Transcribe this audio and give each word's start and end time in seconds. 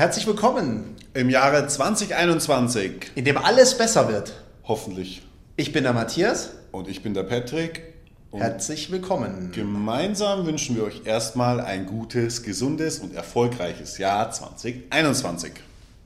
Herzlich 0.00 0.26
willkommen, 0.26 0.96
Im 1.12 1.28
Jahre 1.28 1.68
2021. 1.68 3.12
in 3.16 3.26
dem 3.26 3.36
alles 3.36 3.76
besser 3.76 4.08
wird. 4.08 4.32
Hoffentlich. 4.64 5.20
Ich 5.56 5.74
bin 5.74 5.84
der 5.84 5.92
Matthias. 5.92 6.52
Und 6.72 6.88
ich 6.88 7.02
bin 7.02 7.12
der 7.12 7.24
Patrick. 7.24 7.82
Und 8.30 8.40
Herzlich 8.40 8.90
willkommen. 8.90 9.52
gemeinsam 9.52 10.46
wünschen 10.46 10.74
wir 10.74 10.84
euch 10.84 11.02
erstmal 11.04 11.60
ein 11.60 11.84
gutes, 11.84 12.42
gesundes 12.42 13.00
und 13.00 13.14
erfolgreiches 13.14 13.98
Jahr 13.98 14.30
2021. 14.30 15.52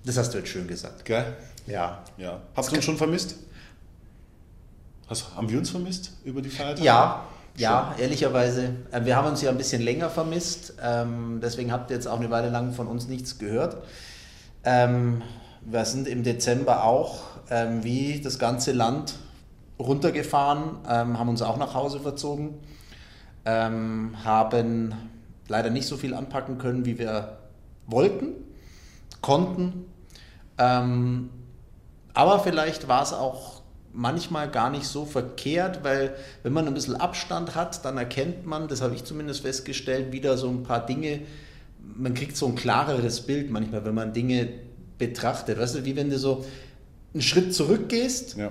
Das 0.05 0.16
hast 0.19 0.35
du 0.35 0.38
jetzt 0.38 0.49
schön 0.49 0.66
gesagt. 0.66 1.05
Gell? 1.05 1.27
Ja. 1.69 2.02
Ja. 2.16 2.41
Hast 2.57 2.73
du 2.73 2.74
uns 2.74 2.85
schon 2.85 2.97
vermisst? 2.97 3.37
Hast, 5.07 5.37
haben 5.37 5.49
wir 5.49 5.57
uns 5.57 5.71
vermisst 5.71 6.11
über 6.24 6.43
die 6.43 6.51
Feiertage? 6.51 6.85
Ja, 6.85 7.29
ja, 7.57 7.95
ehrlicherweise. 7.99 8.75
äh, 8.91 9.05
Wir 9.05 9.17
haben 9.17 9.29
uns 9.29 9.43
ja 9.43 9.51
ein 9.51 9.57
bisschen 9.57 9.83
länger 9.83 10.11
vermisst. 10.11 10.75
ähm, 10.83 11.41
Deswegen 11.43 11.71
habt 11.73 11.91
ihr 11.91 11.97
jetzt 11.97 12.07
auch 12.07 12.19
eine 12.19 12.30
Weile 12.30 12.51
lang 12.51 12.73
von 12.73 12.87
uns 12.87 13.07
nichts 13.09 13.39
gehört. 13.39 13.77
Ähm, 14.65 15.23
Wir 15.65 15.85
sind 15.85 16.09
im 16.09 16.23
Dezember 16.23 16.85
auch 16.85 17.23
ähm, 17.51 17.85
wie 17.85 18.21
das 18.21 18.39
ganze 18.39 18.73
Land 18.73 19.15
runtergefahren, 19.79 20.87
haben 20.87 21.29
uns 21.29 21.43
auch 21.43 21.57
nach 21.57 21.75
Hause 21.75 21.99
verzogen, 21.99 22.55
haben 23.45 24.95
leider 25.49 25.71
nicht 25.71 25.89
so 25.89 25.97
viel 25.97 26.15
anpacken 26.15 26.59
können, 26.59 26.85
wie 26.85 26.97
wir 26.97 27.39
wollten, 27.89 28.29
konnten. 29.21 29.87
Aber 30.57 32.39
vielleicht 32.45 32.87
war 32.87 33.02
es 33.02 33.13
auch 33.13 33.63
manchmal 33.95 34.50
gar 34.50 34.70
nicht 34.70 34.87
so 34.87 35.04
verkehrt, 35.04 35.84
weil 35.84 36.14
wenn 36.42 36.52
man 36.52 36.66
ein 36.66 36.74
bisschen 36.74 36.96
Abstand 36.96 37.54
hat, 37.54 37.84
dann 37.84 37.96
erkennt 37.96 38.45
man, 38.45 38.68
das 38.68 38.82
habe 38.82 38.95
ich 38.95 39.04
zumindest 39.04 39.42
festgestellt, 39.42 40.12
wieder 40.12 40.37
so 40.37 40.48
ein 40.48 40.64
paar 40.64 40.84
Dinge, 40.84 41.20
man 41.96 42.12
kriegt 42.15 42.37
so 42.37 42.46
ein 42.46 42.54
klareres 42.56 43.20
Bild 43.20 43.50
manchmal, 43.50 43.84
wenn 43.84 43.95
man 43.95 44.12
Dinge 44.12 44.48
betrachtet. 44.98 45.59
Weißt 45.59 45.76
du, 45.76 45.84
wie 45.84 45.96
wenn 45.96 46.10
du 46.10 46.18
so 46.18 46.45
einen 47.12 47.22
Schritt 47.22 47.54
zurückgehst 47.54 48.37
Ja. 48.37 48.50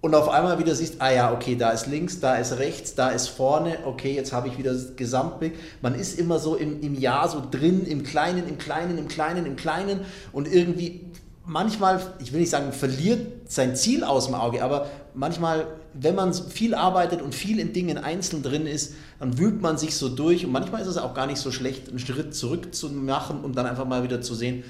und 0.00 0.14
auf 0.14 0.28
einmal 0.28 0.58
wieder 0.58 0.74
siehst, 0.74 1.00
ah 1.00 1.12
ja, 1.12 1.32
okay, 1.32 1.54
da 1.56 1.70
ist 1.70 1.86
links, 1.86 2.18
da 2.18 2.36
ist 2.36 2.58
rechts, 2.58 2.94
da 2.94 3.10
ist 3.10 3.28
vorne, 3.28 3.78
okay, 3.84 4.14
jetzt 4.14 4.32
habe 4.32 4.48
ich 4.48 4.58
wieder 4.58 4.72
das 4.72 4.96
Gesamtbild. 4.96 5.54
Man 5.82 5.94
ist 5.94 6.18
immer 6.18 6.38
so 6.38 6.56
im, 6.56 6.80
im 6.80 6.94
Jahr 6.98 7.28
so 7.28 7.42
drin, 7.48 7.86
im 7.86 8.02
Kleinen, 8.02 8.48
im 8.48 8.58
Kleinen, 8.58 8.98
im 8.98 9.08
Kleinen, 9.08 9.46
im 9.46 9.56
Kleinen 9.56 10.00
und 10.32 10.52
irgendwie 10.52 11.04
manchmal, 11.46 12.00
ich 12.18 12.32
will 12.32 12.40
nicht 12.40 12.50
sagen, 12.50 12.72
verliert 12.72 13.50
sein 13.50 13.76
Ziel 13.76 14.04
aus 14.04 14.26
dem 14.26 14.34
Auge, 14.34 14.62
aber 14.62 14.86
manchmal, 15.14 15.66
wenn 15.94 16.14
man 16.14 16.34
viel 16.34 16.74
arbeitet 16.74 17.22
und 17.22 17.34
viel 17.34 17.58
in 17.58 17.72
Dingen 17.72 17.98
einzeln 17.98 18.42
drin 18.42 18.66
ist, 18.66 18.94
dann 19.18 19.38
wühlt 19.38 19.62
man 19.62 19.78
sich 19.78 19.96
so 19.96 20.08
durch 20.08 20.44
und 20.44 20.52
manchmal 20.52 20.82
ist 20.82 20.88
es 20.88 20.98
auch 20.98 21.14
gar 21.14 21.26
nicht 21.26 21.38
so 21.38 21.50
schlecht, 21.50 21.88
einen 21.88 21.98
Schritt 21.98 22.34
zurück 22.34 22.74
zu 22.74 22.90
machen 22.90 23.40
und 23.42 23.56
dann 23.56 23.66
einfach 23.66 23.86
mal 23.86 24.02
wieder 24.02 24.20
zu 24.20 24.34
sehen, 24.34 24.64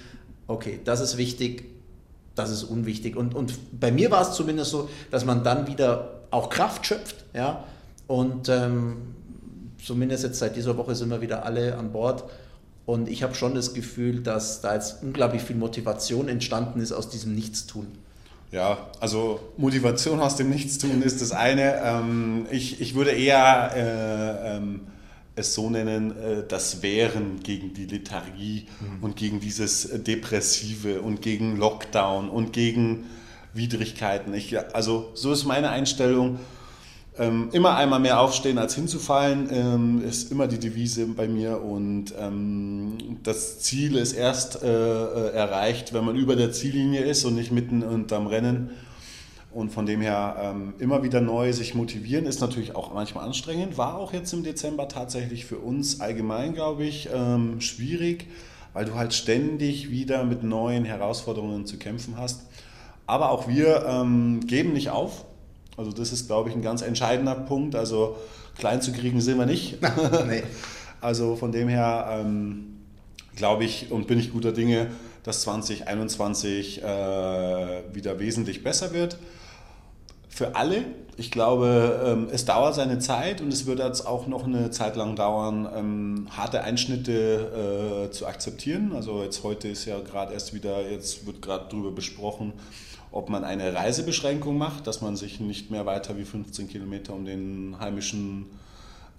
okay, 0.46 0.80
das 0.84 1.00
ist 1.00 1.16
wichtig, 1.16 1.64
das 2.34 2.50
ist 2.50 2.64
unwichtig. 2.64 3.16
Und, 3.16 3.34
und 3.34 3.54
bei 3.80 3.90
mir 3.90 4.10
war 4.10 4.22
es 4.22 4.32
zumindest 4.32 4.70
so, 4.70 4.88
dass 5.10 5.24
man 5.24 5.42
dann 5.42 5.66
wieder 5.66 6.20
auch 6.30 6.50
Kraft 6.50 6.86
schöpft. 6.86 7.24
Ja? 7.34 7.64
Und 8.06 8.48
ähm, 8.48 8.98
zumindest 9.82 10.24
jetzt 10.24 10.38
seit 10.38 10.54
dieser 10.54 10.76
Woche 10.76 10.94
sind 10.94 11.10
wir 11.10 11.20
wieder 11.20 11.44
alle 11.44 11.76
an 11.76 11.92
Bord. 11.92 12.24
Und 12.86 13.08
ich 13.08 13.24
habe 13.24 13.34
schon 13.34 13.54
das 13.54 13.74
Gefühl, 13.74 14.22
dass 14.22 14.60
da 14.60 14.74
jetzt 14.74 15.02
unglaublich 15.02 15.42
viel 15.42 15.56
Motivation 15.56 16.28
entstanden 16.28 16.80
ist 16.80 16.92
aus 16.92 17.08
diesem 17.08 17.34
Nichtstun. 17.34 17.88
Ja, 18.52 18.78
also 19.00 19.40
Motivation 19.56 20.20
aus 20.20 20.36
dem 20.36 20.50
Nichtstun 20.50 21.02
ist 21.02 21.20
das 21.20 21.32
eine. 21.32 21.82
Ähm, 21.82 22.46
ich, 22.50 22.80
ich 22.80 22.94
würde 22.94 23.10
eher 23.10 23.72
äh, 23.74 24.56
ähm, 24.56 24.82
es 25.34 25.52
so 25.52 25.68
nennen, 25.68 26.12
äh, 26.12 26.44
das 26.46 26.80
Wehren 26.80 27.40
gegen 27.42 27.74
die 27.74 27.86
Lethargie 27.86 28.66
und 29.00 29.16
gegen 29.16 29.40
dieses 29.40 30.02
Depressive 30.04 31.02
und 31.02 31.22
gegen 31.22 31.56
Lockdown 31.56 32.30
und 32.30 32.52
gegen 32.52 33.04
Widrigkeiten. 33.52 34.32
Ich, 34.32 34.56
also 34.74 35.10
so 35.14 35.32
ist 35.32 35.44
meine 35.44 35.70
Einstellung. 35.70 36.38
Ähm, 37.18 37.48
immer 37.52 37.76
einmal 37.76 37.98
mehr 37.98 38.20
aufstehen 38.20 38.58
als 38.58 38.74
hinzufallen, 38.74 39.48
ähm, 39.50 40.04
ist 40.04 40.30
immer 40.30 40.46
die 40.48 40.58
Devise 40.58 41.06
bei 41.06 41.26
mir. 41.26 41.62
Und 41.62 42.12
ähm, 42.18 42.98
das 43.22 43.60
Ziel 43.60 43.96
ist 43.96 44.12
erst 44.12 44.62
äh, 44.62 44.68
äh, 44.68 45.30
erreicht, 45.32 45.94
wenn 45.94 46.04
man 46.04 46.16
über 46.16 46.36
der 46.36 46.52
Ziellinie 46.52 47.00
ist 47.00 47.24
und 47.24 47.34
nicht 47.34 47.50
mitten 47.52 47.82
unterm 47.82 48.26
Rennen. 48.26 48.70
Und 49.50 49.70
von 49.70 49.86
dem 49.86 50.02
her 50.02 50.36
ähm, 50.38 50.74
immer 50.78 51.02
wieder 51.02 51.22
neu 51.22 51.54
sich 51.54 51.74
motivieren 51.74 52.26
ist 52.26 52.42
natürlich 52.42 52.76
auch 52.76 52.92
manchmal 52.92 53.24
anstrengend. 53.24 53.78
War 53.78 53.96
auch 53.96 54.12
jetzt 54.12 54.34
im 54.34 54.42
Dezember 54.42 54.86
tatsächlich 54.86 55.46
für 55.46 55.56
uns 55.56 56.02
allgemein, 56.02 56.52
glaube 56.52 56.84
ich, 56.84 57.08
ähm, 57.10 57.62
schwierig, 57.62 58.26
weil 58.74 58.84
du 58.84 58.94
halt 58.94 59.14
ständig 59.14 59.90
wieder 59.90 60.24
mit 60.24 60.42
neuen 60.42 60.84
Herausforderungen 60.84 61.64
zu 61.64 61.78
kämpfen 61.78 62.18
hast. 62.18 62.42
Aber 63.06 63.30
auch 63.30 63.48
wir 63.48 63.86
ähm, 63.88 64.40
geben 64.46 64.74
nicht 64.74 64.90
auf. 64.90 65.24
Also 65.76 65.92
das 65.92 66.12
ist, 66.12 66.26
glaube 66.26 66.48
ich, 66.48 66.54
ein 66.54 66.62
ganz 66.62 66.82
entscheidender 66.82 67.34
Punkt. 67.34 67.74
Also 67.74 68.16
klein 68.58 68.80
zu 68.80 68.92
kriegen 68.92 69.20
sind 69.20 69.38
wir 69.38 69.46
nicht. 69.46 69.78
nee. 70.28 70.42
Also 71.02 71.36
von 71.36 71.52
dem 71.52 71.68
her 71.68 72.08
ähm, 72.10 72.78
glaube 73.36 73.64
ich 73.64 73.92
und 73.92 74.06
bin 74.06 74.18
ich 74.18 74.32
guter 74.32 74.50
Dinge, 74.50 74.88
dass 75.22 75.42
2021 75.42 76.82
äh, 76.82 76.84
wieder 77.92 78.18
wesentlich 78.18 78.64
besser 78.64 78.92
wird. 78.92 79.18
Für 80.28 80.56
alle. 80.56 80.84
Ich 81.18 81.30
glaube, 81.30 82.00
ähm, 82.04 82.28
es 82.30 82.44
dauert 82.44 82.74
seine 82.74 82.98
Zeit 82.98 83.40
und 83.40 83.52
es 83.52 83.64
wird 83.66 83.78
jetzt 83.78 84.06
auch 84.06 84.26
noch 84.26 84.44
eine 84.44 84.70
Zeit 84.70 84.96
lang 84.96 85.16
dauern, 85.16 85.68
ähm, 85.74 86.28
harte 86.30 86.62
Einschnitte 86.62 88.08
äh, 88.08 88.10
zu 88.10 88.26
akzeptieren. 88.26 88.92
Also 88.94 89.22
jetzt 89.22 89.42
heute 89.42 89.68
ist 89.68 89.86
ja 89.86 89.98
gerade 90.00 90.34
erst 90.34 90.52
wieder, 90.52 90.90
jetzt 90.90 91.26
wird 91.26 91.40
gerade 91.40 91.66
darüber 91.70 91.90
besprochen, 91.90 92.52
ob 93.12 93.28
man 93.28 93.44
eine 93.44 93.74
Reisebeschränkung 93.74 94.58
macht, 94.58 94.86
dass 94.86 95.00
man 95.00 95.16
sich 95.16 95.40
nicht 95.40 95.70
mehr 95.70 95.86
weiter 95.86 96.16
wie 96.16 96.24
15 96.24 96.68
Kilometer 96.68 97.12
um 97.14 97.24
den 97.24 97.76
heimischen 97.80 98.46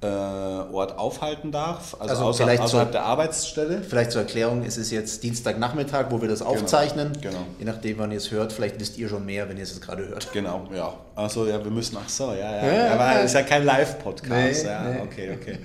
äh, 0.01 0.05
Ort 0.05 0.95
aufhalten 0.99 1.51
darf, 1.51 1.95
also, 1.99 2.11
Also 2.13 2.23
außer, 2.25 2.43
vielleicht 2.43 2.61
außerhalb 2.61 2.89
so- 2.89 2.91
der 2.91 3.03
Arbeitsstelle. 3.05 3.81
Vielleicht 3.81 4.11
zur 4.11 4.21
Erklärung, 4.21 4.63
es 4.63 4.77
ist 4.77 4.91
jetzt 4.91 5.23
Dienstagnachmittag, 5.23 6.11
wo 6.11 6.21
wir 6.21 6.29
das 6.29 6.43
aufzeichnen. 6.43 7.13
genau. 7.19 7.39
Je 7.57 7.65
nachdem, 7.65 7.97
wann 7.97 8.11
ihr 8.11 8.17
es 8.17 8.29
hört, 8.29 8.53
vielleicht 8.53 8.79
wisst 8.79 8.99
ihr 8.99 9.09
schon 9.09 9.25
mehr, 9.25 9.49
wenn 9.49 9.57
ihr 9.57 9.63
es 9.63 9.81
gerade 9.81 10.07
hört. 10.07 10.31
Genau, 10.33 10.67
ja. 10.71 10.93
Achso, 11.15 11.47
ja, 11.47 11.63
wir 11.63 11.71
müssen, 11.71 11.97
ach 11.99 12.07
so, 12.09 12.31
ja, 12.33 12.57
ja. 12.63 12.73
Ja, 12.73 12.93
aber 12.93 13.05
ja. 13.05 13.19
ist 13.21 13.33
ja 13.33 13.41
kein 13.41 13.65
Live-Podcast. 13.65 14.63
Nee, 14.65 14.69
ja, 14.69 14.83
nee. 14.83 15.01
okay, 15.01 15.35
okay. 15.41 15.57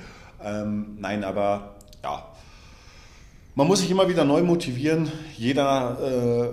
Ähm, 0.42 0.96
nein, 0.98 1.24
aber 1.24 1.74
ja. 2.02 2.24
Man 3.54 3.66
muss 3.66 3.80
sich 3.80 3.90
immer 3.90 4.08
wieder 4.08 4.24
neu 4.24 4.42
motivieren. 4.42 5.12
Jeder 5.36 5.98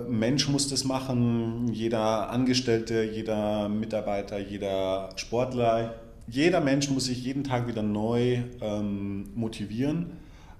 äh, 0.06 0.10
Mensch 0.10 0.50
muss 0.50 0.68
das 0.68 0.84
machen. 0.84 1.72
Jeder 1.72 2.28
Angestellte, 2.28 3.04
jeder 3.04 3.70
Mitarbeiter, 3.70 4.38
jeder 4.38 5.08
Sportler. 5.16 5.94
Jeder 6.28 6.60
Mensch 6.60 6.90
muss 6.90 7.06
sich 7.06 7.24
jeden 7.24 7.42
Tag 7.42 7.66
wieder 7.66 7.82
neu 7.82 8.42
ähm, 8.60 9.30
motivieren 9.34 10.10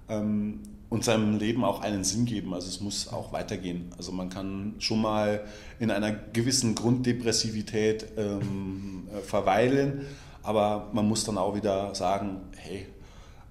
ähm, 0.09 0.61
und 0.89 1.03
seinem 1.03 1.37
Leben 1.37 1.63
auch 1.63 1.81
einen 1.81 2.03
Sinn 2.03 2.25
geben. 2.25 2.55
Also 2.55 2.69
es 2.69 2.81
muss 2.81 3.13
auch 3.13 3.31
weitergehen. 3.31 3.91
Also 3.95 4.11
man 4.11 4.29
kann 4.29 4.73
schon 4.79 4.99
mal 4.99 5.41
in 5.79 5.91
einer 5.91 6.11
gewissen 6.11 6.73
Grunddepressivität 6.73 8.07
ähm, 8.17 9.03
äh, 9.15 9.19
verweilen, 9.19 10.07
aber 10.41 10.89
man 10.91 11.07
muss 11.07 11.23
dann 11.23 11.37
auch 11.37 11.55
wieder 11.55 11.93
sagen, 11.93 12.37
hey, 12.57 12.87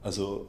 also 0.03 0.49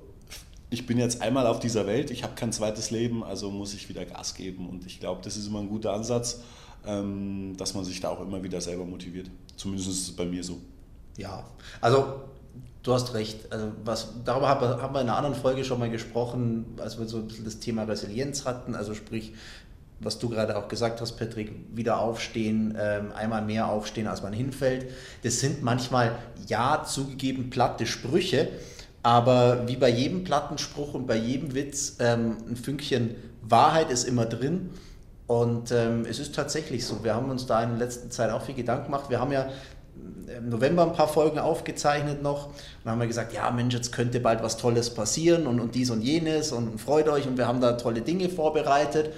ich 0.72 0.88
bin 0.88 0.98
jetzt 0.98 1.22
einmal 1.22 1.46
auf 1.48 1.60
dieser 1.60 1.86
Welt, 1.86 2.10
ich 2.12 2.24
habe 2.24 2.34
kein 2.36 2.52
zweites 2.54 2.92
Leben, 2.92 3.24
also 3.24 3.52
muss 3.52 3.74
ich 3.74 3.90
wieder 3.90 4.06
Gas 4.06 4.34
geben. 4.36 4.68
Und 4.70 4.86
ich 4.86 5.00
glaube, 5.02 5.22
das 5.24 5.36
ist 5.38 5.46
immer 5.48 5.60
ein 5.60 5.68
guter 5.70 5.92
Ansatz, 5.94 6.40
ähm, 6.88 7.56
dass 7.58 7.74
man 7.76 7.84
sich 7.84 8.00
da 8.00 8.10
auch 8.10 8.22
immer 8.22 8.42
wieder 8.42 8.62
selber 8.62 8.86
motiviert. 8.86 9.30
Zumindest 9.58 9.90
ist 9.90 10.02
es 10.08 10.16
bei 10.16 10.26
mir 10.26 10.44
so. 10.44 10.58
Ja, 11.18 11.44
also 11.82 12.22
du 12.84 12.94
hast 12.94 13.14
recht. 13.14 13.52
Also 13.52 13.68
was, 13.84 14.14
darüber 14.24 14.48
haben 14.48 14.62
wir- 14.96 15.02
in 15.02 15.10
einer 15.10 15.18
anderen 15.18 15.36
Folge 15.36 15.66
schon 15.66 15.78
mal 15.78 15.90
gesprochen, 15.92 16.66
als 16.78 16.98
wir 16.98 17.06
so 17.08 17.18
ein 17.18 17.28
bisschen 17.28 17.46
das 17.46 17.60
Thema 17.60 17.84
Resilienz 17.84 18.46
hatten. 18.46 18.74
Also 18.74 18.94
sprich, 18.94 19.34
was 20.00 20.20
du 20.20 20.30
gerade 20.30 20.58
auch 20.58 20.70
gesagt 20.70 21.02
hast, 21.02 21.18
Patrick, 21.18 21.52
wieder 21.76 22.00
aufstehen, 22.00 22.76
ähm, 22.80 23.12
einmal 23.12 23.42
mehr 23.44 23.68
aufstehen, 23.68 24.08
als 24.08 24.24
man 24.24 24.32
hinfällt. 24.32 24.90
Das 25.22 25.42
sind 25.42 25.64
manchmal, 25.64 26.18
ja, 26.48 26.84
zugegeben 26.86 27.50
platte 27.50 27.86
Sprüche, 27.86 28.48
aber 29.04 29.68
wie 29.68 29.76
bei 29.76 29.90
jedem 29.90 30.24
Plattenspruch 30.24 30.94
und 30.94 31.08
bei 31.08 31.16
jedem 31.16 31.54
Witz, 31.56 31.98
ähm, 32.00 32.38
ein 32.50 32.56
Fünkchen 32.56 33.16
Wahrheit 33.42 33.90
ist 33.92 34.04
immer 34.04 34.26
drin. 34.26 34.70
Und 35.28 35.72
ähm, 35.72 36.06
es 36.08 36.20
ist 36.20 36.36
tatsächlich 36.36 36.86
so. 36.86 37.04
Wir 37.04 37.16
haben 37.16 37.30
uns 37.30 37.46
da 37.46 37.64
in 37.64 37.70
der 37.70 37.80
letzten 37.80 38.12
Zeit 38.12 38.32
auch 38.32 38.44
viel 38.44 38.56
Gedanken 38.56 38.86
gemacht. 38.86 39.10
Wir 39.10 39.20
haben 39.20 39.32
ja 39.32 39.48
im 40.38 40.50
November 40.50 40.84
ein 40.84 40.94
paar 40.94 41.08
Folgen 41.08 41.40
aufgezeichnet 41.40 42.22
noch 42.22 42.48
und 42.48 42.92
haben 42.92 43.00
wir 43.00 43.08
gesagt, 43.08 43.34
ja 43.34 43.50
Mensch, 43.52 43.74
jetzt 43.74 43.92
könnte 43.92 44.20
bald 44.20 44.42
was 44.44 44.58
Tolles 44.58 44.94
passieren 44.94 45.48
und, 45.48 45.60
und 45.60 45.76
dies 45.76 45.90
und 45.90 46.02
jenes 46.02 46.52
und, 46.52 46.80
freut 46.80 47.08
euch 47.08 47.28
und 47.28 47.38
wir 47.38 47.48
haben 47.48 47.62
da 47.62 47.74
tolle 47.74 48.02
Dinge 48.02 48.30
vorbereitet 48.30 49.12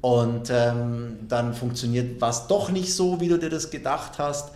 und 0.00 0.50
ähm, 0.50 1.20
dann 1.28 1.54
funktioniert 1.54 2.20
was 2.20 2.48
doch 2.48 2.70
nicht 2.70 2.94
so, 2.94 3.20
wie 3.20 3.28
du 3.28 3.38
dir 3.38 3.50
das 3.50 3.70
gedacht 3.70 4.18
hast. 4.18 4.52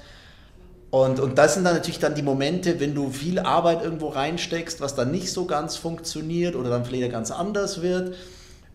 Und, 0.90 1.20
und 1.20 1.36
das 1.36 1.54
sind 1.54 1.64
dann 1.64 1.74
natürlich 1.74 1.98
dann 1.98 2.14
die 2.14 2.22
Momente, 2.22 2.78
wenn 2.80 2.94
du 2.94 3.10
viel 3.10 3.38
Arbeit 3.38 3.82
irgendwo 3.82 4.08
reinsteckst, 4.08 4.80
was 4.80 4.94
dann 4.94 5.10
nicht 5.10 5.32
so 5.32 5.44
ganz 5.46 5.76
funktioniert 5.76 6.54
oder 6.54 6.70
dann 6.70 6.84
vielleicht 6.84 7.10
ganz 7.10 7.30
anders 7.30 7.82
wird. 7.82 8.14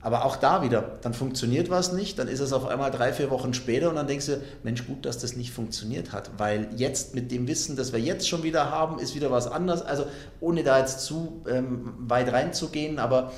Aber 0.04 0.26
auch 0.26 0.36
da 0.36 0.64
wieder, 0.64 0.98
dann 1.04 1.14
funktioniert 1.14 1.70
was 1.70 1.94
nicht, 1.94 2.18
dann 2.18 2.28
ist 2.28 2.40
es 2.40 2.54
auf 2.54 2.66
einmal 2.66 2.90
drei, 2.90 3.14
vier 3.14 3.30
Wochen 3.30 3.54
später 3.54 3.88
und 3.88 3.96
dann 3.96 4.08
denkst 4.08 4.26
du, 4.26 4.42
Mensch, 4.64 4.88
gut, 4.88 5.06
dass 5.06 5.20
das 5.20 5.36
nicht 5.36 5.52
funktioniert 5.52 6.12
hat, 6.12 6.32
weil 6.38 6.70
jetzt 6.76 7.14
mit 7.14 7.32
dem 7.32 7.48
Wissen, 7.48 7.76
das 7.76 7.94
wir 7.94 8.00
jetzt 8.00 8.28
schon 8.28 8.42
wieder 8.42 8.72
haben, 8.72 8.98
ist 8.98 9.14
wieder 9.14 9.30
was 9.30 9.46
anderes. 9.46 9.84
Also 9.84 10.06
ohne 10.40 10.64
da 10.64 10.80
jetzt 10.80 11.02
zu 11.02 11.44
ähm, 11.48 11.94
weit 12.00 12.34
reinzugehen, 12.34 12.98
aber 12.98 13.32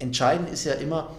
entscheidend 0.00 0.50
ist 0.50 0.64
ja 0.64 0.72
immer, 0.72 1.10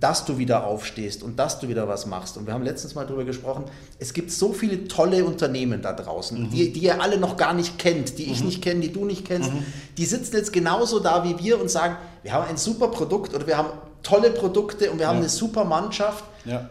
dass 0.00 0.24
du 0.24 0.38
wieder 0.38 0.66
aufstehst 0.66 1.22
und 1.22 1.38
dass 1.38 1.60
du 1.60 1.68
wieder 1.68 1.88
was 1.88 2.06
machst. 2.06 2.36
Und 2.36 2.46
wir 2.46 2.52
haben 2.52 2.62
letztens 2.62 2.94
mal 2.94 3.06
darüber 3.06 3.24
gesprochen, 3.24 3.64
es 3.98 4.12
gibt 4.12 4.30
so 4.30 4.52
viele 4.52 4.86
tolle 4.86 5.24
Unternehmen 5.24 5.82
da 5.82 5.92
draußen, 5.92 6.40
mhm. 6.40 6.50
die, 6.50 6.72
die 6.72 6.80
ihr 6.80 7.00
alle 7.00 7.18
noch 7.18 7.36
gar 7.36 7.54
nicht 7.54 7.78
kennt, 7.78 8.18
die 8.18 8.26
mhm. 8.26 8.32
ich 8.32 8.44
nicht 8.44 8.62
kenne, 8.62 8.80
die 8.80 8.92
du 8.92 9.04
nicht 9.04 9.24
kennst. 9.24 9.52
Mhm. 9.52 9.64
Die 9.96 10.04
sitzen 10.04 10.36
jetzt 10.36 10.52
genauso 10.52 11.00
da 11.00 11.24
wie 11.24 11.38
wir 11.38 11.60
und 11.60 11.70
sagen, 11.70 11.96
wir 12.22 12.32
haben 12.32 12.48
ein 12.48 12.56
super 12.56 12.88
Produkt 12.88 13.34
oder 13.34 13.46
wir 13.46 13.56
haben 13.56 13.70
tolle 14.02 14.30
Produkte 14.30 14.90
und 14.90 14.98
wir 14.98 15.08
haben 15.08 15.16
ja. 15.16 15.22
eine 15.22 15.30
super 15.30 15.64
Mannschaft. 15.64 16.24
Ja. 16.44 16.68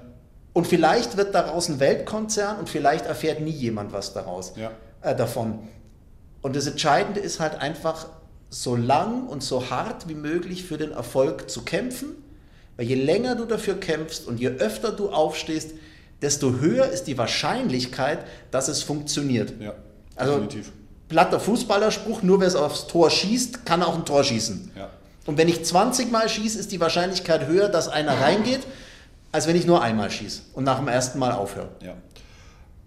Und 0.53 0.67
vielleicht 0.67 1.17
wird 1.17 1.33
daraus 1.33 1.69
ein 1.69 1.79
Weltkonzern 1.79 2.59
und 2.59 2.69
vielleicht 2.69 3.05
erfährt 3.05 3.41
nie 3.41 3.51
jemand 3.51 3.93
was 3.93 4.13
daraus 4.13 4.53
ja. 4.55 4.71
äh, 5.01 5.15
davon. 5.15 5.59
Und 6.41 6.55
das 6.55 6.67
Entscheidende 6.67 7.19
ist 7.19 7.39
halt 7.39 7.55
einfach, 7.55 8.07
so 8.49 8.77
lang 8.77 9.27
und 9.27 9.43
so 9.43 9.69
hart 9.69 10.07
wie 10.07 10.15
möglich 10.15 10.63
für 10.63 10.77
den 10.77 10.93
Erfolg 10.93 11.49
zu 11.49 11.63
kämpfen 11.63 12.15
weil 12.77 12.85
je 12.85 12.95
länger 12.95 13.35
du 13.35 13.45
dafür 13.45 13.79
kämpfst 13.79 14.27
und 14.27 14.39
je 14.39 14.47
öfter 14.47 14.91
du 14.91 15.09
aufstehst, 15.09 15.71
desto 16.21 16.59
höher 16.59 16.85
ist 16.85 17.05
die 17.05 17.17
Wahrscheinlichkeit, 17.17 18.19
dass 18.51 18.67
es 18.67 18.83
funktioniert. 18.83 19.53
Ja, 19.59 19.73
also, 20.15 20.33
definitiv. 20.33 20.71
Platter 21.09 21.39
Fußballerspruch, 21.39 22.21
nur 22.21 22.39
wer 22.39 22.47
es 22.47 22.55
aufs 22.55 22.87
Tor 22.87 23.09
schießt, 23.09 23.65
kann 23.65 23.81
auch 23.83 23.95
ein 23.95 24.05
Tor 24.05 24.23
schießen. 24.23 24.71
Ja. 24.75 24.89
Und 25.25 25.37
wenn 25.37 25.47
ich 25.47 25.63
20 25.63 26.11
Mal 26.11 26.27
schieße, 26.27 26.57
ist 26.57 26.71
die 26.71 26.79
Wahrscheinlichkeit 26.79 27.47
höher, 27.47 27.69
dass 27.69 27.87
einer 27.87 28.19
reingeht, 28.19 28.61
als 29.31 29.47
wenn 29.47 29.55
ich 29.55 29.65
nur 29.65 29.81
einmal 29.81 30.09
schieße 30.09 30.41
und 30.53 30.63
nach 30.63 30.79
dem 30.79 30.87
ersten 30.87 31.19
Mal 31.19 31.31
aufhöre. 31.31 31.69
Ja. 31.81 31.93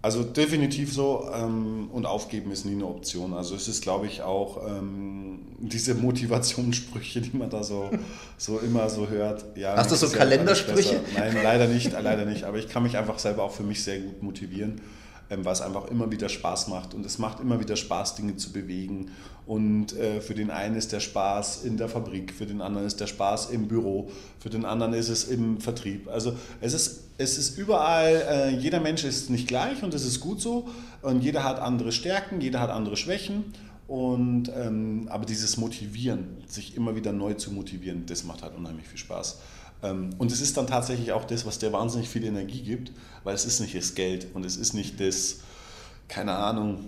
Also 0.03 0.23
definitiv 0.23 0.91
so 0.91 1.29
ähm, 1.31 1.89
und 1.91 2.07
aufgeben 2.07 2.51
ist 2.51 2.65
nie 2.65 2.71
eine 2.71 2.87
Option. 2.87 3.35
Also 3.35 3.53
es 3.55 3.67
ist, 3.67 3.83
glaube 3.83 4.07
ich, 4.07 4.23
auch 4.23 4.67
ähm, 4.67 5.39
diese 5.59 5.93
Motivationssprüche, 5.93 7.21
die 7.21 7.37
man 7.37 7.51
da 7.51 7.63
so, 7.63 7.91
so 8.37 8.57
immer 8.57 8.89
so 8.89 9.09
hört. 9.09 9.45
Ja, 9.55 9.75
Hast 9.75 9.91
du 9.91 9.95
so 9.95 10.09
Kalendersprüche? 10.09 11.01
Nein, 11.15 11.37
leider 11.43 11.67
nicht, 11.67 11.91
leider 11.91 12.25
nicht. 12.25 12.45
Aber 12.45 12.57
ich 12.57 12.67
kann 12.67 12.81
mich 12.81 12.97
einfach 12.97 13.19
selber 13.19 13.43
auch 13.43 13.53
für 13.53 13.63
mich 13.63 13.83
sehr 13.83 13.99
gut 13.99 14.23
motivieren 14.23 14.81
ähm, 15.31 15.45
was 15.45 15.61
einfach 15.61 15.85
immer 15.87 16.11
wieder 16.11 16.27
Spaß 16.27 16.67
macht. 16.67 16.93
Und 16.93 17.05
es 17.05 17.17
macht 17.17 17.39
immer 17.39 17.59
wieder 17.61 17.77
Spaß, 17.77 18.15
Dinge 18.15 18.35
zu 18.35 18.51
bewegen. 18.51 19.11
Und 19.45 19.97
äh, 19.97 20.19
für 20.19 20.35
den 20.35 20.51
einen 20.51 20.75
ist 20.75 20.91
der 20.91 20.99
Spaß 20.99 21.63
in 21.63 21.77
der 21.77 21.87
Fabrik, 21.87 22.33
für 22.33 22.45
den 22.45 22.61
anderen 22.61 22.85
ist 22.85 22.99
der 22.99 23.07
Spaß 23.07 23.49
im 23.49 23.67
Büro, 23.67 24.11
für 24.39 24.49
den 24.49 24.65
anderen 24.65 24.93
ist 24.93 25.07
es 25.07 25.23
im 25.23 25.61
Vertrieb. 25.61 26.09
Also 26.09 26.33
es 26.59 26.73
ist, 26.73 27.05
es 27.17 27.37
ist 27.37 27.57
überall, 27.57 28.23
äh, 28.29 28.49
jeder 28.49 28.81
Mensch 28.81 29.05
ist 29.05 29.29
nicht 29.29 29.47
gleich 29.47 29.81
und 29.83 29.93
das 29.93 30.03
ist 30.03 30.19
gut 30.19 30.41
so. 30.41 30.67
Und 31.01 31.23
jeder 31.23 31.45
hat 31.45 31.59
andere 31.59 31.93
Stärken, 31.93 32.41
jeder 32.41 32.59
hat 32.59 32.69
andere 32.69 32.97
Schwächen. 32.97 33.53
Und, 33.87 34.51
ähm, 34.55 35.07
aber 35.09 35.25
dieses 35.25 35.57
Motivieren, 35.57 36.43
sich 36.45 36.75
immer 36.75 36.95
wieder 36.95 37.13
neu 37.13 37.33
zu 37.33 37.51
motivieren, 37.51 38.05
das 38.05 38.23
macht 38.23 38.41
halt 38.43 38.55
unheimlich 38.55 38.87
viel 38.87 38.99
Spaß. 38.99 39.39
Ähm, 39.83 40.11
und 40.17 40.31
es 40.31 40.41
ist 40.41 40.57
dann 40.57 40.67
tatsächlich 40.67 41.11
auch 41.11 41.25
das, 41.25 41.45
was 41.45 41.59
dir 41.59 41.73
wahnsinnig 41.73 42.09
viel 42.09 42.23
Energie 42.23 42.61
gibt, 42.61 42.91
weil 43.23 43.35
es 43.35 43.45
ist 43.45 43.59
nicht 43.59 43.75
das 43.75 43.95
Geld 43.95 44.27
und 44.33 44.45
es 44.45 44.57
ist 44.57 44.73
nicht 44.73 44.99
das, 44.99 45.39
keine 46.07 46.33
Ahnung, 46.33 46.87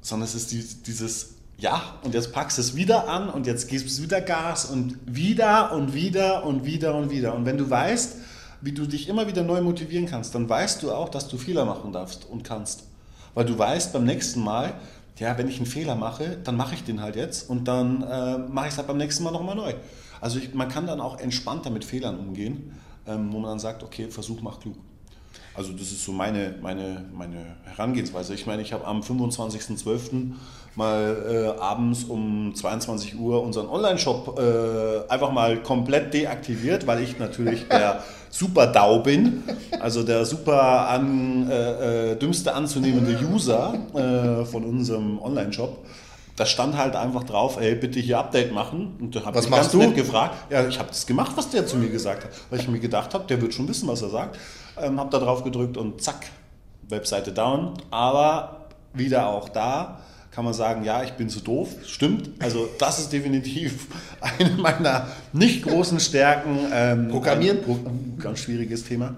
sondern 0.00 0.28
es 0.28 0.34
ist 0.34 0.52
dieses, 0.86 1.34
ja, 1.58 1.82
und 2.02 2.14
jetzt 2.14 2.32
packst 2.32 2.58
du 2.58 2.62
es 2.62 2.76
wieder 2.76 3.08
an 3.08 3.28
und 3.28 3.46
jetzt 3.46 3.68
gibst 3.68 3.98
du 3.98 4.02
wieder 4.02 4.20
Gas 4.20 4.66
und 4.66 4.96
wieder 5.04 5.72
und 5.72 5.92
wieder 5.92 6.44
und 6.44 6.64
wieder 6.64 6.94
und 6.94 7.10
wieder. 7.10 7.34
Und 7.34 7.46
wenn 7.46 7.58
du 7.58 7.68
weißt, 7.68 8.16
wie 8.60 8.72
du 8.72 8.86
dich 8.86 9.08
immer 9.08 9.26
wieder 9.26 9.42
neu 9.42 9.60
motivieren 9.60 10.06
kannst, 10.06 10.34
dann 10.34 10.48
weißt 10.48 10.82
du 10.82 10.92
auch, 10.92 11.08
dass 11.08 11.28
du 11.28 11.36
Fehler 11.36 11.64
machen 11.64 11.92
darfst 11.92 12.24
und 12.24 12.44
kannst. 12.44 12.84
Weil 13.34 13.44
du 13.44 13.58
weißt 13.58 13.92
beim 13.92 14.04
nächsten 14.04 14.40
Mal, 14.40 14.74
ja, 15.18 15.36
wenn 15.36 15.48
ich 15.48 15.56
einen 15.56 15.66
Fehler 15.66 15.96
mache, 15.96 16.38
dann 16.44 16.56
mache 16.56 16.74
ich 16.74 16.84
den 16.84 17.02
halt 17.02 17.16
jetzt 17.16 17.50
und 17.50 17.66
dann 17.66 18.02
äh, 18.02 18.38
mache 18.38 18.66
ich 18.66 18.72
es 18.72 18.78
halt 18.78 18.86
beim 18.86 18.96
nächsten 18.96 19.24
Mal 19.24 19.32
nochmal 19.32 19.56
neu. 19.56 19.74
Also 20.20 20.38
ich, 20.38 20.54
man 20.54 20.68
kann 20.68 20.86
dann 20.86 21.00
auch 21.00 21.18
entspannter 21.18 21.70
mit 21.70 21.84
Fehlern 21.84 22.18
umgehen, 22.18 22.74
ähm, 23.06 23.32
wo 23.32 23.38
man 23.38 23.50
dann 23.50 23.58
sagt, 23.58 23.82
okay, 23.82 24.10
Versuch 24.10 24.40
macht 24.40 24.62
klug. 24.62 24.76
Also 25.58 25.72
das 25.72 25.90
ist 25.90 26.04
so 26.04 26.12
meine, 26.12 26.54
meine, 26.62 27.04
meine 27.12 27.56
Herangehensweise. 27.64 28.32
Ich 28.32 28.46
meine, 28.46 28.62
ich 28.62 28.72
habe 28.72 28.86
am 28.86 29.00
25.12. 29.00 30.34
mal 30.76 31.16
äh, 31.28 31.60
abends 31.60 32.04
um 32.04 32.54
22 32.54 33.18
Uhr 33.18 33.42
unseren 33.42 33.66
Online-Shop 33.66 34.38
äh, 34.38 35.12
einfach 35.12 35.32
mal 35.32 35.60
komplett 35.60 36.14
deaktiviert, 36.14 36.86
weil 36.86 37.02
ich 37.02 37.18
natürlich 37.18 37.66
der 37.66 38.04
super 38.30 38.68
DAO 38.68 39.00
bin, 39.00 39.42
also 39.80 40.04
der 40.04 40.24
super 40.24 40.88
an, 40.88 41.50
äh, 41.50 42.12
äh 42.12 42.16
dümmste 42.16 42.54
anzunehmende 42.54 43.18
User 43.26 43.74
äh, 43.94 44.44
von 44.44 44.64
unserem 44.64 45.18
Online-Shop 45.20 45.84
da 46.38 46.46
stand 46.46 46.76
halt 46.76 46.94
einfach 46.94 47.24
drauf, 47.24 47.58
ey, 47.60 47.74
bitte 47.74 47.98
hier 47.98 48.18
Update 48.18 48.52
machen. 48.52 48.96
Und 49.00 49.16
da 49.16 49.24
habe 49.24 49.38
ich 49.40 49.50
ganz 49.50 49.70
du? 49.70 49.78
nett 49.78 49.96
gefragt. 49.96 50.36
Ja, 50.50 50.66
ich 50.66 50.78
habe 50.78 50.88
das 50.88 51.04
gemacht, 51.04 51.32
was 51.34 51.50
der 51.50 51.66
zu 51.66 51.76
mir 51.76 51.88
gesagt 51.88 52.24
hat. 52.24 52.30
Weil 52.48 52.60
ich 52.60 52.68
mir 52.68 52.78
gedacht 52.78 53.12
habe, 53.12 53.24
der 53.26 53.40
wird 53.40 53.52
schon 53.52 53.68
wissen, 53.68 53.88
was 53.88 54.02
er 54.02 54.10
sagt. 54.10 54.38
Ähm, 54.80 55.00
habe 55.00 55.10
da 55.10 55.18
drauf 55.18 55.42
gedrückt 55.42 55.76
und 55.76 56.00
zack, 56.00 56.26
Webseite 56.88 57.32
down. 57.32 57.74
Aber 57.90 58.66
wieder 58.94 59.28
auch 59.28 59.48
da 59.48 59.98
kann 60.30 60.44
man 60.44 60.54
sagen, 60.54 60.84
ja, 60.84 61.02
ich 61.02 61.14
bin 61.14 61.28
zu 61.28 61.40
doof. 61.40 61.70
Stimmt. 61.84 62.30
Also 62.38 62.68
das 62.78 63.00
ist 63.00 63.12
definitiv 63.12 63.88
eine 64.20 64.50
meiner 64.50 65.08
nicht 65.32 65.64
großen 65.64 65.98
Stärken. 65.98 66.56
Ähm, 66.72 67.08
Programmieren? 67.08 67.58
Ein, 67.66 68.18
ganz 68.22 68.38
schwieriges 68.38 68.84
Thema. 68.84 69.16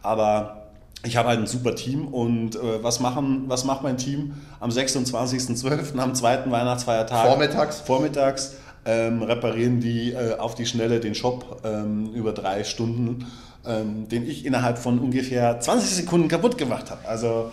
Aber 0.00 0.61
ich 1.04 1.16
habe 1.16 1.28
halt 1.28 1.40
ein 1.40 1.46
super 1.46 1.74
Team 1.74 2.06
und 2.06 2.56
äh, 2.56 2.82
was, 2.82 3.00
machen, 3.00 3.44
was 3.48 3.64
macht 3.64 3.82
mein 3.82 3.96
Team 3.96 4.34
am 4.60 4.70
26.12., 4.70 5.98
am 5.98 6.14
zweiten 6.14 6.50
Weihnachtsfeiertag? 6.50 7.26
Vormittags. 7.26 7.80
Vormittags 7.80 8.52
ähm, 8.84 9.22
reparieren 9.22 9.80
die 9.80 10.12
äh, 10.12 10.36
auf 10.38 10.54
die 10.54 10.66
Schnelle 10.66 11.00
den 11.00 11.14
Shop 11.14 11.62
ähm, 11.64 12.12
über 12.14 12.32
drei 12.32 12.64
Stunden, 12.64 13.26
ähm, 13.66 14.08
den 14.08 14.26
ich 14.28 14.44
innerhalb 14.44 14.78
von 14.78 14.98
ungefähr 14.98 15.58
20 15.58 15.90
Sekunden 15.90 16.28
kaputt 16.28 16.56
gemacht 16.56 16.90
habe. 16.90 17.06
Also 17.06 17.52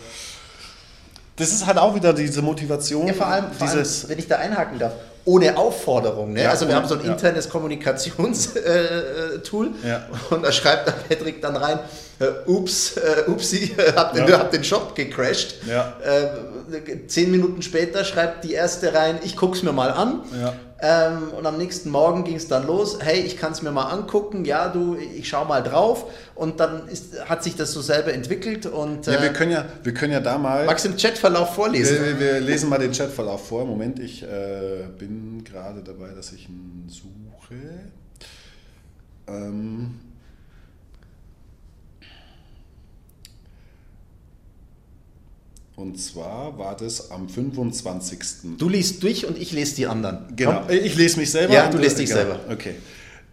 das 1.36 1.52
ist 1.52 1.66
halt 1.66 1.78
auch 1.78 1.96
wieder 1.96 2.14
diese 2.14 2.42
Motivation. 2.42 3.08
Ja, 3.08 3.14
vor 3.14 3.28
allem, 3.28 3.52
vor 3.52 3.68
allem 3.68 3.86
wenn 4.08 4.20
ich 4.20 4.28
da 4.28 4.38
einhaken 4.38 4.78
darf, 4.78 4.94
ohne 5.30 5.58
Aufforderung. 5.58 6.34
Ne? 6.34 6.44
Ja, 6.44 6.50
also 6.50 6.68
wir 6.68 6.76
haben 6.76 6.88
so 6.88 6.96
ein 6.96 7.02
internes 7.02 7.46
ja. 7.50 7.52
Kommunikationstool 7.52 9.70
äh, 9.84 9.88
ja. 9.88 10.08
und 10.32 10.44
da 10.44 10.52
schreibt 10.52 10.88
der 10.88 10.94
Patrick 10.94 11.40
dann 11.40 11.56
rein, 11.56 11.78
äh, 12.20 12.26
ups, 12.48 12.98
äh, 12.98 13.30
upsi, 13.30 13.76
hab 13.96 14.14
den, 14.14 14.28
hab 14.32 14.50
den 14.52 14.64
Shop 14.64 14.96
gecrashed. 14.96 15.58
Äh, 15.68 17.08
zehn 17.08 17.30
Minuten 17.30 17.62
später 17.62 18.04
schreibt 18.04 18.44
die 18.44 18.54
erste 18.54 18.92
rein, 18.94 19.20
ich 19.24 19.38
guck's 19.38 19.62
mir 19.62 19.72
mal 19.72 19.92
an. 19.92 20.24
Ähm, 20.82 21.32
und 21.38 21.46
am 21.46 21.58
nächsten 21.58 21.90
Morgen 21.90 22.24
ging 22.24 22.36
es 22.36 22.48
dann 22.48 22.66
los, 22.66 23.00
hey, 23.02 23.20
ich 23.20 23.38
kann 23.38 23.52
es 23.52 23.62
mir 23.62 23.72
mal 23.72 23.90
angucken, 23.90 24.46
ja, 24.46 24.70
du, 24.70 24.96
ich 24.96 25.28
schau 25.28 25.46
mal 25.46 25.62
drauf. 25.62 26.06
Und 26.36 26.60
dann 26.60 26.88
ist, 26.88 27.28
hat 27.28 27.44
sich 27.44 27.56
das 27.56 27.74
so 27.74 27.82
selber 27.82 28.14
entwickelt. 28.14 28.66
Und, 28.66 29.06
ja, 29.08 29.22
wir, 29.22 29.30
äh, 29.30 29.34
können 29.34 29.52
ja, 29.52 29.66
wir 29.84 29.94
können 29.94 30.14
ja 30.14 30.22
da 30.22 30.38
mal... 30.38 30.66
Magst 30.66 30.86
du 30.86 30.90
den 30.90 30.98
Chatverlauf 30.98 31.56
vorlesen? 31.56 32.04
Wir, 32.04 32.20
wir, 32.20 32.40
lesen 32.40 32.70
mal 32.70 32.80
den 32.80 32.92
Chatverlauf 32.92 33.48
vor. 33.48 33.66
Moment, 33.66 34.00
ich 34.00 34.24
äh, 34.24 34.88
bin 34.98 35.44
gerade 35.44 35.82
dabei, 35.82 36.10
dass 36.16 36.32
ich 36.32 36.48
ihn 36.48 36.88
suche. 36.88 37.56
Ähm... 39.28 40.00
Und 45.80 45.96
zwar 45.98 46.58
war 46.58 46.76
das 46.76 47.10
am 47.10 47.30
25. 47.30 48.20
Du 48.58 48.68
liest 48.68 49.02
durch 49.02 49.26
und 49.26 49.38
ich 49.38 49.54
lese 49.54 49.78
die 49.78 49.88
anderen. 49.88 50.26
Genau, 50.36 50.64
Komm. 50.68 50.76
ich 50.76 50.94
lese 50.98 51.18
mich 51.18 51.32
selber. 51.32 51.54
Ja, 51.54 51.70
du 51.70 51.78
liest 51.78 51.98
dich 51.98 52.10
genau. 52.10 52.20
selber. 52.20 52.40
Okay. 52.52 52.76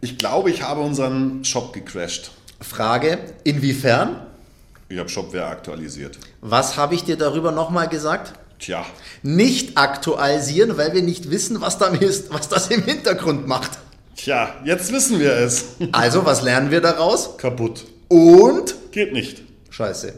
Ich 0.01 0.17
glaube, 0.17 0.51
ich 0.51 0.63
habe 0.63 0.81
unseren 0.81 1.45
Shop 1.45 1.73
gecrashed. 1.73 2.31
Frage, 2.61 3.19
inwiefern? 3.43 4.27
Ich 4.89 4.97
habe 4.97 5.09
Shopware 5.09 5.47
aktualisiert. 5.47 6.21
Was 6.41 6.77
habe 6.77 6.95
ich 6.95 7.03
dir 7.03 7.17
darüber 7.17 7.51
nochmal 7.51 7.89
gesagt? 7.89 8.35
Tja. 8.61 8.87
Nicht 9.25 9.77
aktualisieren, 9.77 10.79
weil 10.79 10.95
wir 10.95 11.03
nicht 11.03 11.33
wissen, 11.33 11.61
was, 11.61 11.79
da 11.79 11.89
ist, 11.89 12.33
was 12.33 12.49
das 12.49 12.69
im 12.69 12.85
Hintergrund 12.85 13.49
macht. 13.49 13.73
Tja, 14.15 14.55
jetzt 14.65 14.93
wissen 14.93 15.19
wir 15.19 15.33
es. 15.33 15.65
Also, 15.91 16.25
was 16.25 16.43
lernen 16.43 16.71
wir 16.71 16.81
daraus? 16.81 17.37
Kaputt. 17.39 17.87
Und? 18.07 18.77
Geht 18.93 19.13
nicht. 19.13 19.43
Scheiße. 19.71 20.15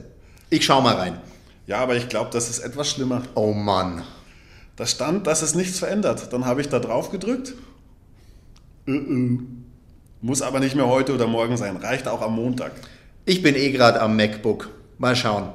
Ich 0.50 0.66
schau 0.66 0.82
mal 0.82 0.94
rein. 0.94 1.22
Ja, 1.68 1.80
aber 1.80 1.96
ich 1.96 2.08
glaube, 2.08 2.30
das 2.32 2.48
ist 2.48 2.60
etwas 2.60 2.90
schlimmer. 2.90 3.22
Oh 3.34 3.52
Mann. 3.52 4.02
Da 4.76 4.86
stand, 4.86 5.26
dass 5.26 5.42
es 5.42 5.54
nichts 5.54 5.78
verändert. 5.78 6.32
Dann 6.32 6.46
habe 6.46 6.62
ich 6.62 6.70
da 6.70 6.78
drauf 6.78 7.10
gedrückt. 7.10 7.52
Uh 8.86 8.92
-uh. 8.92 9.40
Muss 10.22 10.40
aber 10.40 10.60
nicht 10.60 10.74
mehr 10.74 10.88
heute 10.88 11.12
oder 11.12 11.26
morgen 11.26 11.58
sein. 11.58 11.76
Reicht 11.76 12.08
auch 12.08 12.22
am 12.22 12.36
Montag. 12.36 12.72
Ich 13.26 13.42
bin 13.42 13.54
eh 13.54 13.70
gerade 13.70 14.00
am 14.00 14.16
MacBook. 14.16 14.70
Mal 14.96 15.14
schauen. 15.14 15.50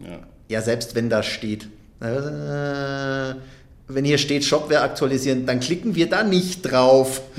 Ja. 0.00 0.18
ja, 0.48 0.62
selbst 0.62 0.96
wenn 0.96 1.08
da 1.08 1.22
steht. 1.22 1.68
Äh, 2.00 3.34
wenn 3.86 4.04
hier 4.04 4.18
steht 4.18 4.44
Shopware 4.44 4.82
aktualisieren, 4.82 5.46
dann 5.46 5.60
klicken 5.60 5.94
wir 5.94 6.10
da 6.10 6.24
nicht 6.24 6.62
drauf. 6.62 7.22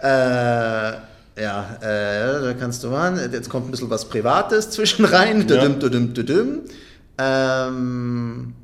Äh, 0.00 0.92
ja, 1.40 1.76
äh, 1.80 2.42
da 2.42 2.54
kannst 2.58 2.82
du 2.84 2.88
machen. 2.90 3.18
Jetzt 3.32 3.48
kommt 3.48 3.68
ein 3.68 3.70
bisschen 3.70 3.90
was 3.90 4.08
Privates 4.08 4.70
zwischen 4.70 5.04
rein. 5.04 5.46
Ja. 5.48 5.56
Düdüm, 5.66 5.78
düdüm, 5.80 6.14
düdüm. 6.14 6.60
Ähm, 7.18 8.54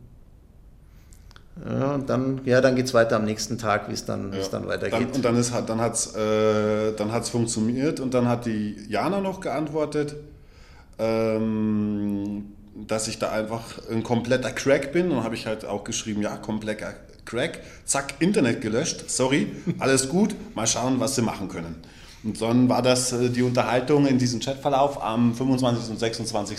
ja, 1.69 1.95
und 1.95 2.09
dann, 2.11 2.41
ja, 2.45 2.61
dann 2.61 2.75
geht 2.75 2.87
es 2.87 2.95
weiter 2.95 3.17
am 3.17 3.25
nächsten 3.25 3.59
Tag, 3.59 3.89
wie 3.89 3.93
es 3.95 4.05
dann, 4.05 4.33
es 4.33 4.51
dann 4.51 4.67
weitergeht. 4.67 4.93
Dann, 5.09 5.13
und 5.13 5.25
dann, 5.25 5.37
ist, 5.37 5.53
hat- 5.53 5.69
dann 5.69 5.81
hat 5.81 5.95
es 5.95 6.15
äh, 6.17 6.93
dann 6.97 7.13
hat's 7.13 7.29
funktioniert 7.31 8.01
und 8.01 8.13
dann 8.13 8.29
hat 8.29 8.45
die 8.47 8.77
Jana 8.89 9.21
noch 9.21 9.41
geantwortet, 9.41 10.17
ähm, 10.99 12.47
dass 12.89 13.07
ich 13.09 13.19
da 13.19 13.31
einfach 13.31 13.63
ein 13.91 14.03
kompletter 14.03 14.51
Crack 14.51 14.93
bin. 14.93 15.07
Und 15.11 15.17
dann 15.17 15.25
habe 15.25 15.35
ich 15.37 15.47
halt 15.47 15.65
auch 15.65 15.85
geschrieben, 15.85 16.23
ja, 16.23 16.37
kompletter 16.37 16.93
Crack. 17.25 17.61
Zack, 17.85 18.15
Internet 18.19 18.61
gelöscht. 18.61 19.09
Sorry, 19.09 19.53
alles 19.79 20.09
gut. 20.09 20.35
Mal 20.55 20.67
schauen, 20.67 20.99
was 21.01 21.15
sie 21.15 21.23
machen 21.23 21.49
können. 21.49 21.77
Und 22.25 22.41
dann 22.41 22.69
war 22.69 22.83
das 22.83 23.13
äh, 23.13 23.29
die 23.29 23.43
Unterhaltung 23.43 24.07
in 24.07 24.19
diesem 24.19 24.41
Chatverlauf 24.41 25.03
am 25.03 25.35
25. 25.35 25.91
und 25.91 25.99
26. 25.99 26.59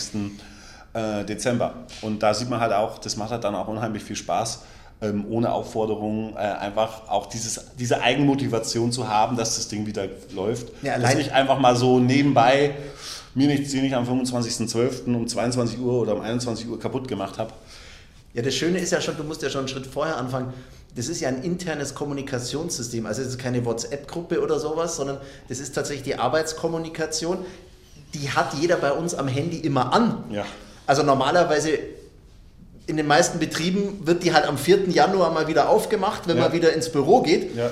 äh, 0.94 1.24
Dezember. 1.24 1.74
Und 2.02 2.22
da 2.22 2.32
sieht 2.32 2.48
man 2.48 2.60
halt 2.60 2.72
auch, 2.72 2.98
das 2.98 3.16
macht 3.16 3.30
halt 3.30 3.44
dann 3.44 3.54
auch 3.54 3.68
unheimlich 3.68 4.04
viel 4.04 4.16
Spaß, 4.16 4.60
ähm, 5.02 5.26
ohne 5.28 5.52
Aufforderung 5.52 6.34
äh, 6.34 6.38
einfach 6.38 7.08
auch 7.08 7.26
dieses, 7.26 7.60
diese 7.78 8.00
Eigenmotivation 8.00 8.92
zu 8.92 9.08
haben, 9.08 9.36
dass 9.36 9.56
das 9.56 9.68
Ding 9.68 9.86
wieder 9.86 10.06
läuft. 10.34 10.68
Ja, 10.82 10.98
dass 10.98 11.14
ich 11.16 11.32
einfach 11.32 11.58
mal 11.58 11.76
so 11.76 11.98
nebenbei 11.98 12.74
mir 13.34 13.48
nicht, 13.48 13.70
sie 13.70 13.82
nicht 13.82 13.94
am 13.94 14.08
25.12. 14.08 15.14
um 15.14 15.28
22 15.28 15.78
Uhr 15.78 16.00
oder 16.00 16.14
um 16.14 16.22
21 16.22 16.68
Uhr 16.68 16.80
kaputt 16.80 17.06
gemacht 17.06 17.38
habe. 17.38 17.52
Ja, 18.32 18.42
das 18.42 18.54
Schöne 18.54 18.78
ist 18.78 18.92
ja 18.92 19.00
schon, 19.00 19.16
du 19.16 19.24
musst 19.24 19.42
ja 19.42 19.50
schon 19.50 19.60
einen 19.60 19.68
Schritt 19.68 19.86
vorher 19.86 20.16
anfangen. 20.16 20.52
Das 20.96 21.08
ist 21.08 21.20
ja 21.20 21.28
ein 21.28 21.42
internes 21.42 21.94
Kommunikationssystem. 21.94 23.04
Also 23.06 23.20
es 23.22 23.28
ist 23.28 23.38
keine 23.38 23.64
WhatsApp-Gruppe 23.64 24.40
oder 24.42 24.58
sowas, 24.58 24.96
sondern 24.96 25.18
das 25.48 25.58
ist 25.60 25.74
tatsächlich 25.74 26.04
die 26.04 26.18
Arbeitskommunikation. 26.18 27.38
Die 28.14 28.30
hat 28.30 28.54
jeder 28.54 28.76
bei 28.76 28.92
uns 28.92 29.14
am 29.14 29.28
Handy 29.28 29.58
immer 29.58 29.92
an. 29.92 30.24
Ja. 30.30 30.46
Also 30.86 31.02
normalerweise 31.02 31.78
in 32.86 32.96
den 32.96 33.06
meisten 33.06 33.38
Betrieben 33.38 34.06
wird 34.06 34.24
die 34.24 34.32
halt 34.32 34.46
am 34.46 34.56
4. 34.56 34.88
Januar 34.88 35.32
mal 35.32 35.48
wieder 35.48 35.68
aufgemacht, 35.68 36.26
wenn 36.28 36.36
Ja. 36.38 36.44
man 36.44 36.52
wieder 36.52 36.72
ins 36.72 36.90
Büro 36.90 37.20
geht. 37.20 37.54
Ja. 37.54 37.70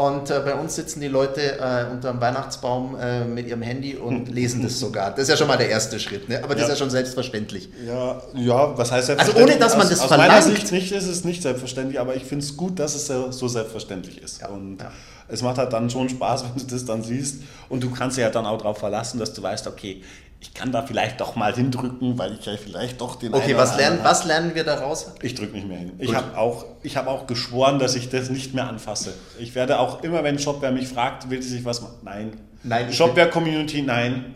Und 0.00 0.30
äh, 0.30 0.40
bei 0.42 0.54
uns 0.54 0.76
sitzen 0.76 1.00
die 1.00 1.08
Leute 1.08 1.58
äh, 1.58 1.84
unter 1.92 2.12
dem 2.12 2.20
Weihnachtsbaum 2.22 2.96
äh, 2.98 3.24
mit 3.24 3.46
ihrem 3.46 3.60
Handy 3.60 3.96
und 3.96 4.28
lesen 4.32 4.62
das 4.62 4.78
sogar. 4.78 5.10
Das 5.10 5.24
ist 5.24 5.28
ja 5.28 5.36
schon 5.36 5.46
mal 5.48 5.58
der 5.58 5.68
erste 5.68 6.00
Schritt, 6.00 6.26
ne? 6.28 6.38
aber 6.42 6.54
das 6.54 6.62
Ja. 6.62 6.64
ist 6.68 6.70
ja 6.70 6.76
schon 6.84 6.90
selbstverständlich. 6.90 7.68
Ja, 7.86 8.22
ja, 8.34 8.78
was 8.78 8.90
heißt 8.92 9.10
Also 9.10 9.32
ohne, 9.36 9.56
dass 9.58 9.74
man 9.76 9.82
aus, 9.82 9.90
das 9.90 10.00
aus 10.00 10.10
meiner 10.10 10.24
verlangt. 10.32 10.44
Sicht 10.56 10.72
nicht 10.72 10.92
ist 10.92 11.06
es 11.06 11.24
nicht 11.24 11.42
selbstverständlich, 11.42 12.00
aber 12.00 12.16
ich 12.16 12.24
finde 12.24 12.44
es 12.44 12.56
gut, 12.56 12.78
dass 12.78 12.94
es 12.94 13.06
so 13.08 13.30
so 13.30 13.46
selbstverständlich 13.46 14.22
ist. 14.22 14.40
Ja, 14.40 14.48
Und 14.48 14.78
ja. 14.80 14.90
Es 15.30 15.42
macht 15.42 15.58
halt 15.58 15.72
dann 15.72 15.90
schon 15.90 16.08
Spaß, 16.08 16.44
wenn 16.54 16.66
du 16.66 16.72
das 16.74 16.84
dann 16.84 17.02
siehst. 17.02 17.42
Und 17.68 17.82
du 17.82 17.90
kannst 17.90 18.16
dich 18.16 18.22
ja 18.22 18.30
dann 18.30 18.46
auch 18.46 18.58
darauf 18.58 18.78
verlassen, 18.78 19.18
dass 19.18 19.32
du 19.32 19.42
weißt, 19.42 19.66
okay, 19.66 20.02
ich 20.42 20.54
kann 20.54 20.72
da 20.72 20.82
vielleicht 20.82 21.20
doch 21.20 21.36
mal 21.36 21.54
hindrücken, 21.54 22.16
weil 22.18 22.32
ich 22.32 22.46
ja 22.46 22.56
vielleicht 22.56 23.00
doch 23.00 23.16
den 23.16 23.34
Okay, 23.34 23.56
was 23.56 23.76
lernen, 23.76 24.00
was 24.02 24.24
lernen 24.24 24.54
wir 24.54 24.64
daraus? 24.64 25.12
Ich 25.20 25.34
drücke 25.34 25.52
nicht 25.52 25.68
mehr 25.68 25.78
hin. 25.78 25.92
Ich 25.98 26.06
Gut. 26.06 26.16
habe 26.16 26.38
auch, 26.38 26.64
ich 26.82 26.96
hab 26.96 27.06
auch 27.08 27.26
geschworen, 27.26 27.78
dass 27.78 27.94
ich 27.94 28.08
das 28.08 28.30
nicht 28.30 28.54
mehr 28.54 28.66
anfasse. 28.66 29.12
Ich 29.38 29.54
werde 29.54 29.78
auch 29.78 30.02
immer, 30.02 30.24
wenn 30.24 30.38
Shopware 30.38 30.72
mich 30.72 30.88
fragt, 30.88 31.28
will 31.28 31.42
sie 31.42 31.50
sich 31.50 31.64
was 31.64 31.82
machen? 31.82 31.96
Nein. 32.02 32.32
Nein, 32.62 32.86
ich 32.88 32.96
Shopware 32.96 33.28
Community, 33.28 33.82
nein. 33.82 34.34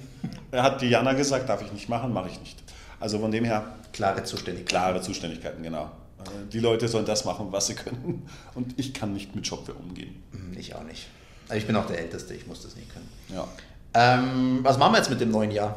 Er 0.51 0.63
hat 0.63 0.83
die 0.83 0.89
Jana 0.89 1.15
gesagt, 1.15 1.49
darf 1.49 1.63
ich 1.63 1.73
nicht 1.73 1.89
machen, 1.89 2.13
mache 2.13 2.29
ich 2.29 2.39
nicht. 2.39 2.63
Also 3.01 3.19
von 3.19 3.31
dem 3.31 3.45
her 3.45 3.65
Klare 3.93 4.25
Zuständigkeit. 4.25 4.69
klare 4.69 5.01
Zuständigkeiten, 5.01 5.63
genau. 5.63 5.91
Äh, 6.28 6.50
Die 6.52 6.61
Leute 6.61 6.88
sollen 6.88 7.07
das 7.07 7.25
machen, 7.25 7.49
was 7.50 7.66
sie 7.66 7.75
können. 7.75 8.26
Und 8.54 8.75
ich 8.78 8.93
kann 8.95 9.12
nicht 9.12 9.35
mit 9.35 9.47
Shopware 9.47 9.76
umgehen. 9.78 10.23
Hm, 10.33 10.57
Ich 10.59 10.75
auch 10.75 10.85
nicht. 10.85 11.07
Aber 11.49 11.57
ich 11.57 11.66
bin 11.66 11.76
auch 11.76 11.87
der 11.87 11.99
Älteste, 11.99 12.35
ich 12.35 12.47
muss 12.47 12.62
das 12.62 12.75
nicht 12.76 12.88
können. 12.93 13.09
Ja. 13.35 13.47
Ähm, 13.95 14.61
was 14.62 14.78
machen 14.78 14.93
wir 14.95 14.99
jetzt 14.99 15.11
mit 15.11 15.21
dem 15.21 15.31
neuen 15.31 15.50
Jahr? 15.50 15.76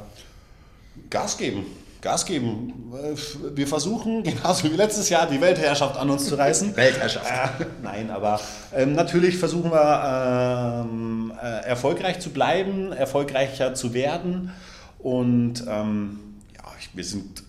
Gas 1.10 1.38
geben. 1.38 1.66
Gas 2.02 2.26
geben. 2.26 2.94
Äh, 2.94 3.16
Wir 3.56 3.68
versuchen, 3.68 4.24
genauso 4.24 4.64
wie 4.64 4.76
letztes 4.76 5.10
Jahr, 5.10 5.28
die 5.28 5.40
Weltherrschaft 5.42 5.98
an 5.98 6.10
uns 6.10 6.26
zu 6.28 6.36
reißen. 6.36 6.76
Weltherrschaft. 6.76 7.30
Äh, 7.62 7.66
nein, 7.84 8.10
aber 8.10 8.40
ähm, 8.74 8.94
natürlich 8.94 9.38
versuchen 9.38 9.72
wir 9.72 10.86
ähm, 10.90 11.34
äh, 11.42 11.66
erfolgreich 11.66 12.20
zu 12.20 12.30
bleiben, 12.30 12.92
erfolgreicher 12.92 13.74
zu 13.76 13.94
werden. 13.94 14.52
Und 15.00 15.64
ähm, 15.68 16.20
ja, 16.56 16.64
wir 16.94 17.04
sind 17.04 17.44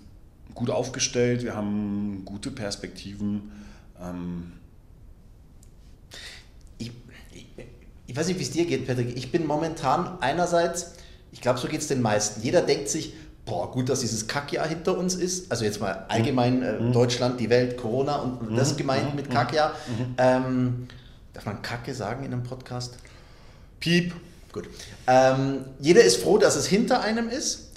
gut 0.59 0.71
aufgestellt, 0.71 1.43
wir 1.45 1.55
haben 1.55 2.23
gute 2.25 2.51
Perspektiven. 2.51 3.53
Ähm, 4.01 4.53
Ich, 6.79 6.93
ich, 7.33 7.47
ich 8.07 8.17
weiß 8.17 8.27
nicht, 8.29 8.39
wie 8.39 8.43
es 8.43 8.51
dir 8.51 8.67
geht, 8.67 8.87
Patrick. 8.87 9.17
Ich 9.17 9.31
bin 9.33 9.47
momentan 9.47 10.19
einerseits, 10.21 10.93
ich 11.33 11.41
glaube, 11.41 11.59
so 11.59 11.69
geht 11.69 11.81
es 11.81 11.89
den 11.89 12.03
meisten. 12.03 12.43
Jeder 12.43 12.63
denkt 12.63 12.89
sich, 12.89 13.15
boah, 13.45 13.71
gut, 13.71 13.89
dass 13.89 14.01
dieses 14.01 14.27
Kackjahr 14.27 14.67
hinter 14.67 14.97
uns 14.99 15.15
ist. 15.15 15.51
Also 15.51 15.65
jetzt 15.65 15.81
mal 15.81 16.07
allgemein 16.09 16.63
äh, 16.63 16.93
Deutschland, 16.93 17.39
die 17.41 17.51
Welt, 17.51 17.77
Corona 17.77 18.17
und 18.17 18.57
das 18.57 18.77
gemeint 18.77 19.15
mit 19.15 19.31
Kackjahr. 19.31 19.75
Ähm, 20.19 20.89
darf 21.33 21.47
man 21.47 21.63
Kacke 21.63 21.95
sagen 21.95 22.25
in 22.25 22.33
einem 22.33 22.43
Podcast? 22.43 22.99
Piep. 23.81 24.13
Gut. 24.53 24.69
Ähm, 25.07 25.65
jeder 25.79 26.03
ist 26.03 26.17
froh, 26.23 26.39
dass 26.39 26.57
es 26.57 26.67
hinter 26.67 27.01
einem 27.01 27.29
ist. 27.29 27.68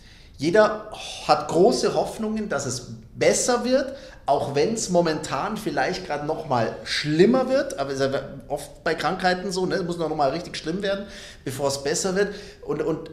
Jeder 0.41 0.89
hat 1.27 1.50
große 1.50 1.93
Hoffnungen, 1.93 2.50
dass 2.50 2.65
es 2.65 2.93
besser 3.15 3.63
wird, 3.63 3.93
auch 4.25 4.55
wenn 4.55 4.74
es 4.74 4.89
momentan 4.89 5.55
vielleicht 5.55 6.07
gerade 6.07 6.25
noch 6.25 6.50
mal 6.50 6.75
schlimmer 6.83 7.48
wird. 7.48 7.77
Aber 7.77 7.91
ist 7.91 8.00
ja 8.00 8.10
oft 8.48 8.83
bei 8.83 8.95
Krankheiten 8.95 9.51
so, 9.51 9.67
ne? 9.67 9.75
es 9.75 9.83
muss 9.83 10.00
noch 10.00 10.15
mal 10.15 10.31
richtig 10.31 10.57
schlimm 10.57 10.81
werden, 10.81 11.05
bevor 11.45 11.67
es 11.67 11.83
besser 11.83 12.15
wird. 12.15 12.33
Und, 12.63 12.81
und 12.81 13.12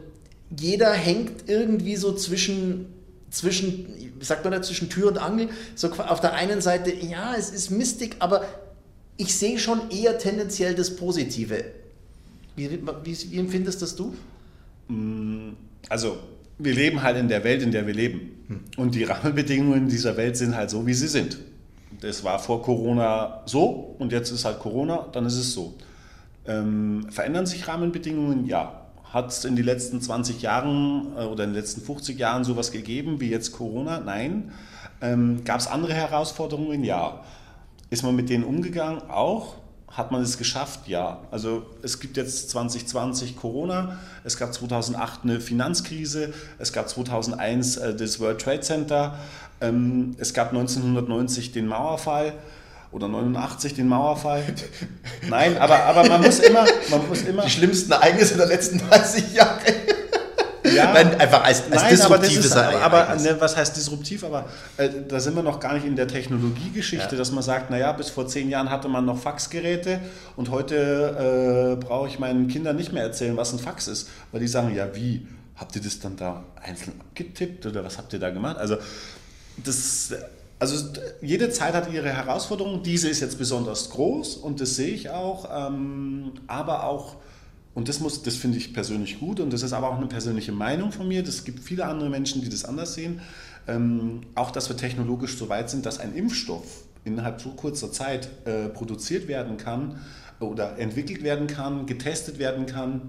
jeder 0.57 0.91
hängt 0.91 1.47
irgendwie 1.47 1.97
so 1.97 2.15
zwischen, 2.15 2.91
zwischen, 3.29 4.11
sagt 4.21 4.43
man 4.43 4.51
da, 4.51 4.63
zwischen 4.63 4.89
Tür 4.89 5.09
und 5.09 5.19
Angel. 5.19 5.49
So 5.75 5.91
auf 5.91 6.21
der 6.21 6.33
einen 6.33 6.61
Seite, 6.61 6.91
ja, 6.91 7.35
es 7.37 7.51
ist 7.51 7.69
mistig, 7.69 8.15
aber 8.17 8.43
ich 9.17 9.37
sehe 9.37 9.59
schon 9.59 9.91
eher 9.91 10.17
tendenziell 10.17 10.73
das 10.73 10.95
Positive. 10.95 11.63
Wie, 12.55 12.71
wie, 12.71 13.31
wie 13.31 13.37
empfindest 13.37 13.83
das 13.83 13.95
du? 13.95 14.15
Also, 15.89 16.17
wir 16.59 16.73
leben 16.73 17.01
halt 17.01 17.17
in 17.17 17.29
der 17.29 17.43
Welt, 17.43 17.63
in 17.63 17.71
der 17.71 17.87
wir 17.87 17.93
leben. 17.93 18.67
Und 18.77 18.93
die 18.93 19.05
Rahmenbedingungen 19.05 19.87
dieser 19.87 20.17
Welt 20.17 20.37
sind 20.37 20.55
halt 20.55 20.69
so, 20.69 20.85
wie 20.85 20.93
sie 20.93 21.07
sind. 21.07 21.37
Das 22.01 22.23
war 22.23 22.37
vor 22.39 22.61
Corona 22.61 23.41
so 23.45 23.95
und 23.97 24.11
jetzt 24.11 24.31
ist 24.31 24.45
halt 24.45 24.59
Corona, 24.59 25.07
dann 25.11 25.25
ist 25.25 25.35
es 25.35 25.53
so. 25.53 25.73
Ähm, 26.45 27.07
verändern 27.09 27.45
sich 27.45 27.67
Rahmenbedingungen? 27.67 28.45
Ja. 28.45 28.75
Hat 29.05 29.29
es 29.29 29.43
in 29.43 29.55
den 29.55 29.65
letzten 29.65 30.01
20 30.01 30.41
Jahren 30.41 31.07
äh, 31.17 31.23
oder 31.23 31.45
in 31.45 31.51
den 31.51 31.55
letzten 31.55 31.81
50 31.81 32.19
Jahren 32.19 32.43
sowas 32.43 32.71
gegeben 32.71 33.19
wie 33.19 33.29
jetzt 33.29 33.53
Corona? 33.53 33.99
Nein. 33.99 34.51
Ähm, 35.01 35.43
Gab 35.45 35.59
es 35.59 35.67
andere 35.67 35.93
Herausforderungen? 35.93 36.83
Ja. 36.83 37.23
Ist 37.89 38.03
man 38.03 38.15
mit 38.15 38.29
denen 38.29 38.43
umgegangen? 38.43 39.01
Auch. 39.09 39.55
Hat 39.91 40.11
man 40.11 40.21
es 40.21 40.37
geschafft? 40.37 40.81
Ja. 40.87 41.19
Also 41.31 41.65
es 41.81 41.99
gibt 41.99 42.15
jetzt 42.17 42.49
2020 42.51 43.35
Corona, 43.35 43.97
es 44.23 44.37
gab 44.37 44.53
2008 44.53 45.21
eine 45.23 45.39
Finanzkrise, 45.39 46.33
es 46.59 46.71
gab 46.73 46.87
2001 46.89 47.77
äh, 47.77 47.95
das 47.95 48.19
World 48.19 48.39
Trade 48.39 48.61
Center, 48.61 49.17
ähm, 49.61 50.15
es 50.19 50.33
gab 50.33 50.49
1990 50.49 51.51
den 51.51 51.67
Mauerfall 51.67 52.33
oder 52.91 53.07
89 53.07 53.73
den 53.73 53.87
Mauerfall. 53.87 54.43
Nein, 55.29 55.57
aber, 55.57 55.83
aber 55.83 56.07
man 56.07 56.21
muss 56.21 56.39
immer, 56.39 56.65
man 56.89 57.07
muss 57.07 57.23
immer. 57.23 57.43
Die 57.43 57.49
schlimmsten 57.49 57.91
Ereignisse 57.91 58.37
der 58.37 58.47
letzten 58.47 58.77
30 58.79 59.33
Jahre. 59.33 59.59
Ja. 60.75 60.93
Nein, 60.93 61.19
einfach 61.19 61.43
als, 61.43 61.63
als 61.63 61.69
Nein, 61.69 61.79
aber, 61.79 61.89
das 61.89 61.99
disruptives 62.29 62.45
ist, 62.45 62.55
aber, 62.55 62.81
aber 62.81 62.97
Ereignis. 62.99 63.23
ne, 63.23 63.35
was 63.41 63.55
heißt 63.57 63.75
disruptiv? 63.75 64.23
Aber 64.23 64.45
äh, 64.77 64.89
da 65.07 65.19
sind 65.19 65.35
wir 65.35 65.43
noch 65.43 65.59
gar 65.59 65.73
nicht 65.73 65.85
in 65.85 65.95
der 65.95 66.07
Technologiegeschichte, 66.07 67.11
Ja. 67.15 67.17
dass 67.17 67.31
man 67.31 67.43
sagt, 67.43 67.69
naja, 67.69 67.91
bis 67.91 68.09
vor 68.09 68.27
zehn 68.27 68.49
Jahren 68.49 68.69
hatte 68.69 68.87
man 68.87 69.05
noch 69.05 69.17
Faxgeräte 69.17 69.99
und 70.35 70.49
heute 70.51 71.77
äh, 71.79 71.83
brauche 71.85 72.07
ich 72.07 72.19
meinen 72.19 72.47
Kindern 72.47 72.75
nicht 72.75 72.91
mehr 72.93 73.03
erzählen, 73.03 73.35
was 73.37 73.53
ein 73.53 73.59
Fax 73.59 73.87
ist, 73.87 74.09
weil 74.31 74.41
die 74.41 74.47
sagen, 74.47 74.73
ja 74.75 74.95
wie, 74.95 75.25
habt 75.55 75.75
ihr 75.75 75.81
das 75.81 75.99
dann 75.99 76.15
da 76.15 76.43
einzeln 76.61 76.93
abgetippt 76.99 77.65
oder 77.65 77.83
was 77.83 77.97
habt 77.97 78.13
ihr 78.13 78.19
da 78.19 78.29
gemacht? 78.29 78.57
Also 78.57 78.77
das, 79.63 80.13
also 80.57 80.89
jede 81.21 81.49
Zeit 81.49 81.73
hat 81.73 81.91
ihre 81.91 82.09
Herausforderungen. 82.09 82.81
Diese 82.83 83.09
ist 83.09 83.19
jetzt 83.19 83.37
besonders 83.37 83.89
groß 83.89 84.37
und 84.37 84.61
das 84.61 84.75
sehe 84.75 84.93
ich 84.93 85.09
auch. 85.09 85.49
Ähm, 85.69 86.31
aber 86.47 86.83
auch, 86.85 87.15
und 87.75 87.87
das, 87.87 87.99
muss, 87.99 88.23
das 88.23 88.35
finde 88.35 88.57
ich 88.57 88.73
persönlich 88.73 89.19
gut 89.19 89.39
und 89.39 89.53
das 89.53 89.61
ist 89.61 89.73
aber 89.73 89.89
auch 89.89 89.97
eine 89.97 90.07
persönliche 90.07 90.51
Meinung 90.51 90.91
von 90.91 91.07
mir. 91.07 91.23
Es 91.23 91.43
gibt 91.43 91.59
viele 91.59 91.85
andere 91.85 92.09
Menschen, 92.09 92.41
die 92.41 92.49
das 92.49 92.65
anders 92.65 92.95
sehen. 92.95 93.21
Ähm, 93.67 94.21
auch, 94.35 94.51
dass 94.51 94.69
wir 94.69 94.77
technologisch 94.77 95.37
so 95.37 95.49
weit 95.49 95.69
sind, 95.69 95.85
dass 95.85 95.99
ein 95.99 96.13
Impfstoff 96.15 96.83
innerhalb 97.05 97.41
so 97.41 97.49
kurzer 97.49 97.91
Zeit 97.91 98.29
äh, 98.45 98.69
produziert 98.69 99.27
werden 99.27 99.57
kann 99.57 99.99
oder 100.39 100.77
entwickelt 100.77 101.23
werden 101.23 101.47
kann, 101.47 101.85
getestet 101.85 102.39
werden 102.39 102.65
kann 102.65 103.01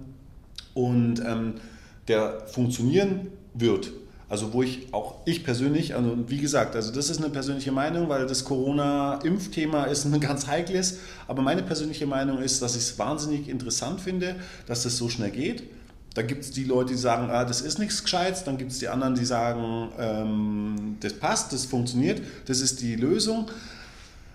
und 0.75 1.21
ähm, 1.21 1.55
der 2.09 2.47
funktionieren 2.47 3.29
wird. 3.55 3.93
Also 4.31 4.53
wo 4.53 4.63
ich 4.63 4.95
auch 4.95 5.17
ich 5.25 5.43
persönlich, 5.43 5.97
also 5.97 6.17
wie 6.29 6.39
gesagt, 6.39 6.77
also 6.77 6.93
das 6.93 7.11
ist 7.11 7.19
eine 7.19 7.31
persönliche 7.31 7.73
Meinung, 7.73 8.09
weil 8.09 8.29
das 8.29 8.45
Corona-Impfthema 8.45 9.85
ist 9.85 10.05
ein 10.05 10.21
ganz 10.21 10.47
heikles, 10.47 11.01
aber 11.27 11.43
meine 11.43 11.65
persönliche 11.65 12.07
Meinung 12.07 12.39
ist, 12.39 12.63
dass 12.63 12.77
ich 12.77 12.83
es 12.83 12.99
wahnsinnig 12.99 13.49
interessant 13.49 14.01
finde, 14.01 14.37
dass 14.67 14.85
das 14.85 14.97
so 14.97 15.09
schnell 15.09 15.33
geht. 15.33 15.65
Da 16.15 16.23
gibt 16.23 16.45
es 16.45 16.53
die 16.53 16.63
Leute, 16.63 16.93
die 16.93 16.99
sagen, 16.99 17.29
ah, 17.29 17.45
das 17.45 17.61
ist 17.61 17.81
nichts 17.81 18.05
Gescheites, 18.05 18.45
dann 18.45 18.57
gibt 18.57 18.71
es 18.71 18.79
die 18.79 18.89
anderen, 18.89 19.17
die 19.17 19.25
sagen, 19.25 19.91
ähm, 19.99 20.97
das 21.01 21.15
passt, 21.15 21.53
das 21.53 21.65
funktioniert, 21.67 22.23
das 22.47 22.61
ist 22.61 22.81
die 22.81 22.95
Lösung. 22.95 23.51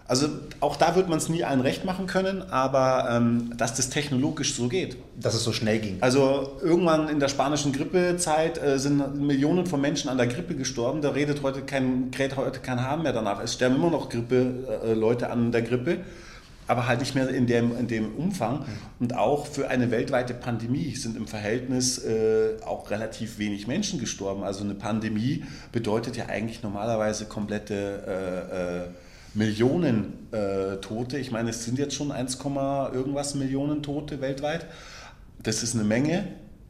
Also 0.07 0.29
auch 0.59 0.75
da 0.75 0.95
wird 0.95 1.09
man 1.09 1.17
es 1.17 1.29
nie 1.29 1.43
allen 1.43 1.61
recht 1.61 1.83
machen 1.83 2.05
können, 2.05 2.43
aber 2.43 3.09
ähm, 3.09 3.51
dass 3.57 3.73
das 3.73 3.89
technologisch 3.89 4.53
so 4.53 4.67
geht. 4.67 4.97
Dass 5.19 5.33
es 5.33 5.43
so 5.43 5.51
schnell 5.51 5.79
ging. 5.79 5.97
Also 6.01 6.57
irgendwann 6.61 7.09
in 7.09 7.19
der 7.19 7.27
spanischen 7.27 7.73
Grippezeit 7.73 8.61
äh, 8.61 8.77
sind 8.77 9.19
Millionen 9.19 9.65
von 9.65 9.81
Menschen 9.81 10.09
an 10.09 10.17
der 10.17 10.27
Grippe 10.27 10.53
gestorben. 10.55 11.01
Da 11.01 11.09
redet 11.09 11.41
heute 11.41 11.63
kein, 11.63 12.11
kräht 12.11 12.37
heute 12.37 12.59
kein 12.59 12.83
Hahn 12.83 13.01
mehr 13.01 13.13
danach. 13.13 13.41
Es 13.41 13.53
sterben 13.55 13.75
immer 13.75 13.89
noch 13.89 14.09
Grippe, 14.09 14.79
äh, 14.83 14.93
Leute 14.93 15.31
an 15.31 15.51
der 15.51 15.63
Grippe, 15.63 16.01
aber 16.67 16.87
halt 16.87 16.99
nicht 16.99 17.15
mehr 17.15 17.27
in 17.29 17.47
dem, 17.47 17.75
in 17.75 17.87
dem 17.87 18.13
Umfang. 18.15 18.59
Mhm. 18.59 18.65
Und 18.99 19.15
auch 19.15 19.47
für 19.47 19.69
eine 19.69 19.89
weltweite 19.89 20.35
Pandemie 20.35 20.93
sind 20.95 21.17
im 21.17 21.25
Verhältnis 21.25 21.97
äh, 21.97 22.57
auch 22.63 22.91
relativ 22.91 23.39
wenig 23.39 23.65
Menschen 23.65 23.99
gestorben. 23.99 24.43
Also 24.43 24.63
eine 24.63 24.75
Pandemie 24.75 25.45
bedeutet 25.71 26.15
ja 26.15 26.27
eigentlich 26.27 26.61
normalerweise 26.61 27.25
komplette 27.25 28.03
äh, 28.07 28.83
äh, 28.83 28.87
Millionen 29.35 30.31
äh, 30.31 30.77
Tote. 30.77 31.17
Ich 31.17 31.31
meine, 31.31 31.49
es 31.51 31.63
sind 31.63 31.77
jetzt 31.77 31.93
schon 31.93 32.11
1, 32.11 32.39
irgendwas 32.43 33.35
Millionen 33.35 33.83
Tote 33.83 34.21
weltweit. 34.21 34.65
Das 35.43 35.61
ist 35.61 35.75
eine 35.75 35.83
Menge. 35.83 36.27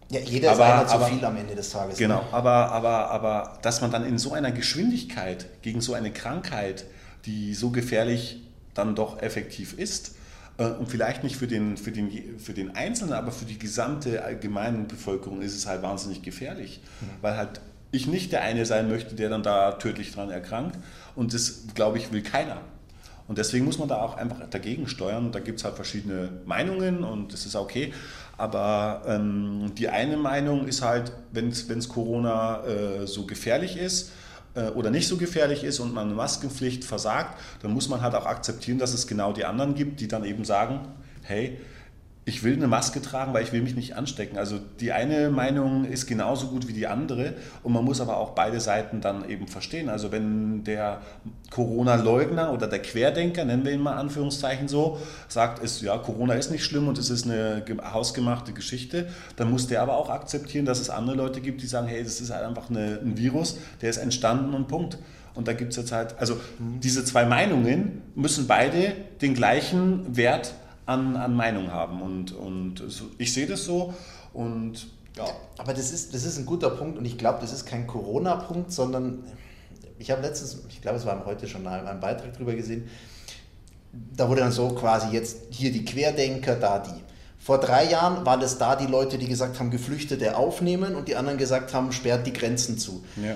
Ja, 0.09 0.19
jeder 0.19 0.51
aber, 0.51 0.65
ist 0.65 0.71
einer 0.71 0.87
zu 0.87 0.95
aber, 0.95 1.05
viel 1.05 1.25
am 1.25 1.37
Ende 1.37 1.55
des 1.55 1.69
Tages. 1.69 1.97
Genau, 1.97 2.21
ne? 2.21 2.27
aber, 2.31 2.71
aber, 2.71 3.11
aber 3.11 3.59
dass 3.61 3.81
man 3.81 3.91
dann 3.91 4.05
in 4.05 4.17
so 4.17 4.33
einer 4.33 4.51
Geschwindigkeit 4.51 5.47
gegen 5.61 5.81
so 5.81 5.93
eine 5.93 6.11
Krankheit, 6.11 6.85
die 7.25 7.53
so 7.53 7.71
gefährlich 7.71 8.41
dann 8.73 8.95
doch 8.95 9.21
effektiv 9.21 9.77
ist, 9.77 10.15
äh, 10.57 10.65
und 10.65 10.89
vielleicht 10.89 11.23
nicht 11.23 11.37
für 11.37 11.47
den, 11.47 11.77
für, 11.77 11.91
den, 11.91 12.39
für 12.39 12.53
den 12.53 12.75
Einzelnen, 12.75 13.13
aber 13.13 13.31
für 13.31 13.45
die 13.45 13.57
gesamte 13.57 14.23
allgemeine 14.23 14.83
Bevölkerung 14.83 15.41
ist 15.41 15.55
es 15.55 15.65
halt 15.65 15.81
wahnsinnig 15.81 16.21
gefährlich, 16.21 16.81
mhm. 17.01 17.05
weil 17.21 17.37
halt 17.37 17.61
ich 17.91 18.07
nicht 18.07 18.31
der 18.31 18.41
eine 18.41 18.65
sein 18.65 18.89
möchte, 18.89 19.15
der 19.15 19.29
dann 19.29 19.43
da 19.43 19.73
tödlich 19.73 20.13
dran 20.13 20.29
erkrankt. 20.29 20.77
Und 21.15 21.33
das, 21.33 21.67
glaube 21.73 21.97
ich, 21.97 22.11
will 22.11 22.21
keiner. 22.21 22.61
Und 23.27 23.37
deswegen 23.37 23.65
muss 23.65 23.79
man 23.79 23.87
da 23.87 24.01
auch 24.01 24.17
einfach 24.17 24.47
dagegen 24.49 24.87
steuern. 24.87 25.31
Da 25.31 25.39
gibt 25.39 25.59
es 25.59 25.65
halt 25.65 25.75
verschiedene 25.75 26.29
Meinungen 26.45 27.03
und 27.03 27.33
das 27.33 27.45
ist 27.45 27.55
okay. 27.55 27.91
Aber 28.37 29.01
ähm, 29.07 29.71
die 29.75 29.89
eine 29.89 30.17
Meinung 30.17 30.67
ist 30.67 30.81
halt, 30.81 31.11
wenn 31.31 31.49
es 31.49 31.89
Corona 31.89 32.63
äh, 32.65 33.07
so 33.07 33.25
gefährlich 33.25 33.77
ist 33.77 34.11
äh, 34.55 34.67
oder 34.69 34.91
nicht 34.91 35.07
so 35.07 35.17
gefährlich 35.17 35.63
ist 35.63 35.79
und 35.79 35.93
man 35.93 36.07
eine 36.07 36.15
Maskenpflicht 36.15 36.83
versagt, 36.83 37.39
dann 37.61 37.71
muss 37.71 37.89
man 37.89 38.01
halt 38.01 38.13
auch 38.13 38.25
akzeptieren, 38.25 38.77
dass 38.77 38.93
es 38.93 39.07
genau 39.07 39.33
die 39.33 39.45
anderen 39.45 39.73
gibt, 39.73 40.01
die 40.01 40.07
dann 40.07 40.23
eben 40.23 40.43
sagen, 40.43 40.81
hey, 41.23 41.57
ich 42.27 42.43
will 42.43 42.53
eine 42.53 42.67
Maske 42.67 43.03
tragen, 43.03 43.35
weil 43.35 43.43
ich 43.43 43.53
will 43.53 43.61
mich 43.61 43.75
nicht 43.75 43.95
anstecken. 43.95 44.39
Also 44.39 44.57
die 44.79 44.91
eine 44.91 45.29
Meinung 45.29 45.85
ist 45.85 46.07
genauso 46.07 46.47
gut 46.47 46.67
wie 46.67 46.73
die 46.73 46.87
andere 46.87 47.35
und 47.61 47.71
man 47.71 47.85
muss 47.85 48.01
aber 48.01 48.17
auch 48.17 48.31
beide 48.31 48.59
Seiten 48.59 48.99
dann 48.99 49.29
eben 49.29 49.47
verstehen. 49.47 49.89
Also 49.89 50.11
wenn 50.11 50.63
der 50.63 51.01
Corona-Leugner 51.51 52.51
oder 52.51 52.67
der 52.67 52.81
Querdenker, 52.81 53.45
nennen 53.45 53.63
wir 53.63 53.73
ihn 53.73 53.81
mal 53.81 53.93
Anführungszeichen 53.97 54.67
so, 54.67 54.97
sagt, 55.27 55.59
ist, 55.59 55.83
ja, 55.83 55.95
Corona 55.99 56.33
ist 56.33 56.49
nicht 56.49 56.65
schlimm 56.65 56.87
und 56.87 56.97
es 56.97 57.11
ist 57.11 57.25
eine 57.25 57.63
hausgemachte 57.93 58.53
Geschichte, 58.53 59.07
dann 59.35 59.51
muss 59.51 59.67
der 59.67 59.83
aber 59.83 59.95
auch 59.95 60.09
akzeptieren, 60.09 60.65
dass 60.65 60.79
es 60.79 60.89
andere 60.89 61.15
Leute 61.15 61.41
gibt, 61.41 61.61
die 61.61 61.67
sagen, 61.67 61.87
hey, 61.87 62.03
das 62.03 62.21
ist 62.21 62.31
halt 62.31 62.43
einfach 62.43 62.71
eine, 62.71 62.99
ein 63.03 63.19
Virus, 63.19 63.59
der 63.81 63.91
ist 63.91 63.97
entstanden 63.97 64.55
und 64.55 64.67
Punkt. 64.67 64.97
Und 65.35 65.47
da 65.47 65.53
gibt 65.53 65.71
es 65.71 65.77
jetzt 65.77 65.91
halt, 65.91 66.15
also 66.17 66.39
diese 66.57 67.05
zwei 67.05 67.25
Meinungen 67.25 68.01
müssen 68.15 68.47
beide 68.47 68.93
den 69.21 69.35
gleichen 69.35 70.15
Wert 70.15 70.55
an, 70.85 71.15
an 71.15 71.35
Meinung 71.35 71.71
haben. 71.71 72.01
Und, 72.01 72.31
und 72.31 72.83
ich 73.17 73.33
sehe 73.33 73.47
das 73.47 73.65
so 73.65 73.93
und 74.33 74.87
ja. 75.17 75.25
Aber 75.57 75.73
das 75.73 75.91
ist, 75.91 76.13
das 76.13 76.25
ist 76.25 76.37
ein 76.37 76.45
guter 76.45 76.69
Punkt 76.69 76.97
und 76.97 77.05
ich 77.05 77.17
glaube, 77.17 77.39
das 77.39 77.53
ist 77.53 77.65
kein 77.65 77.87
Corona-Punkt, 77.87 78.71
sondern 78.71 79.23
ich 79.97 80.11
habe 80.11 80.21
letztens, 80.21 80.57
ich 80.69 80.81
glaube, 80.81 80.97
es 80.97 81.05
war 81.05 81.25
heute 81.25 81.47
schon 81.47 81.65
einen 81.65 81.99
Beitrag 81.99 82.33
darüber 82.33 82.53
gesehen, 82.53 82.89
da 84.15 84.27
wurde 84.27 84.41
dann 84.41 84.51
so 84.51 84.69
quasi 84.69 85.07
jetzt 85.13 85.37
hier 85.51 85.71
die 85.71 85.85
Querdenker, 85.85 86.55
da 86.55 86.79
die. 86.79 87.01
Vor 87.39 87.59
drei 87.59 87.89
Jahren 87.89 88.25
waren 88.25 88.41
es 88.41 88.57
da 88.57 88.75
die 88.75 88.87
Leute, 88.87 89.17
die 89.17 89.27
gesagt 89.27 89.59
haben, 89.59 89.69
Geflüchtete 89.69 90.35
aufnehmen 90.35 90.95
und 90.95 91.07
die 91.07 91.15
anderen 91.15 91.37
gesagt 91.37 91.73
haben, 91.73 91.91
sperrt 91.91 92.27
die 92.27 92.33
Grenzen 92.33 92.77
zu. 92.77 93.03
Ja. 93.15 93.35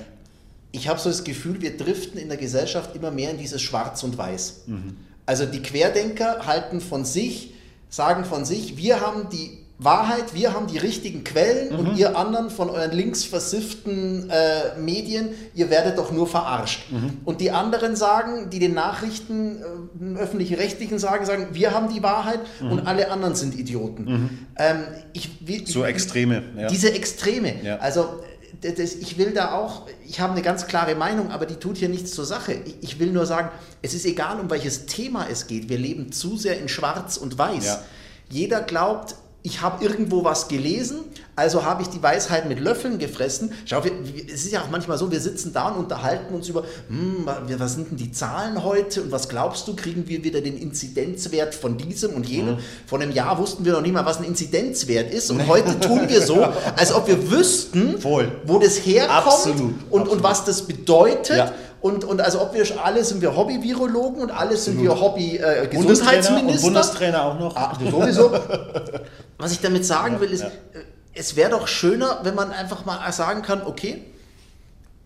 Ich 0.71 0.87
habe 0.87 0.99
so 0.99 1.09
das 1.09 1.23
Gefühl, 1.23 1.61
wir 1.61 1.77
driften 1.77 2.19
in 2.19 2.27
der 2.27 2.37
Gesellschaft 2.37 2.95
immer 2.95 3.11
mehr 3.11 3.31
in 3.31 3.37
dieses 3.37 3.61
Schwarz 3.61 4.03
und 4.03 4.17
Weiß. 4.17 4.63
Mhm. 4.67 4.97
Also 5.29 5.45
die 5.45 5.61
Querdenker 5.61 6.47
halten 6.47 6.81
von 6.81 7.05
sich, 7.05 7.53
sagen 7.87 8.25
von 8.25 8.45
sich, 8.45 8.77
wir 8.77 8.99
haben 8.99 9.29
die 9.29 9.59
Wahrheit, 9.77 10.33
wir 10.33 10.55
haben 10.55 10.65
die 10.65 10.79
richtigen 10.79 11.23
Quellen 11.23 11.71
mhm. 11.71 11.79
und 11.79 11.97
ihr 11.99 12.17
anderen 12.17 12.49
von 12.49 12.67
euren 12.67 12.91
links 12.91 13.25
versifften 13.25 14.27
äh, 14.31 14.79
Medien, 14.79 15.29
ihr 15.53 15.69
werdet 15.69 15.99
doch 15.99 16.11
nur 16.11 16.25
verarscht. 16.25 16.91
Mhm. 16.91 17.19
Und 17.25 17.41
die 17.41 17.51
anderen 17.51 17.95
sagen, 17.95 18.49
die 18.49 18.57
den 18.57 18.73
Nachrichten, 18.73 19.59
äh, 19.61 20.17
öffentlich-rechtlichen 20.17 20.97
sagen, 20.97 21.27
sagen, 21.27 21.49
wir 21.51 21.75
haben 21.75 21.93
die 21.93 22.01
Wahrheit 22.01 22.39
mhm. 22.59 22.71
und 22.71 22.87
alle 22.87 23.11
anderen 23.11 23.35
sind 23.35 23.53
Idioten. 23.53 24.05
Mhm. 24.05 24.29
Ähm, 24.57 24.77
ich, 25.13 25.29
wie, 25.41 25.63
so 25.63 25.85
Extreme. 25.85 26.41
Ja. 26.57 26.67
Diese 26.69 26.91
Extreme. 26.91 27.53
Ja. 27.63 27.77
Also 27.77 28.19
ich 28.61 29.17
will 29.17 29.31
da 29.31 29.53
auch, 29.53 29.87
ich 30.05 30.19
habe 30.19 30.33
eine 30.33 30.41
ganz 30.41 30.67
klare 30.67 30.95
Meinung, 30.95 31.31
aber 31.31 31.45
die 31.45 31.55
tut 31.55 31.77
hier 31.77 31.89
nichts 31.89 32.11
zur 32.11 32.25
Sache. 32.25 32.53
Ich, 32.81 32.99
will 32.99 33.11
nur 33.11 33.25
sagen, 33.25 33.49
es 33.81 33.93
ist 33.93 34.05
egal, 34.05 34.39
um 34.39 34.49
welches 34.49 34.85
Thema 34.85 35.27
es 35.29 35.47
geht. 35.47 35.69
Wir 35.69 35.77
leben 35.77 36.11
zu 36.11 36.37
sehr 36.37 36.59
in 36.59 36.67
Schwarz 36.67 37.17
und 37.17 37.37
Weiß. 37.37 37.65
Ja. 37.65 37.83
Jeder 38.29 38.61
glaubt, 38.61 39.15
ich 39.41 39.61
habe 39.61 39.83
irgendwo 39.83 40.23
was 40.23 40.49
gelesen, 40.49 40.99
also 41.35 41.63
habe 41.63 41.81
ich 41.81 41.87
die 41.87 42.03
Weisheit 42.03 42.49
mit 42.49 42.59
Löffeln 42.59 42.99
gefressen. 42.99 43.53
Schau, 43.65 43.83
wir, 43.85 43.91
es 44.27 44.43
ist 44.43 44.51
ja 44.51 44.61
auch 44.61 44.69
manchmal 44.69 44.97
so, 44.97 45.09
wir 45.09 45.21
sitzen 45.21 45.53
da 45.53 45.69
und 45.69 45.77
unterhalten 45.77 46.33
uns 46.33 46.49
über, 46.49 46.65
hm, 46.89 47.25
was 47.57 47.75
sind 47.75 47.91
denn 47.91 47.97
die 47.97 48.11
Zahlen 48.11 48.65
heute 48.65 49.01
und 49.01 49.13
was 49.13 49.29
glaubst 49.29 49.65
du, 49.69 49.75
kriegen 49.75 50.09
wir 50.09 50.25
wieder 50.25 50.41
den 50.41 50.57
Inzidenzwert 50.57 51.55
von 51.55 51.77
diesem 51.77 52.13
und 52.15 52.27
jenem? 52.27 52.55
Mhm. 52.55 52.59
Vor 52.85 52.99
einem 52.99 53.11
Jahr 53.11 53.37
wussten 53.37 53.63
wir 53.63 53.71
noch 53.71 53.81
nicht 53.81 53.93
mal, 53.93 54.05
was 54.05 54.17
ein 54.17 54.25
Inzidenzwert 54.25 55.13
ist 55.13 55.31
und 55.31 55.47
heute 55.47 55.79
tun 55.79 56.09
wir 56.09 56.21
so, 56.21 56.45
als 56.75 56.91
ob 56.91 57.07
wir 57.07 57.31
wüssten, 57.31 57.97
Voll. 57.99 58.29
wo 58.45 58.59
das 58.59 58.85
herkommt 58.85 59.27
Absolut. 59.27 59.59
Und, 59.61 60.01
Absolut. 60.01 60.09
und 60.09 60.23
was 60.23 60.43
das 60.43 60.63
bedeutet. 60.63 61.37
Ja. 61.37 61.53
Und, 61.81 62.03
und 62.03 62.19
also 62.21 62.41
ob 62.41 62.53
wir 62.53 62.65
alle 62.83 63.03
sind 63.03 63.21
wir 63.21 63.35
Hobby-Virologen 63.35 64.21
und 64.21 64.31
alle 64.31 64.57
sind 64.57 64.81
wir 64.81 64.99
Hobby-Gesundheitsminister. 64.99 66.59
Äh, 66.59 66.61
Bundestrainer 66.61 67.25
auch 67.25 67.39
noch. 67.39 67.55
Ah, 67.55 67.77
sowieso. 67.79 68.31
Was 69.37 69.53
ich 69.53 69.61
damit 69.61 69.85
sagen 69.85 70.19
will, 70.19 70.29
ist, 70.29 70.41
ja. 70.41 70.47
Äh, 70.47 70.83
es 71.13 71.35
wäre 71.35 71.51
doch 71.51 71.67
schöner, 71.67 72.19
wenn 72.23 72.35
man 72.35 72.51
einfach 72.51 72.85
mal 72.85 73.11
sagen 73.11 73.41
kann, 73.41 73.61
okay, 73.65 74.03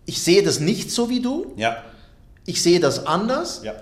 ich 0.05 0.21
sehe 0.21 0.43
das 0.43 0.59
nicht 0.59 0.91
so 0.91 1.09
wie 1.09 1.21
du. 1.21 1.53
Ja. 1.55 1.77
Ich 2.45 2.61
sehe 2.61 2.79
das 2.79 3.05
anders. 3.05 3.61
Ja. 3.63 3.73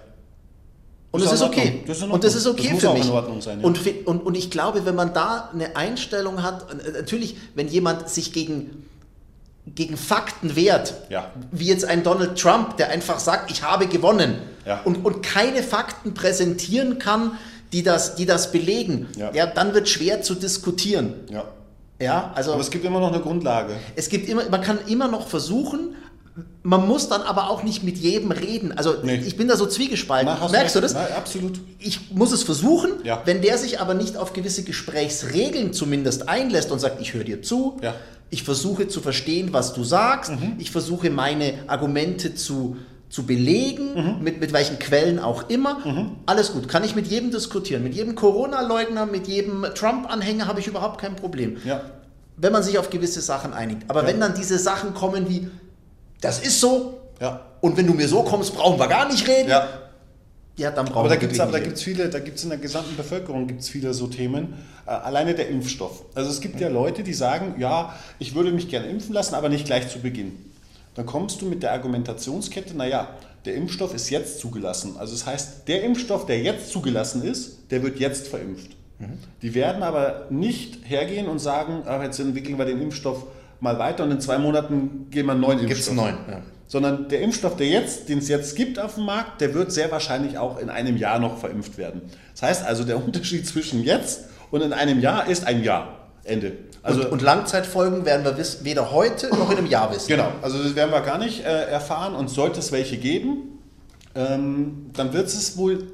Und 1.11 1.23
das 1.23 1.33
ist, 1.33 1.41
okay. 1.41 1.83
Das 1.87 1.97
ist 1.97 2.03
und 2.03 2.23
das 2.23 2.35
ist 2.35 2.47
okay 2.47 2.69
das 2.71 2.79
für 2.79 2.93
mich. 2.93 3.05
Sein, 3.43 3.59
ja. 3.59 3.67
und, 3.67 3.79
und, 4.05 4.25
und 4.25 4.37
ich 4.37 4.49
glaube, 4.49 4.85
wenn 4.85 4.95
man 4.95 5.13
da 5.13 5.49
eine 5.53 5.75
Einstellung 5.75 6.41
hat, 6.41 6.71
äh, 6.71 6.91
natürlich, 6.91 7.35
wenn 7.53 7.67
jemand 7.67 8.07
sich 8.09 8.31
gegen, 8.31 8.85
gegen 9.65 9.95
Fakten 9.95 10.55
wehrt, 10.55 10.95
ja. 11.09 11.31
wie 11.51 11.67
jetzt 11.67 11.85
ein 11.85 12.03
Donald 12.03 12.39
Trump, 12.39 12.77
der 12.77 12.89
einfach 12.89 13.19
sagt, 13.19 13.51
ich 13.51 13.63
habe 13.63 13.87
gewonnen 13.87 14.39
ja. 14.65 14.81
und, 14.83 15.05
und 15.05 15.21
keine 15.21 15.63
Fakten 15.63 16.13
präsentieren 16.13 16.99
kann, 16.99 17.33
die 17.71 17.83
das, 17.83 18.15
die 18.15 18.25
das 18.25 18.51
belegen, 18.51 19.07
ja. 19.15 19.31
ja 19.31 19.45
dann 19.45 19.73
wird 19.73 19.87
schwer 19.87 20.21
zu 20.21 20.35
diskutieren. 20.35 21.13
Ja. 21.29 21.45
Ja, 21.99 22.31
also 22.33 22.53
aber 22.53 22.61
es 22.61 22.71
gibt 22.71 22.83
immer 22.83 22.99
noch 22.99 23.13
eine 23.13 23.21
Grundlage. 23.21 23.75
Es 23.95 24.09
gibt 24.09 24.27
immer, 24.27 24.49
man 24.49 24.61
kann 24.61 24.79
immer 24.87 25.07
noch 25.07 25.27
versuchen, 25.27 25.95
man 26.63 26.87
muss 26.87 27.09
dann 27.09 27.21
aber 27.21 27.49
auch 27.49 27.63
nicht 27.63 27.83
mit 27.83 27.97
jedem 27.97 28.31
reden. 28.31 28.71
Also 28.75 28.95
nee. 29.03 29.15
ich 29.15 29.37
bin 29.37 29.47
da 29.47 29.55
so 29.55 29.65
zwiegespalten. 29.65 30.33
Na, 30.39 30.47
Merkst 30.47 30.75
du, 30.75 30.81
das? 30.81 30.93
Na, 30.93 31.05
absolut. 31.15 31.59
Ich 31.79 32.11
muss 32.11 32.31
es 32.31 32.43
versuchen. 32.43 32.91
Ja. 33.03 33.21
Wenn 33.25 33.41
der 33.41 33.57
sich 33.57 33.79
aber 33.79 33.93
nicht 33.93 34.17
auf 34.17 34.33
gewisse 34.33 34.63
Gesprächsregeln 34.63 35.73
zumindest 35.73 36.29
einlässt 36.29 36.71
und 36.71 36.79
sagt, 36.79 37.01
ich 37.01 37.13
höre 37.13 37.23
dir 37.23 37.41
zu, 37.41 37.77
ja. 37.81 37.93
Ich 38.31 38.43
versuche 38.43 38.87
zu 38.87 39.01
verstehen, 39.01 39.51
was 39.51 39.73
du 39.73 39.83
sagst, 39.83 40.31
mhm. 40.31 40.55
ich 40.57 40.71
versuche 40.71 41.09
meine 41.09 41.53
Argumente 41.67 42.33
zu, 42.33 42.77
zu 43.09 43.25
belegen, 43.25 43.93
mhm. 43.93 44.23
mit, 44.23 44.39
mit 44.39 44.53
welchen 44.53 44.79
Quellen 44.79 45.19
auch 45.19 45.49
immer. 45.49 45.85
Mhm. 45.85 46.11
Alles 46.25 46.53
gut, 46.53 46.69
kann 46.69 46.85
ich 46.85 46.95
mit 46.95 47.07
jedem 47.07 47.29
diskutieren. 47.29 47.83
Mit 47.83 47.93
jedem 47.93 48.15
Corona-Leugner, 48.15 49.05
mit 49.05 49.27
jedem 49.27 49.65
Trump-Anhänger 49.75 50.47
habe 50.47 50.61
ich 50.61 50.67
überhaupt 50.67 50.99
kein 50.99 51.17
Problem. 51.17 51.57
Ja. 51.65 51.81
Wenn 52.37 52.53
man 52.53 52.63
sich 52.63 52.79
auf 52.79 52.89
gewisse 52.89 53.19
Sachen 53.19 53.51
einigt. 53.53 53.83
Aber 53.89 54.03
ja. 54.03 54.07
wenn 54.07 54.21
dann 54.21 54.33
diese 54.33 54.57
Sachen 54.57 54.93
kommen 54.93 55.27
wie, 55.29 55.49
das 56.21 56.39
ist 56.39 56.61
so, 56.61 57.01
ja. 57.19 57.41
und 57.59 57.75
wenn 57.75 57.85
du 57.85 57.93
mir 57.93 58.07
so 58.07 58.23
kommst, 58.23 58.55
brauchen 58.55 58.79
wir 58.79 58.87
gar 58.87 59.09
nicht 59.09 59.27
reden. 59.27 59.49
Ja. 60.61 60.71
Dann 60.71 60.85
brauchen 60.85 60.99
aber 60.99 61.09
da 61.09 61.15
gibt 61.15 61.33
es 61.33 61.39
aber 61.39 61.51
da 61.51 61.59
gibt's 61.59 61.81
viele, 61.81 62.09
da 62.09 62.19
gibt 62.19 62.37
es 62.37 62.43
in 62.43 62.49
der 62.49 62.59
gesamten 62.59 62.95
Bevölkerung 62.95 63.47
gibt's 63.47 63.69
viele 63.69 63.93
so 63.93 64.07
Themen. 64.07 64.53
Äh, 64.85 64.91
alleine 64.91 65.33
der 65.33 65.49
Impfstoff. 65.49 66.05
Also 66.15 66.29
es 66.29 66.41
gibt 66.41 66.59
ja 66.59 66.69
Leute, 66.69 67.03
die 67.03 67.13
sagen, 67.13 67.55
ja, 67.59 67.95
ich 68.19 68.35
würde 68.35 68.51
mich 68.51 68.69
gerne 68.69 68.87
impfen 68.87 69.13
lassen, 69.13 69.35
aber 69.35 69.49
nicht 69.49 69.65
gleich 69.65 69.89
zu 69.89 69.99
Beginn. 69.99 70.33
dann 70.95 71.05
kommst 71.05 71.41
du 71.41 71.45
mit 71.45 71.63
der 71.63 71.71
Argumentationskette, 71.71 72.75
naja, 72.75 73.07
der 73.45 73.55
Impfstoff 73.55 73.93
ist 73.93 74.09
jetzt 74.09 74.39
zugelassen. 74.39 74.97
Also 74.99 75.13
das 75.13 75.25
heißt, 75.25 75.67
der 75.67 75.83
Impfstoff, 75.83 76.25
der 76.25 76.41
jetzt 76.41 76.69
zugelassen 76.71 77.23
ist, 77.23 77.71
der 77.71 77.81
wird 77.81 77.99
jetzt 77.99 78.27
verimpft. 78.27 78.71
Mhm. 78.99 79.17
Die 79.41 79.55
werden 79.55 79.83
aber 79.83 80.27
nicht 80.29 80.79
hergehen 80.83 81.27
und 81.27 81.39
sagen, 81.39 81.83
ah, 81.85 82.03
jetzt 82.03 82.19
entwickeln 82.19 82.57
wir 82.57 82.65
den 82.65 82.81
Impfstoff 82.81 83.25
mal 83.59 83.79
weiter 83.79 84.03
und 84.03 84.11
in 84.11 84.19
zwei 84.19 84.37
Monaten 84.37 85.07
gehen 85.09 85.25
wir 85.25 85.31
einen 85.31 85.41
neuen 85.41 85.59
Impfstoff. 85.59 85.69
Gibt 85.69 85.79
es 85.79 85.89
einen 85.89 85.97
neuen, 85.97 86.17
ja. 86.29 86.41
Sondern 86.71 87.09
der 87.09 87.19
Impfstoff, 87.19 87.57
der 87.57 87.67
jetzt, 87.67 88.07
den 88.07 88.19
es 88.19 88.29
jetzt 88.29 88.55
gibt 88.55 88.79
auf 88.79 88.95
dem 88.95 89.03
Markt, 89.03 89.41
der 89.41 89.53
wird 89.53 89.73
sehr 89.73 89.91
wahrscheinlich 89.91 90.37
auch 90.37 90.57
in 90.57 90.69
einem 90.69 90.95
Jahr 90.95 91.19
noch 91.19 91.37
verimpft 91.37 91.77
werden. 91.77 92.01
Das 92.31 92.43
heißt 92.43 92.65
also, 92.65 92.85
der 92.85 92.95
Unterschied 93.05 93.45
zwischen 93.45 93.83
jetzt 93.83 94.21
und 94.51 94.61
in 94.61 94.71
einem 94.71 95.01
Jahr 95.01 95.27
ist 95.27 95.45
ein 95.45 95.63
Jahr. 95.63 95.97
Ende. 96.23 96.53
Also, 96.83 97.01
und, 97.01 97.13
und, 97.13 97.21
Langzeitfolgen 97.23 98.05
werden 98.05 98.23
wir 98.23 98.37
wissen, 98.37 98.63
weder 98.63 98.91
heute 98.91 99.29
noch 99.29 99.49
in 99.51 99.57
einem 99.57 99.67
Jahr 99.67 99.91
wissen. 99.93 100.07
Genau, 100.07 100.31
also 100.43 100.61
das 100.61 100.75
werden 100.75 100.91
wir 100.91 101.01
gar 101.01 101.17
nicht 101.17 101.43
äh, 101.43 101.65
erfahren 101.65 102.13
und 102.13 102.29
sollte 102.29 102.59
es 102.59 102.71
welche 102.71 102.97
geben, 102.97 103.59
ähm, 104.13 104.91
dann 104.93 105.13
wird 105.13 105.27
es 105.27 105.57
wohl 105.57 105.87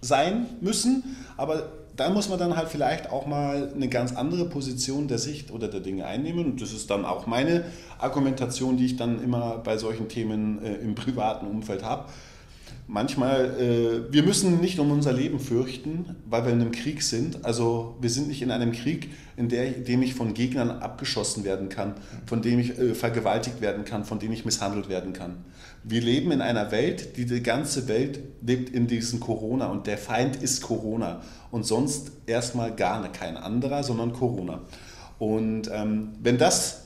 sein 0.00 0.46
müssen, 0.60 1.16
aber 1.36 1.68
da 1.96 2.10
muss 2.10 2.28
man 2.28 2.38
dann 2.38 2.56
halt 2.56 2.68
vielleicht 2.68 3.10
auch 3.10 3.26
mal 3.26 3.72
eine 3.74 3.88
ganz 3.88 4.14
andere 4.14 4.46
Position 4.48 5.06
der 5.06 5.18
Sicht 5.18 5.50
oder 5.50 5.68
der 5.68 5.80
Dinge 5.80 6.06
einnehmen. 6.06 6.46
Und 6.46 6.62
das 6.62 6.72
ist 6.72 6.90
dann 6.90 7.04
auch 7.04 7.26
meine 7.26 7.64
Argumentation, 7.98 8.76
die 8.76 8.86
ich 8.86 8.96
dann 8.96 9.22
immer 9.22 9.58
bei 9.58 9.76
solchen 9.76 10.08
Themen 10.08 10.62
äh, 10.62 10.74
im 10.74 10.94
privaten 10.94 11.46
Umfeld 11.46 11.82
habe 11.84 12.06
manchmal, 12.86 13.60
äh, 13.60 14.12
wir 14.12 14.22
müssen 14.22 14.60
nicht 14.60 14.78
um 14.78 14.90
unser 14.90 15.12
Leben 15.12 15.40
fürchten, 15.40 16.16
weil 16.26 16.44
wir 16.44 16.52
in 16.52 16.60
einem 16.60 16.72
Krieg 16.72 17.02
sind. 17.02 17.44
Also 17.44 17.96
wir 18.00 18.10
sind 18.10 18.28
nicht 18.28 18.42
in 18.42 18.50
einem 18.50 18.72
Krieg, 18.72 19.10
in 19.36 19.48
der, 19.48 19.70
dem 19.70 20.02
ich 20.02 20.14
von 20.14 20.34
Gegnern 20.34 20.70
abgeschossen 20.70 21.44
werden 21.44 21.68
kann, 21.68 21.94
von 22.26 22.42
dem 22.42 22.58
ich 22.58 22.78
äh, 22.78 22.94
vergewaltigt 22.94 23.60
werden 23.60 23.84
kann, 23.84 24.04
von 24.04 24.18
dem 24.18 24.32
ich 24.32 24.44
misshandelt 24.44 24.88
werden 24.88 25.12
kann. 25.12 25.44
Wir 25.82 26.00
leben 26.00 26.30
in 26.32 26.40
einer 26.40 26.70
Welt, 26.70 27.16
die, 27.16 27.26
die 27.26 27.42
ganze 27.42 27.88
Welt 27.88 28.20
lebt 28.42 28.70
in 28.70 28.86
diesem 28.86 29.20
Corona 29.20 29.66
und 29.66 29.86
der 29.86 29.98
Feind 29.98 30.36
ist 30.36 30.62
Corona 30.62 31.22
und 31.50 31.66
sonst 31.66 32.12
erstmal 32.26 32.74
gar 32.74 33.10
kein 33.12 33.36
anderer, 33.36 33.82
sondern 33.82 34.12
Corona. 34.12 34.62
Und 35.18 35.70
ähm, 35.72 36.10
wenn 36.22 36.38
das 36.38 36.84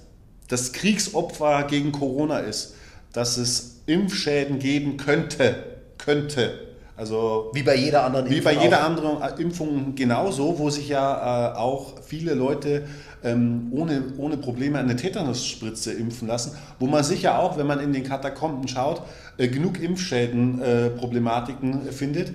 das 0.48 0.72
Kriegsopfer 0.72 1.64
gegen 1.64 1.92
Corona 1.92 2.38
ist, 2.38 2.74
dass 3.12 3.36
es 3.36 3.82
Impfschäden 3.86 4.58
geben 4.58 4.96
könnte, 4.96 5.77
könnte. 5.98 6.68
Also 6.96 7.52
wie 7.54 7.62
bei 7.62 7.76
jeder 7.76 8.04
anderen 8.04 8.26
Impfung. 8.26 8.40
Wie 8.40 8.44
bei 8.56 8.62
jeder 8.62 8.82
anderen 8.84 9.22
äh, 9.22 9.40
Impfung 9.40 9.94
genauso, 9.94 10.58
wo 10.58 10.68
sich 10.68 10.88
ja 10.88 11.52
äh, 11.52 11.56
auch 11.56 12.02
viele 12.02 12.34
Leute 12.34 12.84
ähm, 13.22 13.68
ohne, 13.70 14.02
ohne 14.16 14.36
Probleme 14.36 14.78
eine 14.78 14.96
Tetanusspritze 14.96 15.92
impfen 15.92 16.26
lassen, 16.26 16.56
wo 16.80 16.86
man 16.86 17.04
sicher 17.04 17.38
auch, 17.38 17.56
wenn 17.56 17.66
man 17.66 17.80
in 17.80 17.92
den 17.92 18.02
Katakomben 18.02 18.66
schaut, 18.66 19.02
äh, 19.36 19.46
genug 19.46 19.80
Impfschäden, 19.80 20.60
äh, 20.60 20.90
Problematiken 20.90 21.92
findet, 21.92 22.34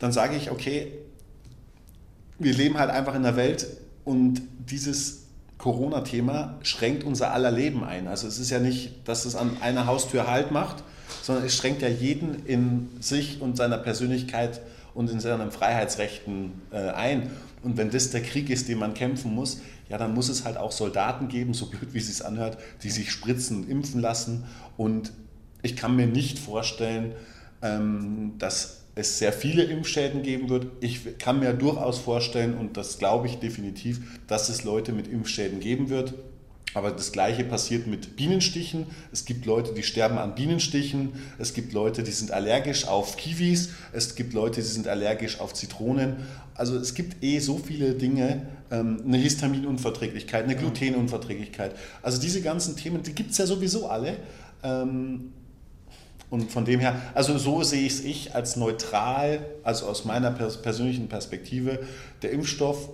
dann 0.00 0.10
sage 0.10 0.34
ich, 0.36 0.50
okay, 0.50 0.92
wir 2.40 2.54
leben 2.54 2.78
halt 2.78 2.90
einfach 2.90 3.14
in 3.14 3.24
einer 3.24 3.36
Welt 3.36 3.68
und 4.04 4.42
dieses 4.68 5.26
Corona-Thema 5.58 6.58
schränkt 6.62 7.04
unser 7.04 7.32
aller 7.32 7.52
Leben 7.52 7.84
ein. 7.84 8.08
Also 8.08 8.26
es 8.26 8.40
ist 8.40 8.50
ja 8.50 8.58
nicht, 8.58 9.08
dass 9.08 9.26
es 9.26 9.36
an 9.36 9.58
einer 9.60 9.86
Haustür 9.86 10.26
Halt 10.26 10.50
macht, 10.50 10.82
sondern 11.22 11.44
es 11.44 11.56
schränkt 11.56 11.82
ja 11.82 11.88
jeden 11.88 12.46
in 12.46 12.88
sich 13.00 13.40
und 13.40 13.56
seiner 13.56 13.78
Persönlichkeit 13.78 14.60
und 14.94 15.10
in 15.10 15.20
seinen 15.20 15.50
Freiheitsrechten 15.50 16.52
äh, 16.70 16.90
ein. 16.90 17.30
Und 17.62 17.76
wenn 17.76 17.90
das 17.90 18.10
der 18.10 18.22
Krieg 18.22 18.50
ist, 18.50 18.68
den 18.68 18.78
man 18.78 18.94
kämpfen 18.94 19.34
muss, 19.34 19.60
ja, 19.88 19.98
dann 19.98 20.14
muss 20.14 20.28
es 20.28 20.44
halt 20.44 20.56
auch 20.56 20.72
Soldaten 20.72 21.28
geben, 21.28 21.54
so 21.54 21.66
blöd 21.66 21.92
wie 21.92 21.98
es 21.98 22.08
sich 22.08 22.24
anhört, 22.24 22.58
die 22.82 22.90
sich 22.90 23.12
spritzen 23.12 23.58
und 23.58 23.68
impfen 23.68 24.00
lassen. 24.00 24.44
Und 24.76 25.12
ich 25.62 25.76
kann 25.76 25.94
mir 25.96 26.06
nicht 26.06 26.38
vorstellen, 26.38 27.12
ähm, 27.62 28.32
dass 28.38 28.82
es 28.94 29.18
sehr 29.18 29.32
viele 29.32 29.62
Impfschäden 29.64 30.22
geben 30.22 30.48
wird. 30.48 30.66
Ich 30.80 31.18
kann 31.18 31.40
mir 31.40 31.52
durchaus 31.52 31.98
vorstellen, 31.98 32.54
und 32.54 32.76
das 32.76 32.98
glaube 32.98 33.26
ich 33.26 33.38
definitiv, 33.38 34.00
dass 34.26 34.48
es 34.48 34.64
Leute 34.64 34.92
mit 34.92 35.08
Impfschäden 35.08 35.60
geben 35.60 35.88
wird. 35.88 36.14
Aber 36.74 36.90
das 36.90 37.12
Gleiche 37.12 37.44
passiert 37.44 37.86
mit 37.86 38.16
Bienenstichen. 38.16 38.86
Es 39.12 39.24
gibt 39.24 39.44
Leute, 39.44 39.74
die 39.74 39.82
sterben 39.82 40.16
an 40.16 40.34
Bienenstichen. 40.34 41.12
Es 41.38 41.52
gibt 41.52 41.72
Leute, 41.72 42.02
die 42.02 42.12
sind 42.12 42.30
allergisch 42.30 42.86
auf 42.86 43.16
Kiwis. 43.16 43.70
Es 43.92 44.14
gibt 44.14 44.32
Leute, 44.32 44.62
die 44.62 44.66
sind 44.66 44.88
allergisch 44.88 45.38
auf 45.40 45.52
Zitronen. 45.52 46.16
Also 46.54 46.76
es 46.76 46.94
gibt 46.94 47.22
eh 47.22 47.40
so 47.40 47.58
viele 47.58 47.92
Dinge. 47.94 48.46
Ähm, 48.70 49.02
eine 49.04 49.18
Histaminunverträglichkeit, 49.18 50.44
eine 50.44 50.56
Glutenunverträglichkeit. 50.56 51.76
Also 52.00 52.20
diese 52.20 52.40
ganzen 52.40 52.74
Themen, 52.76 53.02
die 53.02 53.14
gibt 53.14 53.32
es 53.32 53.38
ja 53.38 53.46
sowieso 53.46 53.88
alle. 53.88 54.16
Ähm, 54.62 55.32
und 56.30 56.50
von 56.50 56.64
dem 56.64 56.80
her, 56.80 56.98
also 57.12 57.36
so 57.36 57.62
sehe 57.62 57.86
ich 57.86 57.92
es 57.92 58.00
ich 58.04 58.34
als 58.34 58.56
neutral, 58.56 59.44
also 59.62 59.84
aus 59.84 60.06
meiner 60.06 60.30
persönlichen 60.30 61.08
Perspektive. 61.08 61.80
Der 62.22 62.30
Impfstoff 62.30 62.88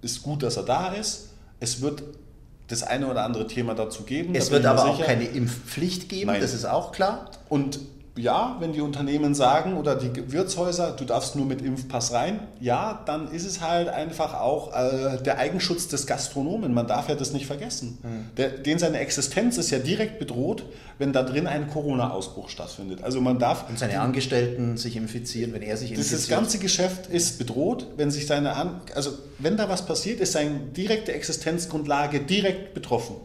ist 0.00 0.22
gut, 0.22 0.42
dass 0.42 0.56
er 0.56 0.62
da 0.62 0.94
ist. 0.94 1.28
Es 1.60 1.82
wird 1.82 2.02
das 2.68 2.82
eine 2.82 3.08
oder 3.08 3.24
andere 3.24 3.46
Thema 3.46 3.74
dazu 3.74 4.04
geben. 4.04 4.34
Es 4.34 4.50
wird 4.50 4.66
aber 4.66 4.84
auch 4.84 5.02
keine 5.02 5.24
Impfpflicht 5.24 6.08
geben, 6.08 6.30
Nein. 6.30 6.40
das 6.40 6.54
ist 6.54 6.66
auch 6.66 6.92
klar. 6.92 7.30
Und 7.48 7.80
ja, 8.18 8.56
wenn 8.60 8.72
die 8.72 8.80
Unternehmen 8.80 9.34
sagen 9.34 9.76
oder 9.76 9.94
die 9.94 10.32
Wirtshäuser, 10.32 10.92
du 10.92 11.04
darfst 11.04 11.36
nur 11.36 11.46
mit 11.46 11.62
Impfpass 11.62 12.12
rein, 12.12 12.40
ja, 12.60 13.02
dann 13.06 13.30
ist 13.30 13.46
es 13.46 13.60
halt 13.60 13.88
einfach 13.88 14.34
auch 14.34 14.74
äh, 14.74 15.22
der 15.22 15.38
Eigenschutz 15.38 15.88
des 15.88 16.06
Gastronomen. 16.06 16.74
Man 16.74 16.86
darf 16.86 17.08
ja 17.08 17.14
das 17.14 17.32
nicht 17.32 17.46
vergessen. 17.46 17.98
Mhm. 18.02 18.36
Der, 18.36 18.50
den 18.50 18.78
seine 18.78 18.98
Existenz 18.98 19.56
ist 19.56 19.70
ja 19.70 19.78
direkt 19.78 20.18
bedroht, 20.18 20.64
wenn 20.98 21.12
da 21.12 21.22
drin 21.22 21.46
ein 21.46 21.68
Corona-Ausbruch 21.68 22.48
stattfindet. 22.48 23.02
Also 23.02 23.20
man 23.20 23.38
darf. 23.38 23.68
Und 23.68 23.78
seine 23.78 23.92
die, 23.92 23.98
Angestellten 23.98 24.76
sich 24.76 24.96
infizieren, 24.96 25.52
wenn 25.52 25.62
er 25.62 25.76
sich 25.76 25.92
infiziert. 25.92 26.20
Das 26.20 26.28
ganze 26.28 26.58
Geschäft 26.58 27.06
ist 27.06 27.38
bedroht, 27.38 27.86
wenn 27.96 28.10
sich 28.10 28.26
seine 28.26 28.56
An 28.56 28.80
also 28.94 29.12
wenn 29.38 29.56
da 29.56 29.68
was 29.68 29.86
passiert, 29.86 30.20
ist 30.20 30.32
seine 30.32 30.58
direkte 30.58 31.12
Existenzgrundlage 31.12 32.20
direkt 32.20 32.74
betroffen. 32.74 33.16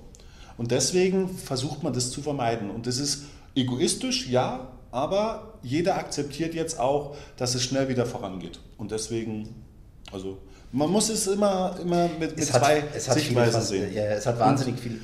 Und 0.58 0.72
deswegen 0.72 1.30
versucht 1.36 1.84
man 1.84 1.94
das 1.94 2.12
zu 2.12 2.22
vermeiden. 2.22 2.70
Und 2.70 2.86
das 2.86 2.98
ist 2.98 3.24
egoistisch, 3.56 4.28
ja, 4.28 4.73
aber 4.94 5.54
jeder 5.64 5.98
akzeptiert 5.98 6.54
jetzt 6.54 6.80
auch, 6.80 7.16
dass 7.36 7.56
es 7.56 7.64
schnell 7.64 7.90
wieder 7.90 8.06
vorangeht. 8.06 8.60
Und 8.78 8.92
deswegen, 8.92 9.50
also 10.12 10.38
man 10.72 10.90
muss 10.92 11.10
es 11.10 11.28
immer, 11.28 11.76
immer 11.82 12.10
mit, 12.20 12.36
mit 12.36 12.52
hat, 12.52 12.62
zwei 12.64 12.84
Sichtweisen 12.98 13.62
sehen. 13.62 13.94
Ja, 13.94 14.06
es 14.06 14.26
hat 14.26 14.40
wahnsinnig 14.40 14.80
viel. 14.80 15.00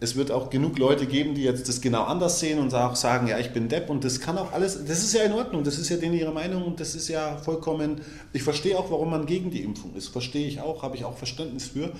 Es 0.00 0.16
wird 0.16 0.32
auch 0.32 0.50
genug 0.50 0.78
Leute 0.78 1.06
geben, 1.06 1.34
die 1.34 1.42
jetzt 1.42 1.68
das 1.68 1.80
genau 1.80 2.04
anders 2.04 2.40
sehen 2.40 2.58
und 2.58 2.74
auch 2.74 2.96
sagen, 2.96 3.28
ja, 3.28 3.38
ich 3.38 3.52
bin 3.52 3.68
Depp 3.68 3.88
und 3.88 4.04
das 4.04 4.20
kann 4.20 4.36
auch 4.36 4.52
alles, 4.52 4.84
das 4.84 4.98
ist 4.98 5.12
ja 5.14 5.22
in 5.22 5.32
Ordnung, 5.32 5.62
das 5.62 5.78
ist 5.78 5.88
ja 5.88 5.96
denen 5.96 6.14
ihre 6.14 6.32
Meinung 6.32 6.64
und 6.64 6.80
das 6.80 6.96
ist 6.96 7.08
ja 7.08 7.36
vollkommen, 7.36 8.00
ich 8.32 8.42
verstehe 8.42 8.76
auch, 8.76 8.90
warum 8.90 9.10
man 9.10 9.26
gegen 9.26 9.50
die 9.50 9.62
Impfung 9.62 9.94
ist, 9.94 10.08
verstehe 10.08 10.46
ich 10.46 10.60
auch, 10.60 10.82
habe 10.82 10.96
ich 10.96 11.04
auch 11.04 11.16
Verständnis 11.16 11.68
für. 11.68 11.92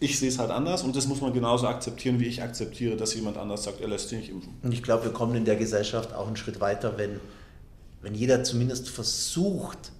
Ich 0.00 0.18
sehe 0.18 0.28
es 0.28 0.38
halt 0.38 0.50
anders 0.50 0.82
und 0.82 0.96
das 0.96 1.06
muss 1.06 1.20
man 1.20 1.32
genauso 1.32 1.66
akzeptieren, 1.66 2.20
wie 2.20 2.26
ich 2.26 2.42
akzeptiere, 2.42 2.96
dass 2.96 3.14
jemand 3.14 3.36
anders 3.38 3.64
sagt, 3.64 3.80
er 3.80 3.88
lässt 3.88 4.08
sich 4.08 4.18
nicht 4.18 4.30
impfen. 4.30 4.52
Und 4.62 4.72
ich 4.72 4.82
glaube, 4.82 5.04
wir 5.04 5.12
kommen 5.12 5.34
in 5.34 5.44
der 5.44 5.56
Gesellschaft 5.56 6.14
auch 6.14 6.26
einen 6.26 6.36
Schritt 6.36 6.60
weiter, 6.60 6.98
wenn, 6.98 7.20
wenn 8.02 8.14
jeder 8.14 8.42
zumindest 8.44 8.88
versucht, 8.88 9.92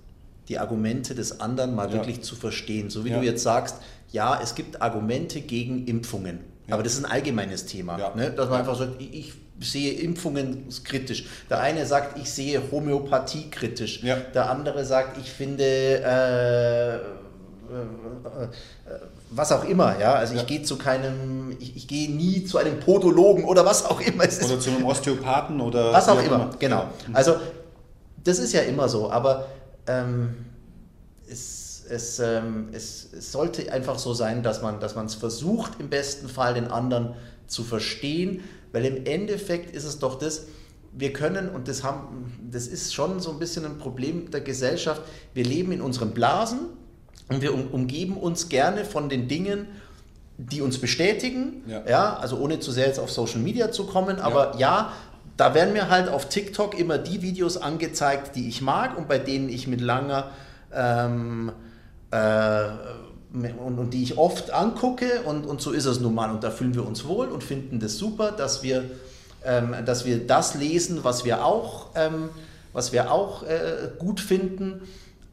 die 0.48 0.58
Argumente 0.58 1.14
des 1.14 1.40
anderen 1.40 1.74
mal 1.74 1.88
ja. 1.88 1.94
wirklich 1.94 2.22
zu 2.22 2.36
verstehen. 2.36 2.90
So 2.90 3.04
wie 3.04 3.10
ja. 3.10 3.18
du 3.18 3.24
jetzt 3.24 3.42
sagst, 3.42 3.76
ja, 4.12 4.38
es 4.42 4.54
gibt 4.54 4.82
Argumente 4.82 5.40
gegen 5.40 5.86
Impfungen. 5.86 6.40
Ja. 6.66 6.74
Aber 6.74 6.82
das 6.82 6.94
ist 6.94 7.04
ein 7.04 7.10
allgemeines 7.10 7.66
Thema. 7.66 7.96
Ne? 8.14 8.30
Dass 8.30 8.48
man 8.48 8.60
einfach 8.60 8.76
sagt, 8.76 9.00
ich 9.00 9.32
sehe 9.60 9.92
Impfungen 9.92 10.68
kritisch. 10.84 11.26
Der 11.48 11.60
eine 11.60 11.86
sagt, 11.86 12.18
ich 12.18 12.30
sehe 12.30 12.60
Homöopathie 12.70 13.50
kritisch. 13.50 14.02
Der 14.02 14.50
andere 14.50 14.84
sagt, 14.84 15.18
ich 15.18 15.30
finde 15.30 15.64
äh, 15.64 16.96
äh, 16.96 17.82
äh, 18.44 18.48
was 19.36 19.52
auch 19.52 19.64
immer, 19.64 19.98
ja. 19.98 20.14
Also 20.14 20.34
ja. 20.34 20.40
ich 20.40 20.46
gehe 20.46 20.62
zu 20.62 20.76
keinem, 20.76 21.56
ich, 21.58 21.76
ich 21.76 21.88
gehe 21.88 22.10
nie 22.10 22.44
zu 22.44 22.58
einem 22.58 22.80
Podologen 22.80 23.44
oder 23.44 23.64
was 23.64 23.84
auch 23.84 24.00
immer. 24.00 24.24
Es 24.24 24.42
oder 24.42 24.60
zu 24.60 24.70
einem 24.70 24.84
Osteopathen 24.84 25.60
oder 25.60 25.92
was 25.92 26.08
auch 26.08 26.22
immer. 26.22 26.34
immer. 26.34 26.50
Genau. 26.58 26.88
Also 27.12 27.36
das 28.22 28.38
ist 28.38 28.52
ja 28.52 28.62
immer 28.62 28.88
so, 28.88 29.10
aber 29.10 29.46
ähm, 29.86 30.46
es, 31.28 31.84
es, 31.88 32.18
ähm, 32.18 32.68
es, 32.72 33.08
es, 33.12 33.32
sollte 33.32 33.70
einfach 33.72 33.98
so 33.98 34.14
sein, 34.14 34.42
dass 34.42 34.62
man 34.62 34.80
dass 34.80 34.96
es 34.96 35.14
versucht, 35.14 35.72
im 35.78 35.90
besten 35.90 36.28
Fall 36.28 36.54
den 36.54 36.68
anderen 36.68 37.14
zu 37.46 37.62
verstehen, 37.62 38.42
weil 38.72 38.84
im 38.86 39.04
Endeffekt 39.04 39.74
ist 39.74 39.84
es 39.84 39.98
doch 39.98 40.18
das, 40.18 40.46
wir 40.96 41.12
können, 41.12 41.48
und 41.48 41.68
das, 41.68 41.82
haben, 41.82 42.32
das 42.50 42.66
ist 42.66 42.94
schon 42.94 43.20
so 43.20 43.30
ein 43.32 43.38
bisschen 43.38 43.64
ein 43.64 43.78
Problem 43.78 44.30
der 44.30 44.40
Gesellschaft, 44.40 45.02
wir 45.34 45.44
leben 45.44 45.72
in 45.72 45.80
unseren 45.80 46.12
Blasen, 46.12 46.60
und 47.28 47.42
wir 47.42 47.54
um, 47.54 47.68
umgeben 47.68 48.16
uns 48.16 48.48
gerne 48.48 48.84
von 48.84 49.08
den 49.08 49.28
Dingen, 49.28 49.66
die 50.36 50.60
uns 50.60 50.78
bestätigen. 50.78 51.62
Ja. 51.66 51.82
ja. 51.88 52.16
also 52.16 52.38
ohne 52.38 52.60
zu 52.60 52.70
sehr 52.70 52.86
jetzt 52.86 52.98
auf 52.98 53.10
Social 53.10 53.40
Media 53.40 53.70
zu 53.70 53.86
kommen, 53.86 54.18
aber 54.18 54.54
ja. 54.54 54.58
ja, 54.58 54.92
da 55.36 55.54
werden 55.54 55.72
mir 55.72 55.88
halt 55.90 56.08
auf 56.08 56.28
TikTok 56.28 56.78
immer 56.78 56.98
die 56.98 57.22
Videos 57.22 57.56
angezeigt, 57.56 58.36
die 58.36 58.48
ich 58.48 58.62
mag 58.62 58.96
und 58.96 59.08
bei 59.08 59.18
denen 59.18 59.48
ich 59.48 59.66
mit 59.66 59.80
langer 59.80 60.30
ähm, 60.72 61.52
äh, 62.10 62.68
und, 63.32 63.78
und, 63.78 63.90
die 63.94 64.04
ich 64.04 64.16
oft 64.16 64.52
angucke 64.52 65.22
und, 65.24 65.44
und 65.44 65.60
so 65.60 65.72
ist 65.72 65.86
es 65.86 65.98
nun 65.98 66.14
mal 66.14 66.30
und 66.30 66.44
da 66.44 66.52
fühlen 66.52 66.74
wir 66.74 66.86
uns 66.86 67.04
wohl 67.04 67.28
und 67.28 67.42
finden 67.42 67.80
das 67.80 67.98
super, 67.98 68.30
dass 68.30 68.62
wir 68.62 68.84
ähm, 69.44 69.74
dass 69.84 70.04
wir 70.04 70.26
das 70.26 70.54
lesen, 70.54 71.04
was 71.04 71.24
wir 71.24 71.44
auch, 71.44 71.90
ähm, 71.94 72.30
was 72.72 72.92
wir 72.92 73.12
auch 73.12 73.42
äh, 73.42 73.90
gut 73.98 74.20
finden. 74.20 74.82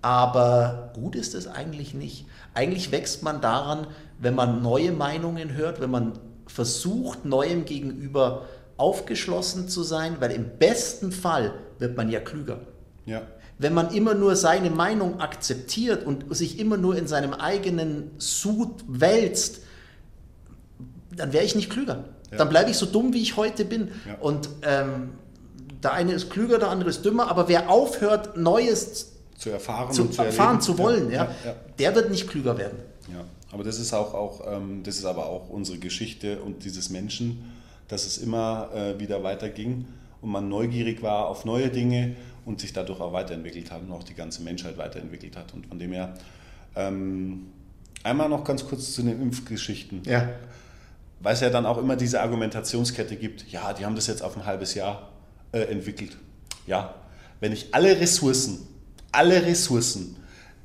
Aber 0.01 0.91
gut 0.95 1.15
ist 1.15 1.35
es 1.35 1.47
eigentlich 1.47 1.93
nicht. 1.93 2.25
Eigentlich 2.53 2.91
wächst 2.91 3.23
man 3.23 3.41
daran, 3.41 3.87
wenn 4.19 4.35
man 4.35 4.61
neue 4.61 4.91
Meinungen 4.91 5.53
hört, 5.53 5.79
wenn 5.79 5.91
man 5.91 6.13
versucht, 6.47 7.25
Neuem 7.25 7.65
gegenüber 7.65 8.45
aufgeschlossen 8.77 9.69
zu 9.69 9.83
sein, 9.83 10.17
weil 10.19 10.31
im 10.31 10.57
besten 10.57 11.11
Fall 11.11 11.53
wird 11.77 11.95
man 11.95 12.09
ja 12.09 12.19
klüger. 12.19 12.61
Ja. 13.05 13.21
Wenn 13.57 13.75
man 13.75 13.93
immer 13.93 14.15
nur 14.15 14.35
seine 14.35 14.71
Meinung 14.71 15.19
akzeptiert 15.19 16.05
und 16.05 16.35
sich 16.35 16.59
immer 16.59 16.77
nur 16.77 16.97
in 16.97 17.07
seinem 17.07 17.33
eigenen 17.33 18.11
Sud 18.17 18.83
wälzt, 18.87 19.61
dann 21.15 21.31
wäre 21.31 21.43
ich 21.43 21.55
nicht 21.55 21.69
klüger. 21.69 22.05
Ja. 22.31 22.37
Dann 22.37 22.49
bleibe 22.49 22.71
ich 22.71 22.77
so 22.77 22.87
dumm, 22.87 23.13
wie 23.13 23.21
ich 23.21 23.37
heute 23.37 23.65
bin. 23.65 23.89
Ja. 24.07 24.15
Und 24.19 24.49
ähm, 24.63 25.11
der 25.83 25.93
eine 25.93 26.13
ist 26.13 26.29
klüger, 26.29 26.57
der 26.57 26.69
andere 26.69 26.89
ist 26.89 27.05
dümmer, 27.05 27.29
aber 27.29 27.47
wer 27.47 27.69
aufhört, 27.69 28.37
Neues 28.37 29.10
zu 29.41 29.49
erfahren, 29.49 29.91
zu, 29.91 30.05
zu 30.05 30.21
erfahren 30.21 30.61
zu 30.61 30.77
wollen, 30.77 31.09
ja, 31.09 31.23
ja, 31.43 31.55
der 31.79 31.95
wird 31.95 32.11
nicht 32.11 32.29
klüger 32.29 32.57
werden. 32.57 32.77
Ja, 33.11 33.25
aber 33.51 33.63
das 33.63 33.79
ist 33.79 33.91
auch, 33.91 34.13
auch 34.13 34.41
ähm, 34.45 34.83
das 34.83 34.97
ist 34.97 35.05
aber 35.05 35.25
auch 35.25 35.49
unsere 35.49 35.79
Geschichte 35.79 36.39
und 36.39 36.63
dieses 36.63 36.91
Menschen, 36.91 37.51
dass 37.87 38.05
es 38.05 38.19
immer 38.19 38.69
äh, 38.75 38.99
wieder 38.99 39.23
weiterging 39.23 39.85
und 40.21 40.29
man 40.29 40.47
neugierig 40.47 41.01
war 41.01 41.27
auf 41.27 41.43
neue 41.43 41.69
Dinge 41.69 42.15
und 42.45 42.61
sich 42.61 42.71
dadurch 42.71 42.99
auch 42.99 43.13
weiterentwickelt 43.13 43.71
hat 43.71 43.81
und 43.81 43.91
auch 43.91 44.03
die 44.03 44.13
ganze 44.13 44.43
Menschheit 44.43 44.77
weiterentwickelt 44.77 45.35
hat. 45.35 45.53
Und 45.55 45.65
von 45.65 45.79
dem 45.79 45.91
her 45.91 46.13
ähm, 46.75 47.47
einmal 48.03 48.29
noch 48.29 48.43
ganz 48.43 48.63
kurz 48.65 48.93
zu 48.93 49.01
den 49.01 49.19
Impfgeschichten. 49.19 50.03
Ja 50.05 50.29
weil 51.23 51.33
es 51.33 51.41
ja 51.41 51.49
dann 51.49 51.65
auch 51.65 51.77
immer 51.77 51.95
diese 51.95 52.21
Argumentationskette 52.21 53.15
gibt, 53.15 53.45
ja, 53.51 53.73
die 53.73 53.85
haben 53.85 53.95
das 53.95 54.07
jetzt 54.07 54.23
auf 54.23 54.35
ein 54.35 54.45
halbes 54.45 54.73
Jahr 54.73 55.09
äh, 55.51 55.59
entwickelt. 55.59 56.17
Ja, 56.65 56.95
wenn 57.39 57.51
ich 57.51 57.73
alle 57.73 57.99
Ressourcen, 57.99 58.67
alle 59.11 59.45
Ressourcen 59.45 60.15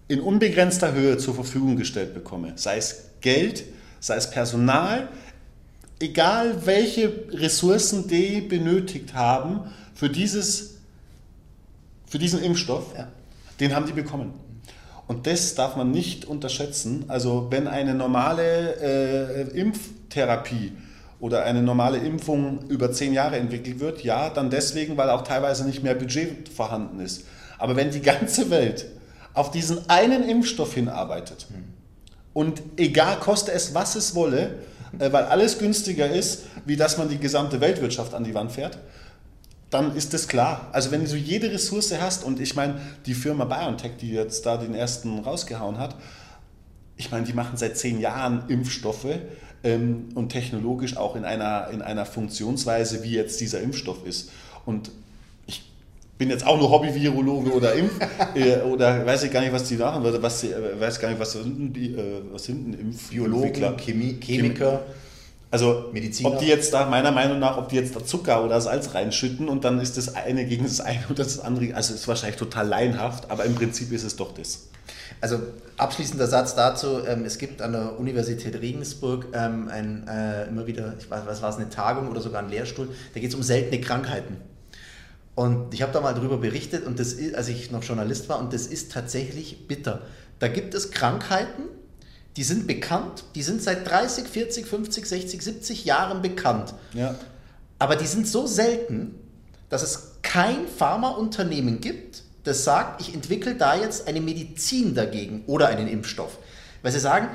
in 0.08 0.20
unbegrenzter 0.20 0.92
Höhe 0.92 1.18
zur 1.18 1.34
Verfügung 1.34 1.76
gestellt 1.76 2.14
bekomme, 2.14 2.52
sei 2.56 2.76
es 2.76 3.10
Geld, 3.20 3.64
sei 4.00 4.16
es 4.16 4.30
Personal, 4.30 5.08
egal 6.00 6.66
welche 6.66 7.12
Ressourcen 7.30 8.06
die 8.08 8.40
benötigt 8.40 9.14
haben 9.14 9.60
für, 9.94 10.08
dieses, 10.08 10.76
für 12.06 12.18
diesen 12.18 12.42
Impfstoff, 12.42 12.94
ja. 12.96 13.08
den 13.58 13.74
haben 13.74 13.86
die 13.86 13.92
bekommen. 13.92 14.34
Und 15.08 15.26
das 15.26 15.54
darf 15.54 15.76
man 15.76 15.90
nicht 15.90 16.24
unterschätzen. 16.24 17.04
Also 17.08 17.46
wenn 17.50 17.68
eine 17.68 17.94
normale 17.94 18.76
äh, 18.80 19.58
Impftherapie 19.58 20.72
oder 21.20 21.44
eine 21.44 21.62
normale 21.62 21.98
Impfung 21.98 22.68
über 22.68 22.92
zehn 22.92 23.12
Jahre 23.12 23.36
entwickelt 23.36 23.78
wird, 23.78 24.02
ja, 24.02 24.30
dann 24.30 24.50
deswegen, 24.50 24.96
weil 24.96 25.10
auch 25.10 25.22
teilweise 25.22 25.64
nicht 25.64 25.82
mehr 25.82 25.94
Budget 25.94 26.48
vorhanden 26.48 27.00
ist. 27.00 27.24
Aber 27.58 27.76
wenn 27.76 27.90
die 27.90 28.02
ganze 28.02 28.50
Welt 28.50 28.86
auf 29.34 29.50
diesen 29.50 29.88
einen 29.88 30.28
Impfstoff 30.28 30.74
hinarbeitet 30.74 31.46
und 32.32 32.62
egal 32.76 33.18
koste 33.18 33.52
es, 33.52 33.74
was 33.74 33.96
es 33.96 34.14
wolle, 34.14 34.60
äh, 34.98 35.12
weil 35.12 35.24
alles 35.24 35.58
günstiger 35.58 36.08
ist, 36.10 36.44
wie 36.64 36.76
dass 36.76 36.98
man 36.98 37.08
die 37.08 37.18
gesamte 37.18 37.60
Weltwirtschaft 37.60 38.14
an 38.14 38.24
die 38.24 38.34
Wand 38.34 38.52
fährt, 38.52 38.78
dann 39.70 39.96
ist 39.96 40.14
das 40.14 40.28
klar. 40.28 40.68
Also 40.72 40.90
wenn 40.90 41.04
du 41.04 41.16
jede 41.16 41.50
Ressource 41.50 41.92
hast 42.00 42.24
und 42.24 42.40
ich 42.40 42.54
meine, 42.54 42.80
die 43.04 43.14
Firma 43.14 43.44
BioNTech, 43.44 43.92
die 44.00 44.10
jetzt 44.10 44.46
da 44.46 44.56
den 44.56 44.74
ersten 44.74 45.18
rausgehauen 45.18 45.78
hat, 45.78 45.96
ich 46.96 47.10
meine, 47.10 47.26
die 47.26 47.32
machen 47.32 47.56
seit 47.56 47.76
zehn 47.76 48.00
Jahren 48.00 48.44
Impfstoffe 48.48 49.18
ähm, 49.64 50.08
und 50.14 50.30
technologisch 50.30 50.96
auch 50.96 51.16
in 51.16 51.24
einer, 51.24 51.68
in 51.70 51.82
einer 51.82 52.06
Funktionsweise, 52.06 53.02
wie 53.02 53.12
jetzt 53.12 53.40
dieser 53.40 53.60
Impfstoff 53.60 54.06
ist. 54.06 54.30
Und 54.64 54.90
bin 56.18 56.30
jetzt 56.30 56.46
auch 56.46 56.58
nur 56.58 56.70
Hobby-Virologe 56.70 57.52
oder 57.52 57.74
Impf 57.74 57.98
äh, 58.34 58.60
oder 58.62 59.04
weiß 59.04 59.24
ich 59.24 59.30
gar 59.30 59.40
nicht, 59.40 59.52
was 59.52 59.64
die 59.64 59.76
machen, 59.76 60.02
was 60.22 60.40
sie, 60.40 60.52
äh, 60.52 60.80
weiß 60.80 61.00
gar 61.00 61.08
nicht, 61.08 61.20
was 61.20 61.32
sind 61.32 61.74
die, 61.74 61.94
äh, 61.94 62.22
was 62.32 62.44
sind 62.44 62.72
denn 62.72 62.80
Impfbiologen, 62.80 63.76
Chemie, 63.76 64.18
Chemiker. 64.20 64.82
Also 65.50 65.90
Mediziner. 65.92 66.30
ob 66.30 66.38
die 66.40 66.46
jetzt 66.46 66.74
da, 66.74 66.86
meiner 66.86 67.12
Meinung 67.12 67.38
nach, 67.38 67.56
ob 67.56 67.68
die 67.68 67.76
jetzt 67.76 67.94
da 67.94 68.04
Zucker 68.04 68.44
oder 68.44 68.60
Salz 68.60 68.94
reinschütten 68.94 69.48
und 69.48 69.64
dann 69.64 69.80
ist 69.80 69.96
das 69.96 70.14
eine 70.14 70.44
gegen 70.44 70.64
das 70.64 70.80
eine 70.80 71.04
und 71.08 71.18
das 71.18 71.38
andere, 71.38 71.72
also 71.74 71.94
ist 71.94 72.08
wahrscheinlich 72.08 72.36
total 72.36 72.66
laienhaft, 72.66 73.30
aber 73.30 73.44
im 73.44 73.54
Prinzip 73.54 73.92
ist 73.92 74.04
es 74.04 74.16
doch 74.16 74.34
das. 74.34 74.68
Also 75.20 75.38
abschließender 75.76 76.26
Satz 76.26 76.56
dazu, 76.56 77.06
ähm, 77.06 77.24
es 77.24 77.38
gibt 77.38 77.62
an 77.62 77.72
der 77.72 77.98
Universität 77.98 78.60
Regensburg 78.60 79.28
ähm, 79.32 79.68
ein, 79.68 80.06
äh, 80.08 80.48
immer 80.48 80.66
wieder, 80.66 80.94
ich 80.98 81.08
weiß, 81.08 81.22
was 81.26 81.42
war 81.42 81.50
es, 81.50 81.56
eine 81.56 81.70
Tagung 81.70 82.08
oder 82.08 82.20
sogar 82.20 82.42
ein 82.42 82.50
Lehrstuhl, 82.50 82.88
da 83.14 83.20
geht 83.20 83.30
es 83.30 83.34
um 83.34 83.42
seltene 83.42 83.80
Krankheiten. 83.80 84.36
Und 85.36 85.74
ich 85.74 85.82
habe 85.82 85.92
da 85.92 86.00
mal 86.00 86.14
darüber 86.14 86.38
berichtet, 86.38 86.86
und 86.86 86.98
das 86.98 87.12
ist, 87.12 87.34
als 87.34 87.48
ich 87.48 87.70
noch 87.70 87.84
Journalist 87.84 88.28
war, 88.28 88.40
und 88.40 88.54
das 88.54 88.66
ist 88.66 88.90
tatsächlich 88.90 89.68
bitter. 89.68 90.00
Da 90.38 90.48
gibt 90.48 90.74
es 90.74 90.90
Krankheiten, 90.90 91.64
die 92.38 92.42
sind 92.42 92.66
bekannt, 92.66 93.24
die 93.34 93.42
sind 93.42 93.62
seit 93.62 93.88
30, 93.88 94.26
40, 94.26 94.66
50, 94.66 95.06
60, 95.06 95.42
70 95.42 95.84
Jahren 95.84 96.22
bekannt. 96.22 96.74
Ja. 96.94 97.14
Aber 97.78 97.96
die 97.96 98.06
sind 98.06 98.26
so 98.26 98.46
selten, 98.46 99.14
dass 99.68 99.82
es 99.82 100.12
kein 100.22 100.66
Pharmaunternehmen 100.66 101.82
gibt, 101.82 102.22
das 102.44 102.64
sagt, 102.64 103.02
ich 103.02 103.12
entwickle 103.12 103.56
da 103.56 103.76
jetzt 103.76 104.08
eine 104.08 104.22
Medizin 104.22 104.94
dagegen 104.94 105.44
oder 105.46 105.68
einen 105.68 105.86
Impfstoff. 105.86 106.38
Weil 106.80 106.92
sie 106.92 107.00
sagen, 107.00 107.28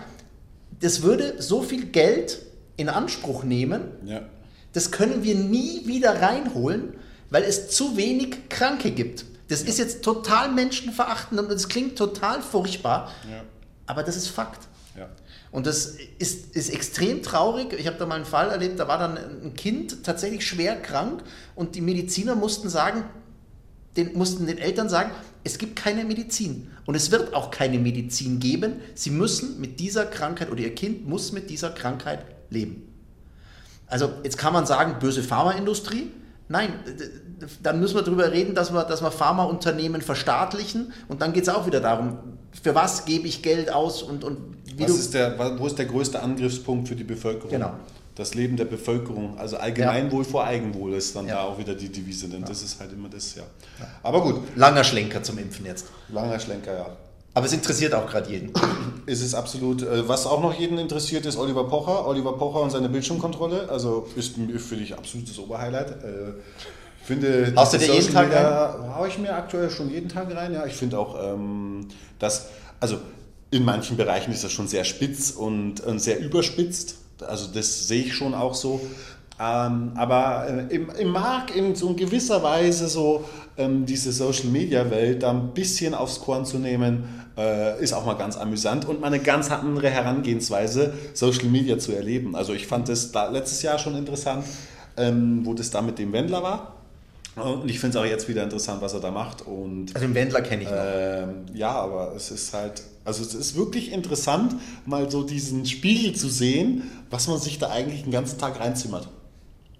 das 0.80 1.04
würde 1.04 1.40
so 1.40 1.62
viel 1.62 1.86
Geld 1.86 2.40
in 2.78 2.90
Anspruch 2.90 3.44
nehmen, 3.44 3.82
ja. 4.06 4.22
das 4.74 4.90
können 4.90 5.24
wir 5.24 5.36
nie 5.36 5.86
wieder 5.86 6.20
reinholen, 6.20 6.96
weil 7.32 7.44
es 7.44 7.70
zu 7.70 7.98
wenig 7.98 8.50
Kranke 8.50 8.92
gibt. 8.92 9.26
Das 9.48 9.64
ja. 9.64 9.70
ist 9.70 9.80
jetzt 9.80 10.04
total 10.04 10.52
menschenverachtend 10.52 11.40
und 11.40 11.52
es 11.52 11.68
klingt 11.68 11.98
total 11.98 12.42
furchtbar, 12.42 13.12
ja. 13.30 13.44
aber 13.88 14.04
das 14.04 14.16
ist 14.16 14.28
Fakt. 14.28 14.68
Ja. 14.96 15.10
Und 15.52 15.66
das 15.66 15.96
ist, 16.20 16.56
ist 16.56 16.70
extrem 16.70 17.24
traurig. 17.24 17.74
Ich 17.74 17.88
habe 17.88 17.98
da 17.98 18.06
mal 18.06 18.16
einen 18.16 18.26
Fall 18.26 18.50
erlebt, 18.50 18.80
da 18.80 18.88
war 18.88 19.00
dann 19.00 19.18
ein 19.18 19.54
Kind 19.56 20.04
tatsächlich 20.04 20.46
schwer 20.46 20.80
krank 20.80 21.24
und 21.56 21.76
die 21.76 21.82
Mediziner 21.82 22.36
mussten 22.36 22.70
sagen, 22.70 23.04
den, 23.98 24.18
mussten 24.18 24.46
den 24.46 24.58
Eltern 24.58 24.88
sagen, 24.88 25.12
es 25.44 25.58
gibt 25.58 25.76
keine 25.76 26.06
Medizin 26.06 26.70
und 26.86 26.96
es 26.96 27.12
wird 27.12 27.34
auch 27.34 27.52
keine 27.52 27.80
Medizin 27.80 28.40
geben. 28.40 28.76
Sie 28.94 29.10
müssen 29.10 29.60
mit 29.60 29.80
dieser 29.80 30.06
Krankheit 30.06 30.52
oder 30.52 30.62
ihr 30.62 30.76
Kind 30.76 31.08
muss 31.08 31.32
mit 31.32 31.50
dieser 31.50 31.72
Krankheit 31.72 32.26
leben. 32.50 32.88
Also 33.88 34.14
jetzt 34.24 34.38
kann 34.38 34.54
man 34.54 34.66
sagen, 34.66 35.00
böse 35.00 35.24
Pharmaindustrie. 35.24 36.12
Nein, 36.52 36.74
dann 37.64 37.80
müssen 37.80 37.96
wir 37.96 38.02
darüber 38.02 38.30
reden, 38.30 38.56
dass 38.56 38.74
wir, 38.74 38.84
dass 38.84 39.02
wir 39.02 39.10
Pharmaunternehmen 39.10 40.02
verstaatlichen 40.02 40.92
und 41.08 41.22
dann 41.22 41.32
geht 41.32 41.44
es 41.44 41.50
auch 41.50 41.66
wieder 41.66 41.80
darum, 41.80 42.18
für 42.62 42.76
was 42.76 43.06
gebe 43.06 43.26
ich 43.26 43.42
Geld 43.42 43.72
aus 43.72 44.04
und, 44.04 44.26
und 44.26 44.38
wie 44.76 44.84
was 44.84 44.92
ist 44.92 45.14
der, 45.14 45.58
wo 45.58 45.66
ist 45.66 45.78
der 45.78 45.86
größte 45.86 46.22
Angriffspunkt 46.22 46.90
für 46.90 46.96
die 46.96 47.06
Bevölkerung? 47.06 47.50
Genau. 47.50 47.72
Das 48.16 48.34
Leben 48.34 48.58
der 48.58 48.66
Bevölkerung, 48.66 49.38
also 49.40 49.56
Allgemeinwohl 49.56 50.26
ja. 50.26 50.30
vor 50.30 50.44
Eigenwohl 50.44 50.94
ist 50.94 51.16
dann 51.16 51.28
ja. 51.28 51.36
da 51.36 51.42
auch 51.44 51.58
wieder 51.58 51.74
die 51.74 51.90
Devise, 51.90 52.28
denn 52.28 52.42
ja. 52.42 52.48
das 52.48 52.62
ist 52.62 52.78
halt 52.82 52.92
immer 52.92 53.08
das, 53.08 53.36
ja. 53.36 53.44
Aber 54.04 54.22
gut. 54.22 54.42
Langer 54.58 54.84
Schlenker 54.84 55.24
zum 55.24 55.38
Impfen 55.38 55.66
jetzt. 55.66 55.88
Langer 56.10 56.38
Schlenker, 56.38 56.74
ja. 56.74 56.98
Aber 57.34 57.46
es 57.46 57.54
interessiert 57.54 57.94
auch 57.94 58.08
gerade 58.08 58.30
jeden. 58.30 58.52
Ist 59.06 59.22
es 59.22 59.34
absolut. 59.34 59.84
Äh, 59.84 60.08
was 60.08 60.26
auch 60.26 60.42
noch 60.42 60.54
jeden 60.54 60.78
interessiert, 60.78 61.26
ist 61.26 61.38
Oliver 61.38 61.64
Pocher. 61.66 62.06
Oliver 62.08 62.34
Pocher 62.34 62.62
und 62.62 62.72
seine 62.72 62.90
Bildschirmkontrolle. 62.90 63.70
Also 63.70 64.08
ist 64.16 64.36
für 64.58 64.76
dich 64.76 64.94
absolutes 64.94 65.40
Oberhighlight. 65.40 65.92
Äh, 66.04 66.34
finde, 67.04 67.54
Hast 67.56 67.74
du 67.74 67.78
dir 67.78 67.94
jeden 67.94 68.14
Tag 68.14 68.34
rein? 68.34 68.96
Haue 68.96 69.08
ich 69.08 69.18
mir 69.18 69.34
aktuell 69.34 69.70
schon 69.70 69.90
jeden 69.90 70.10
Tag 70.10 70.34
rein. 70.36 70.54
Ja, 70.54 70.66
ich 70.66 70.74
finde 70.74 71.00
auch, 71.00 71.16
ähm, 71.34 71.88
dass, 72.20 72.50
also 72.80 72.98
in 73.50 73.64
manchen 73.64 73.98
Bereichen 73.98 74.32
ist 74.32 74.44
das 74.44 74.52
schon 74.52 74.68
sehr 74.68 74.84
spitz 74.84 75.32
und, 75.32 75.82
und 75.82 76.00
sehr 76.00 76.20
überspitzt. 76.20 76.96
Also 77.26 77.48
das 77.54 77.88
sehe 77.88 78.04
ich 78.04 78.14
schon 78.14 78.34
auch 78.34 78.54
so. 78.54 78.82
Ähm, 79.40 79.94
aber 79.96 80.48
äh, 80.48 80.76
im, 80.76 80.90
im 80.90 81.10
mag 81.10 81.56
in 81.56 81.76
so 81.76 81.94
gewisser 81.94 82.44
Weise 82.44 82.88
so 82.88 83.26
ähm, 83.58 83.86
diese 83.86 84.12
Social 84.12 84.46
Media 84.46 84.90
Welt 84.92 85.24
da 85.24 85.32
ein 85.32 85.54
bisschen 85.54 85.96
aufs 85.96 86.20
Korn 86.22 86.46
zu 86.46 86.60
nehmen, 86.60 87.21
äh, 87.42 87.84
ist 87.84 87.94
auch 87.94 88.06
mal 88.06 88.14
ganz 88.14 88.38
amüsant 88.38 88.86
und 88.86 89.02
mal 89.02 89.08
eine 89.08 89.20
ganz 89.20 89.52
andere 89.52 89.90
Herangehensweise, 89.90 90.94
Social 91.14 91.46
Media 91.46 91.78
zu 91.80 91.94
erleben. 91.94 92.36
Also 92.36 92.54
ich 92.54 92.68
fand 92.68 92.90
das 92.90 93.12
da 93.12 93.30
letztes 93.30 93.62
Jahr 93.62 93.80
schon 93.80 93.96
interessant, 93.96 94.46
ähm, 94.98 95.46
wo 95.46 95.54
das 95.54 95.72
da 95.72 95.82
mit 95.82 95.98
dem 96.00 96.14
Wendler 96.14 96.44
war. 96.44 96.76
Und 97.36 97.70
ich 97.70 97.80
finde 97.80 97.98
es 97.98 98.04
auch 98.04 98.08
jetzt 98.08 98.28
wieder 98.28 98.44
interessant, 98.44 98.82
was 98.82 98.94
er 98.94 99.00
da 99.00 99.10
macht. 99.10 99.48
Und, 99.48 99.96
also 99.96 100.06
den 100.06 100.16
Wendler 100.16 100.42
kenne 100.42 100.64
ich 100.64 100.70
noch. 100.70 100.78
Ähm, 100.78 101.46
ja, 101.54 101.72
aber 101.72 102.14
es 102.16 102.30
ist 102.30 102.54
halt, 102.54 102.84
also 103.06 103.24
es 103.24 103.34
ist 103.34 103.56
wirklich 103.56 103.94
interessant, 103.94 104.56
mal 104.86 105.10
so 105.10 105.24
diesen 105.24 105.66
Spiegel 105.66 106.14
zu 106.14 106.28
sehen, 106.28 106.84
was 107.10 107.28
man 107.28 107.40
sich 107.40 107.58
da 107.58 107.70
eigentlich 107.70 108.04
den 108.04 108.12
ganzen 108.12 108.38
Tag 108.38 108.60
reinzimmert. 108.60 109.08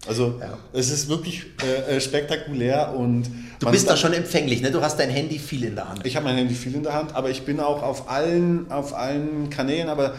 Also 0.08 0.36
ja. 0.40 0.58
es 0.74 0.90
ist 0.90 1.10
wirklich 1.10 1.46
äh, 1.62 1.98
äh 1.98 2.02
spektakulär 2.02 2.96
und 2.96 3.30
du 3.62 3.72
bist 3.72 3.90
da 3.90 3.96
schon 3.96 4.14
empfänglich, 4.14 4.62
ne? 4.62 4.72
Du 4.72 4.82
hast 4.82 5.00
dein 5.00 5.10
Handy 5.10 5.40
viel 5.40 5.64
in 5.64 5.76
der 5.76 5.90
Hand. 5.90 6.06
Ich 6.06 6.16
habe 6.16 6.26
mein 6.26 6.36
Handy 6.36 6.54
viel 6.54 6.76
in 6.76 6.84
der 6.84 6.94
Hand, 6.94 7.16
aber 7.16 7.30
ich 7.30 7.44
bin 7.44 7.60
auch 7.60 7.82
auf 7.84 8.10
allen 8.10 8.70
auf 8.72 8.94
allen 8.94 9.50
Kanälen. 9.50 9.90
Aber 9.90 10.16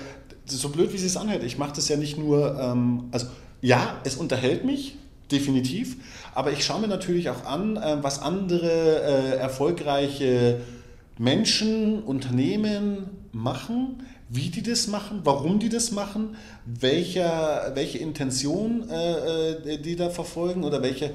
so 0.47 0.69
blöd 0.71 0.93
wie 0.93 0.97
es 0.97 1.03
sich 1.03 1.17
anhört, 1.19 1.43
ich 1.43 1.59
mache 1.59 1.75
das 1.77 1.89
ja 1.89 1.97
nicht 1.97 2.19
nur. 2.19 2.59
Ähm, 2.59 3.05
also 3.11 3.27
ja, 3.61 4.01
es 4.05 4.17
unterhält 4.17 4.65
mich 4.65 4.97
definitiv. 5.31 5.97
Aber 6.35 6.53
ich 6.53 6.65
schaue 6.65 6.81
mir 6.81 6.89
natürlich 6.89 7.31
auch 7.31 7.45
an, 7.45 7.77
äh, 7.77 7.99
was 8.03 8.21
andere 8.21 8.71
äh, 8.71 9.37
erfolgreiche 9.37 10.61
Menschen, 11.19 12.03
Unternehmen 12.03 13.11
machen, 13.33 14.03
wie 14.29 14.49
die 14.49 14.63
das 14.63 14.87
machen, 14.87 15.21
warum 15.25 15.59
die 15.59 15.69
das 15.69 15.93
machen, 15.93 16.37
welcher, 16.65 17.73
welche 17.75 17.99
Intention 17.99 18.89
äh, 18.89 19.51
äh, 19.51 19.79
die 19.79 19.95
da 19.95 20.09
verfolgen 20.09 20.65
oder 20.65 20.83
welche, 20.83 21.11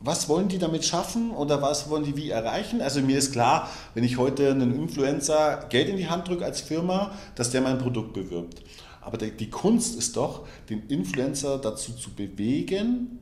was 0.00 0.28
wollen 0.28 0.48
die 0.48 0.58
damit 0.58 0.84
schaffen 0.84 1.30
oder 1.30 1.60
was 1.60 1.90
wollen 1.90 2.04
die 2.04 2.16
wie 2.16 2.30
erreichen? 2.30 2.80
Also 2.80 3.02
mir 3.02 3.18
ist 3.18 3.32
klar, 3.32 3.68
wenn 3.94 4.02
ich 4.02 4.16
heute 4.16 4.50
einen 4.50 4.74
Influencer 4.74 5.66
Geld 5.68 5.88
in 5.88 5.98
die 5.98 6.08
Hand 6.08 6.28
drücke 6.28 6.44
als 6.44 6.62
Firma, 6.62 7.12
dass 7.34 7.50
der 7.50 7.60
mein 7.60 7.78
Produkt 7.78 8.14
bewirbt. 8.14 8.62
Aber 9.02 9.18
die, 9.18 9.50
Kunst 9.50 9.98
ist 9.98 10.16
doch, 10.16 10.46
den 10.68 10.86
Influencer 10.88 11.58
dazu 11.58 11.92
zu 11.92 12.10
bewegen, 12.10 13.18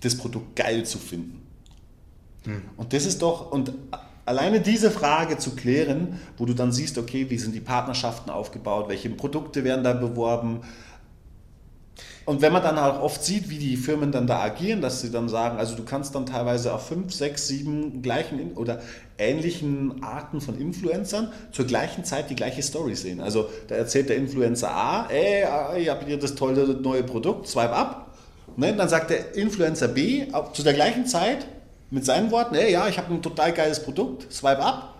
das 0.00 0.16
Produkt 0.16 0.56
geil 0.56 0.84
zu 0.84 0.98
finden. 0.98 1.46
Hm. 2.44 2.62
Und 2.76 2.92
das 2.92 3.04
ist 3.04 3.20
doch, 3.20 3.50
und 3.50 3.72
alleine 4.24 4.60
diese 4.60 4.90
Frage 4.90 5.38
zu 5.38 5.56
klären, 5.56 6.20
wo 6.36 6.44
du 6.44 6.54
dann 6.54 6.72
siehst, 6.72 6.98
okay, 6.98 7.28
wie 7.30 7.38
sind 7.38 7.54
die 7.54 7.60
Partnerschaften 7.60 8.30
aufgebaut, 8.30 8.88
welche 8.88 9.10
Produkte 9.10 9.64
werden 9.64 9.82
da 9.82 9.94
beworben. 9.94 10.60
Und 12.28 12.42
wenn 12.42 12.52
man 12.52 12.62
dann 12.62 12.76
auch 12.76 13.00
oft 13.00 13.24
sieht, 13.24 13.48
wie 13.48 13.56
die 13.56 13.78
Firmen 13.78 14.12
dann 14.12 14.26
da 14.26 14.40
agieren, 14.40 14.82
dass 14.82 15.00
sie 15.00 15.10
dann 15.10 15.30
sagen, 15.30 15.56
also 15.56 15.74
du 15.74 15.82
kannst 15.82 16.14
dann 16.14 16.26
teilweise 16.26 16.74
auf 16.74 16.86
fünf, 16.86 17.14
sechs, 17.14 17.48
sieben 17.48 18.02
gleichen 18.02 18.52
oder 18.52 18.80
ähnlichen 19.16 20.02
Arten 20.02 20.42
von 20.42 20.60
Influencern 20.60 21.32
zur 21.52 21.64
gleichen 21.64 22.04
Zeit 22.04 22.28
die 22.28 22.34
gleiche 22.34 22.62
Story 22.62 22.96
sehen. 22.96 23.22
Also 23.22 23.48
da 23.68 23.76
erzählt 23.76 24.10
der 24.10 24.16
Influencer 24.16 24.70
A, 24.70 25.06
ey, 25.08 25.46
ich 25.80 25.88
habe 25.88 26.04
hier 26.04 26.18
das 26.18 26.34
tolle 26.34 26.66
neue 26.66 27.02
Produkt, 27.02 27.48
swipe 27.48 27.72
ab. 27.72 28.14
Ne? 28.58 28.74
Dann 28.76 28.90
sagt 28.90 29.08
der 29.08 29.34
Influencer 29.34 29.88
B 29.88 30.26
zu 30.52 30.62
der 30.62 30.74
gleichen 30.74 31.06
Zeit, 31.06 31.46
mit 31.90 32.04
seinen 32.04 32.30
Worten, 32.30 32.56
hey, 32.56 32.70
ja, 32.70 32.88
ich 32.88 32.98
habe 32.98 33.10
ein 33.14 33.22
total 33.22 33.54
geiles 33.54 33.82
Produkt, 33.82 34.30
swipe 34.30 34.62
ab. 34.62 34.96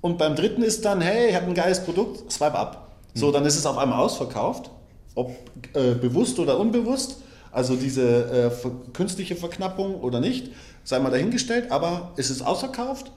Und 0.00 0.16
beim 0.16 0.36
dritten 0.36 0.62
ist 0.62 0.86
dann, 0.86 1.02
hey, 1.02 1.28
ich 1.28 1.36
habe 1.36 1.48
ein 1.48 1.54
geiles 1.54 1.84
Produkt, 1.84 2.32
swipe 2.32 2.58
ab. 2.58 2.92
So, 3.12 3.30
dann 3.30 3.44
ist 3.44 3.58
es 3.58 3.66
auf 3.66 3.76
einmal 3.76 4.00
ausverkauft, 4.00 4.70
ob 5.14 5.34
äh, 5.74 5.94
bewusst 5.94 6.38
oder 6.38 6.58
unbewusst. 6.58 7.18
Also 7.50 7.76
diese 7.76 8.50
äh, 8.64 8.68
künstliche 8.92 9.36
Verknappung 9.36 9.96
oder 9.96 10.20
nicht, 10.20 10.50
sei 10.84 10.98
mal 10.98 11.10
dahingestellt, 11.10 11.70
aber 11.70 12.12
es 12.16 12.30
ist 12.30 12.40
ausverkauft 12.40 13.12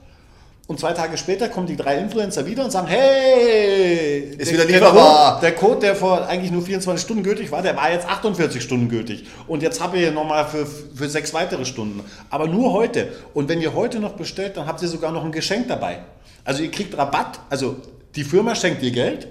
und 0.68 0.80
zwei 0.80 0.92
Tage 0.92 1.16
später 1.16 1.48
kommen 1.48 1.68
die 1.68 1.76
drei 1.76 1.98
Influencer 1.98 2.44
wieder 2.44 2.64
und 2.64 2.72
sagen, 2.72 2.88
hey, 2.88 4.34
ist 4.36 4.52
wieder 4.52 4.64
lieferbar. 4.64 5.38
Der 5.40 5.54
Code, 5.54 5.78
der 5.78 5.94
vor 5.94 6.26
eigentlich 6.26 6.50
nur 6.50 6.62
24 6.62 7.04
Stunden 7.04 7.22
gültig 7.22 7.52
war, 7.52 7.62
der 7.62 7.76
war 7.76 7.92
jetzt 7.92 8.08
48 8.08 8.60
Stunden 8.60 8.88
gültig. 8.88 9.26
Und 9.46 9.62
jetzt 9.62 9.80
habt 9.80 9.94
ihr 9.94 10.10
nochmal 10.10 10.44
für, 10.44 10.66
für 10.66 11.08
sechs 11.08 11.32
weitere 11.32 11.64
Stunden. 11.64 12.00
Aber 12.30 12.48
nur 12.48 12.72
heute. 12.72 13.12
Und 13.32 13.48
wenn 13.48 13.60
ihr 13.60 13.74
heute 13.74 14.00
noch 14.00 14.14
bestellt, 14.14 14.56
dann 14.56 14.66
habt 14.66 14.82
ihr 14.82 14.88
sogar 14.88 15.12
noch 15.12 15.24
ein 15.24 15.30
Geschenk 15.30 15.68
dabei. 15.68 16.00
Also 16.44 16.64
ihr 16.64 16.70
kriegt 16.72 16.98
Rabatt, 16.98 17.38
also 17.48 17.76
die 18.16 18.24
Firma 18.24 18.56
schenkt 18.56 18.82
dir 18.82 18.90
Geld. 18.90 19.28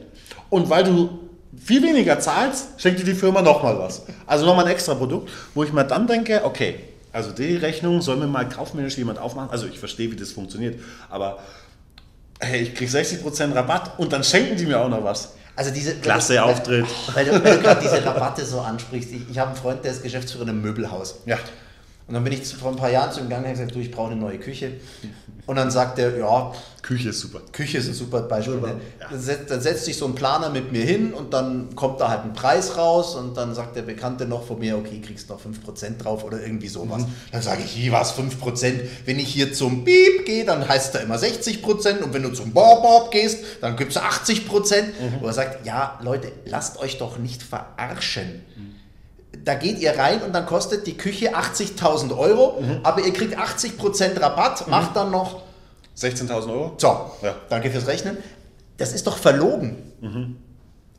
Und 0.49 0.69
weil 0.69 0.85
du 0.85 1.19
viel 1.63 1.83
weniger 1.83 2.19
zahlst, 2.19 2.67
schenkt 2.77 2.99
dir 2.99 3.05
die 3.05 3.13
Firma 3.13 3.41
nochmal 3.41 3.77
was. 3.79 4.03
Also 4.25 4.45
nochmal 4.45 4.65
ein 4.65 4.71
extra 4.71 4.95
Produkt, 4.95 5.29
wo 5.53 5.63
ich 5.63 5.73
mir 5.73 5.85
dann 5.85 6.07
denke, 6.07 6.41
okay, 6.43 6.75
also 7.11 7.31
die 7.31 7.55
Rechnung 7.55 8.01
soll 8.01 8.17
mir 8.17 8.27
mal 8.27 8.47
kaufmännisch 8.47 8.97
jemand 8.97 9.19
aufmachen. 9.19 9.49
Also 9.49 9.67
ich 9.67 9.79
verstehe, 9.79 10.11
wie 10.11 10.15
das 10.15 10.31
funktioniert, 10.31 10.79
aber 11.09 11.39
hey, 12.39 12.61
ich 12.61 12.75
kriege 12.75 12.91
60% 12.91 13.55
Rabatt 13.55 13.97
und 13.97 14.11
dann 14.11 14.23
schenken 14.23 14.57
die 14.57 14.65
mir 14.65 14.79
auch 14.79 14.89
noch 14.89 15.03
was. 15.03 15.33
Also 15.55 15.71
diese 15.71 15.95
klasse 15.95 16.43
Auftritt. 16.43 16.85
Weil, 17.13 17.31
weil, 17.31 17.39
du, 17.39 17.57
du 17.57 17.61
gerade 17.61 17.81
diese 17.81 18.05
Rabatte 18.05 18.45
so 18.45 18.59
ansprichst. 18.59 19.11
Ich, 19.13 19.29
ich 19.29 19.39
habe 19.39 19.51
einen 19.51 19.57
Freund, 19.57 19.83
der 19.85 19.91
ist 19.91 20.03
Geschäftsführer 20.03 20.43
in 20.43 20.49
einem 20.49 20.61
Möbelhaus. 20.61 21.21
Ja. 21.25 21.37
Und 22.07 22.13
dann 22.13 22.23
bin 22.23 22.33
ich 22.33 22.45
vor 22.47 22.71
ein 22.71 22.77
paar 22.77 22.91
Jahren 22.91 23.11
zu 23.11 23.19
ihm 23.19 23.29
gegangen 23.29 23.45
und 23.45 23.51
gesagt, 23.51 23.73
du, 23.73 23.79
ich 23.79 23.89
brauche 23.89 24.11
eine 24.11 24.21
neue 24.21 24.37
Küche. 24.37 24.73
Und 25.47 25.55
dann 25.55 25.71
sagt 25.71 25.97
er, 25.99 26.17
ja. 26.17 26.53
Küche 26.83 27.09
ist 27.09 27.19
super. 27.19 27.41
Küche 27.51 27.79
ist 27.79 27.87
ein 27.87 27.95
super 27.95 28.21
Beispiel. 28.21 28.57
Ne? 28.57 28.75
Ja. 28.99 29.07
Dann, 29.09 29.19
setzt, 29.19 29.49
dann, 29.49 29.61
setzt 29.61 29.85
sich 29.85 29.97
so 29.97 30.05
ein 30.05 30.13
Planer 30.13 30.51
mit 30.51 30.71
mir 30.71 30.83
hin 30.83 31.13
und 31.13 31.33
dann 31.33 31.75
kommt 31.75 31.99
da 31.99 32.09
halt 32.09 32.23
ein 32.23 32.33
Preis 32.33 32.77
raus 32.77 33.15
und 33.15 33.35
dann 33.35 33.55
sagt 33.55 33.75
der 33.75 33.81
Bekannte 33.81 34.27
noch 34.27 34.45
von 34.45 34.59
mir, 34.59 34.77
okay, 34.77 35.01
kriegst 35.01 35.29
noch 35.29 35.39
5% 35.39 35.97
drauf 35.97 36.23
oder 36.23 36.41
irgendwie 36.41 36.67
sowas. 36.67 37.03
Mhm. 37.03 37.13
Dann 37.31 37.41
sage 37.41 37.63
ich, 37.63 37.75
wie 37.75 37.91
was, 37.91 38.15
5%? 38.15 38.81
Wenn 39.05 39.17
ich 39.17 39.29
hier 39.29 39.51
zum 39.53 39.83
Beep 39.83 40.25
gehe, 40.25 40.45
dann 40.45 40.67
heißt 40.67 40.93
da 40.93 40.99
immer 40.99 41.15
60% 41.15 42.01
und 42.03 42.13
wenn 42.13 42.21
du 42.21 42.29
zum 42.29 42.51
Bob 42.51 42.83
Bob 42.83 43.09
gehst, 43.09 43.43
dann 43.61 43.75
gibt 43.77 43.91
es 43.91 43.97
80%. 43.97 44.45
Mhm. 44.45 45.21
Wo 45.21 45.27
er 45.27 45.33
sagt, 45.33 45.65
ja, 45.65 45.99
Leute, 46.03 46.31
lasst 46.45 46.77
euch 46.79 46.99
doch 46.99 47.17
nicht 47.17 47.41
verarschen. 47.41 48.43
Mhm 48.55 48.84
da 49.43 49.55
geht 49.55 49.79
ihr 49.79 49.97
rein 49.97 50.21
und 50.21 50.33
dann 50.33 50.45
kostet 50.45 50.87
die 50.87 50.97
Küche 50.97 51.35
80.000 51.35 52.17
Euro, 52.17 52.61
mhm. 52.61 52.79
aber 52.83 53.01
ihr 53.01 53.13
kriegt 53.13 53.37
80% 53.37 54.19
Rabatt, 54.21 54.65
mhm. 54.65 54.71
macht 54.71 54.95
dann 54.95 55.11
noch 55.11 55.41
16.000 55.97 56.49
Euro. 56.49 56.73
So, 56.77 57.11
ja. 57.21 57.35
danke 57.49 57.71
fürs 57.71 57.87
Rechnen. 57.87 58.17
Das 58.77 58.93
ist 58.93 59.07
doch 59.07 59.17
verlogen. 59.17 59.93
Mhm. 60.01 60.37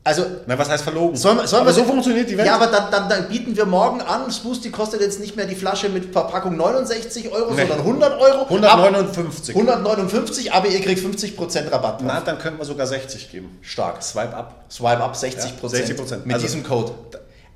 Also, 0.07 0.25
Na, 0.45 0.57
was 0.57 0.69
heißt 0.69 0.85
verlogen? 0.85 1.17
Sollen, 1.17 1.45
sollen 1.45 1.63
aber 1.63 1.71
wir, 1.71 1.73
so 1.73 1.83
funktioniert 1.83 2.29
die 2.29 2.37
Welt. 2.37 2.47
Ja, 2.47 2.55
aber 2.55 2.67
dann, 2.67 2.89
dann, 2.89 3.09
dann, 3.09 3.27
bieten 3.27 3.57
wir 3.57 3.65
morgen 3.65 3.99
an, 3.99 4.31
Smoothie 4.31 4.69
kostet 4.69 5.01
jetzt 5.01 5.19
nicht 5.19 5.35
mehr 5.35 5.45
die 5.45 5.55
Flasche 5.55 5.89
mit 5.89 6.13
Verpackung 6.13 6.55
69 6.55 7.29
Euro, 7.29 7.51
nee. 7.53 7.59
sondern 7.59 7.79
100 7.79 8.21
Euro. 8.21 8.43
159. 8.43 9.53
159, 9.53 10.53
aber 10.53 10.69
ihr 10.69 10.79
kriegt 10.79 11.01
50% 11.05 11.71
Rabatt. 11.71 11.99
Drauf. 11.99 12.07
Na, 12.07 12.21
dann 12.21 12.39
könnten 12.39 12.57
wir 12.57 12.63
sogar 12.63 12.87
60 12.87 13.29
geben. 13.31 13.59
Stark. 13.61 14.01
Swipe 14.01 14.33
up. 14.33 14.63
Swipe 14.71 15.03
up 15.03 15.13
60%. 15.13 15.25
Ja, 15.27 15.67
60%. 15.67 16.17
Mit 16.23 16.33
also, 16.33 16.45
diesem 16.45 16.63
Code 16.63 16.93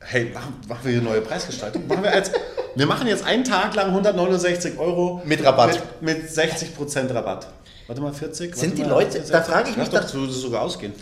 hey, 0.01 0.31
machen, 0.33 0.55
machen 0.67 0.81
wir 0.83 0.91
hier 0.91 1.01
neue 1.01 1.21
Preisgestaltung? 1.21 1.87
Machen 1.87 2.03
wir, 2.03 2.11
als, 2.11 2.31
wir 2.75 2.85
machen 2.85 3.07
jetzt 3.07 3.23
einen 3.23 3.43
Tag 3.43 3.75
lang 3.75 3.87
169 3.87 4.77
Euro 4.77 5.21
mit 5.25 5.43
Rabatt. 5.43 5.79
Mit, 6.01 6.23
mit 6.23 6.29
60% 6.29 7.13
Rabatt. 7.13 7.47
Warte 7.87 8.01
mal, 8.01 8.13
40? 8.13 8.55
Sind 8.55 8.77
die 8.77 8.83
Leute, 8.83 9.11
40, 9.11 9.31
da 9.31 9.41
frage 9.41 9.69
ich 9.69 9.77
mich 9.77 9.89
doch, 9.89 10.13
würde 10.13 10.33
sogar 10.33 10.61
ausgehen. 10.61 10.93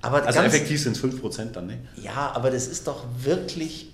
Aber 0.00 0.24
also 0.24 0.40
effektiv 0.40 0.82
sind 0.82 0.96
es 0.96 1.02
5% 1.02 1.52
dann, 1.52 1.66
ne? 1.66 1.78
Ja, 1.96 2.32
aber 2.34 2.50
das 2.50 2.68
ist 2.68 2.86
doch 2.86 3.04
wirklich 3.18 3.92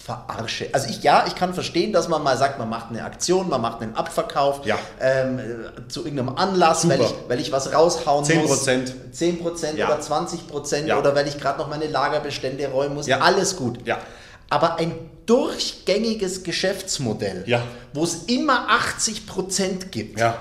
verarsche. 0.00 0.68
Also 0.72 0.88
ich, 0.88 1.02
ja, 1.02 1.24
ich 1.26 1.34
kann 1.34 1.52
verstehen, 1.52 1.92
dass 1.92 2.08
man 2.08 2.22
mal 2.22 2.36
sagt, 2.38 2.58
man 2.58 2.68
macht 2.68 2.90
eine 2.90 3.04
Aktion, 3.04 3.48
man 3.48 3.60
macht 3.60 3.82
einen 3.82 3.94
Abverkauf 3.94 4.64
ja. 4.64 4.78
ähm, 4.98 5.40
zu 5.88 6.04
irgendeinem 6.04 6.36
Anlass, 6.36 6.88
weil 6.88 7.00
ich, 7.02 7.14
weil 7.28 7.40
ich 7.40 7.52
was 7.52 7.72
raushauen 7.74 8.24
10%. 8.24 8.46
muss. 8.46 8.64
10 9.12 9.38
Prozent 9.40 9.78
ja. 9.78 9.86
oder 9.86 10.00
20 10.00 10.48
Prozent 10.48 10.88
ja. 10.88 10.98
oder 10.98 11.14
weil 11.14 11.28
ich 11.28 11.38
gerade 11.38 11.58
noch 11.58 11.68
meine 11.68 11.86
Lagerbestände 11.86 12.66
räumen 12.68 12.94
muss. 12.94 13.10
Alles 13.10 13.56
gut. 13.56 13.86
Ja. 13.86 13.98
Aber 14.48 14.76
ein 14.76 14.94
durchgängiges 15.26 16.42
Geschäftsmodell, 16.42 17.44
wo 17.92 18.02
es 18.04 18.24
immer 18.24 18.68
80 18.70 19.26
Prozent 19.26 19.92
gibt. 19.92 20.18
Ja. 20.18 20.38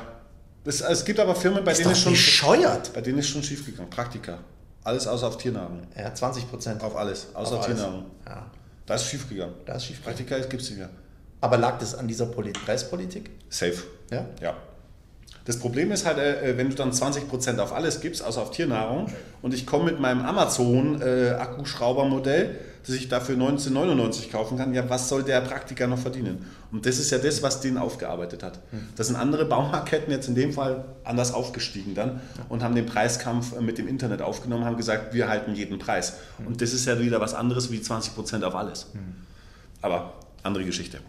Das, 0.64 0.82
es 0.82 1.06
gibt 1.06 1.20
aber 1.20 1.36
Firmen, 1.36 1.64
bei 1.64 1.74
denen 1.74 1.92
es 1.92 2.00
schon 2.00 2.14
bescheuert. 2.14 2.94
Bei 2.94 3.02
denen 3.02 3.20
ist 3.20 3.30
schon 3.30 3.44
schiefgegangen. 3.44 3.90
Praktika. 3.90 4.40
Alles 4.84 5.08
außer 5.08 5.28
auf 5.28 5.38
Tiernahrung. 5.38 5.84
Ja, 5.98 6.14
20 6.14 6.50
Prozent. 6.50 6.84
Auf 6.84 6.96
alles, 6.96 7.28
außer 7.34 7.60
auf 7.60 7.66
Tiernahrung. 7.66 8.06
Ja. 8.26 8.46
Da 8.90 8.96
ist 8.96 9.06
schief 9.06 9.30
gegangen. 9.30 9.54
Da 9.68 9.76
ist 9.76 9.86
schief 9.86 10.04
Praktika 10.04 10.40
gibt 10.40 10.64
es 10.64 10.72
nicht 10.72 10.80
mehr. 10.80 10.90
Aber 11.42 11.58
lag 11.58 11.78
das 11.78 11.94
an 11.94 12.08
dieser 12.08 12.26
Preispolitik? 12.26 13.30
Safe. 13.48 13.84
Ja? 14.10 14.26
Ja. 14.42 14.56
Das 15.46 15.60
Problem 15.60 15.92
ist 15.92 16.08
halt, 16.08 16.18
äh, 16.18 16.58
wenn 16.58 16.72
du 16.72 16.76
dann 16.76 16.92
20% 16.92 17.60
auf 17.60 17.72
alles 17.72 18.02
gibst, 18.02 18.24
außer 18.24 18.42
auf 18.42 18.50
Tiernahrung, 18.50 19.06
und 19.44 19.54
ich 19.54 19.68
komme 19.68 19.86
mit 19.86 20.00
meinem 20.00 20.26
Amazon-Akkuschraubermodell, 20.26 22.56
äh, 22.82 22.88
das 22.88 22.96
ich 22.96 23.10
dafür 23.10 23.36
1999 23.36 24.32
kaufen 24.32 24.58
kann, 24.58 24.74
ja, 24.74 24.90
was 24.90 25.10
soll 25.10 25.24
der 25.24 25.42
Praktiker 25.42 25.88
noch 25.88 26.00
verdienen? 26.00 26.46
Und 26.72 26.86
das 26.86 27.00
ist 27.00 27.12
ja 27.12 27.18
das, 27.18 27.42
was 27.42 27.62
den 27.62 27.78
aufgearbeitet 27.78 28.44
hat. 28.44 28.60
Hm. 28.72 28.90
Das 28.96 29.08
sind 29.08 29.16
andere 29.16 29.46
Baumarktketten 29.46 30.12
jetzt 30.12 30.28
in 30.28 30.36
dem 30.36 30.54
Fall 30.54 30.86
anders 31.04 31.34
aufgestiegen 31.34 31.96
dann 31.96 32.22
und 32.48 32.64
haben 32.64 32.76
den 32.76 32.86
Preiskampf 32.86 33.56
äh, 33.56 33.62
mit 33.62 33.78
dem 33.78 33.88
Internet 33.88 34.22
aufgenommen, 34.22 34.66
haben 34.66 34.78
gesagt, 34.78 35.14
wir 35.14 35.28
halten 35.28 35.56
jeden 35.56 35.80
Preis. 35.80 36.14
Hm. 36.38 36.48
Und 36.48 36.62
das 36.62 36.74
ist 36.74 36.86
ja 36.86 37.00
wieder 37.00 37.20
was 37.22 37.34
anderes 37.34 37.72
wie 37.72 37.80
20% 37.80 38.44
auf 38.44 38.56
alles. 38.56 38.88
Hm. 38.94 39.00
Aber 39.82 40.14
andere 40.44 40.66
Geschichte. 40.66 41.00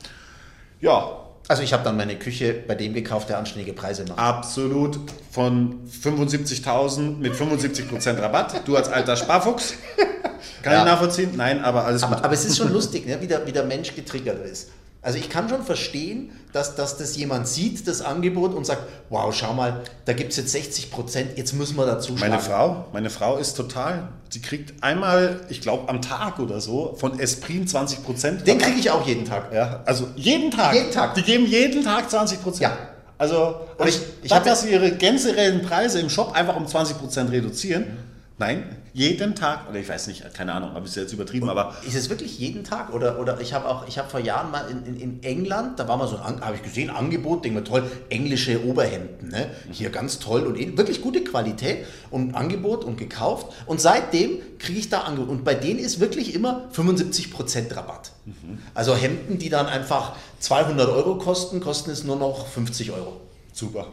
Ja, 0.81 1.30
also 1.49 1.63
ich 1.63 1.73
habe 1.73 1.83
dann 1.83 1.97
meine 1.97 2.17
Küche 2.17 2.55
bei 2.67 2.75
dem 2.75 2.95
gekauft, 2.95 3.29
der 3.29 3.39
anständige 3.39 3.73
Preise 3.73 4.05
macht. 4.05 4.19
Absolut. 4.19 5.01
Von 5.31 5.89
75.000 5.89 7.19
mit 7.19 7.35
75% 7.35 8.21
Rabatt. 8.21 8.67
Du 8.67 8.77
als 8.77 8.89
alter 8.89 9.17
Sparfuchs. 9.17 9.75
Kann 10.63 10.73
ja. 10.73 10.79
ich 10.81 10.85
nachvollziehen? 10.85 11.31
Nein, 11.37 11.65
aber 11.65 11.85
alles 11.85 12.03
aber, 12.03 12.17
gut. 12.17 12.25
Aber 12.25 12.35
es 12.35 12.45
ist 12.45 12.57
schon 12.57 12.73
lustig, 12.73 13.07
ne? 13.07 13.21
wie, 13.21 13.27
der, 13.27 13.47
wie 13.47 13.53
der 13.53 13.65
Mensch 13.65 13.95
getriggert 13.95 14.45
ist. 14.47 14.69
Also 15.03 15.17
ich 15.17 15.31
kann 15.31 15.49
schon 15.49 15.63
verstehen, 15.63 16.31
dass, 16.53 16.75
dass 16.75 16.99
das 16.99 17.17
jemand 17.17 17.49
sieht, 17.49 17.89
das 17.89 18.03
Angebot, 18.03 18.55
und 18.55 18.67
sagt, 18.67 18.83
wow, 19.09 19.35
schau 19.35 19.55
mal, 19.55 19.81
da 20.05 20.13
gibt 20.13 20.33
es 20.33 20.37
jetzt 20.37 20.53
60 20.53 20.91
Prozent, 20.91 21.39
jetzt 21.39 21.55
müssen 21.55 21.77
wir 21.77 21.87
dazu 21.87 22.13
Meine 22.19 22.39
Frau, 22.39 22.85
meine 22.93 23.09
Frau 23.09 23.39
ist 23.39 23.55
total, 23.55 24.09
sie 24.29 24.43
kriegt 24.43 24.83
einmal, 24.83 25.41
ich 25.49 25.63
glaube 25.63 25.89
am 25.89 26.03
Tag 26.03 26.39
oder 26.39 26.61
so, 26.61 26.97
von 26.99 27.19
Esprit 27.19 27.71
20 27.71 28.05
Prozent. 28.05 28.47
Den 28.47 28.59
kriege 28.59 28.79
ich 28.79 28.91
auch 28.91 29.07
jeden 29.07 29.25
Tag. 29.25 29.53
Ja, 29.55 29.81
also 29.87 30.09
jeden 30.17 30.51
Tag. 30.51 30.75
Jeden 30.75 30.91
Tag. 30.91 31.15
Die 31.15 31.23
geben 31.23 31.47
jeden 31.47 31.83
Tag 31.83 32.11
20 32.11 32.43
Prozent. 32.43 32.63
Ja. 32.63 32.79
Also, 33.17 33.55
und 33.79 33.89
ich, 33.89 34.01
ich 34.23 34.33
habe, 34.33 34.45
dass 34.45 34.63
sie 34.63 34.71
ihre 34.71 34.93
generellen 34.93 35.63
Preise 35.63 36.01
im 36.01 36.11
Shop 36.11 36.33
einfach 36.35 36.57
um 36.57 36.67
20 36.67 36.99
Prozent 36.99 37.31
reduzieren. 37.31 37.99
Nein, 38.39 38.77
Jeden 38.93 39.35
Tag, 39.35 39.69
oder 39.69 39.79
ich 39.79 39.89
weiß 39.89 40.09
nicht, 40.09 40.35
keine 40.35 40.53
Ahnung, 40.53 40.73
habe 40.73 40.87
ich 40.87 40.95
jetzt 40.95 41.13
übertrieben, 41.13 41.49
aber. 41.49 41.75
Ist 41.87 41.95
es 41.95 42.11
wirklich 42.11 42.39
jeden 42.39 42.65
Tag? 42.65 42.93
Oder, 42.93 43.19
oder 43.19 43.41
ich 43.41 43.53
habe 43.53 43.69
auch, 43.69 43.87
ich 43.87 43.99
habe 43.99 44.11
vor 44.11 44.21
Jahren 44.21 44.51
mal 44.51 44.69
in, 44.71 44.85
in, 44.85 45.01
in 45.01 45.23
England, 45.23 45.79
da 45.79 45.87
war 45.87 45.97
mal 45.97 46.09
so 46.09 46.17
ein, 46.17 46.41
habe 46.41 46.57
ich 46.57 46.63
gesehen, 46.63 46.91
Angebot, 46.91 47.45
denke 47.45 47.61
mal 47.61 47.65
toll, 47.65 47.91
englische 48.09 48.65
Oberhemden, 48.65 49.29
ne? 49.29 49.51
Hier 49.71 49.91
ganz 49.91 50.19
toll 50.19 50.43
und 50.43 50.57
wirklich 50.77 51.01
gute 51.03 51.23
Qualität 51.23 51.87
und 52.11 52.35
Angebot 52.35 52.85
und 52.85 52.97
gekauft. 52.97 53.53
Und 53.67 53.81
seitdem 53.81 54.39
kriege 54.59 54.79
ich 54.79 54.89
da 54.89 55.03
Angebot. 55.03 55.29
Und 55.29 55.45
bei 55.45 55.55
denen 55.55 55.79
ist 55.79 56.01
wirklich 56.01 56.35
immer 56.35 56.69
75% 56.75 57.75
Rabatt. 57.77 58.13
Mhm. 58.25 58.59
Also 58.75 58.95
Hemden, 58.95 59.39
die 59.39 59.49
dann 59.49 59.67
einfach 59.67 60.17
200 60.41 60.89
Euro 60.89 61.17
kosten, 61.17 61.61
kosten 61.61 61.91
es 61.91 62.05
nur 62.05 62.17
noch 62.17 62.47
50 62.47 62.93
Euro. 62.93 63.21
Super. 63.53 63.87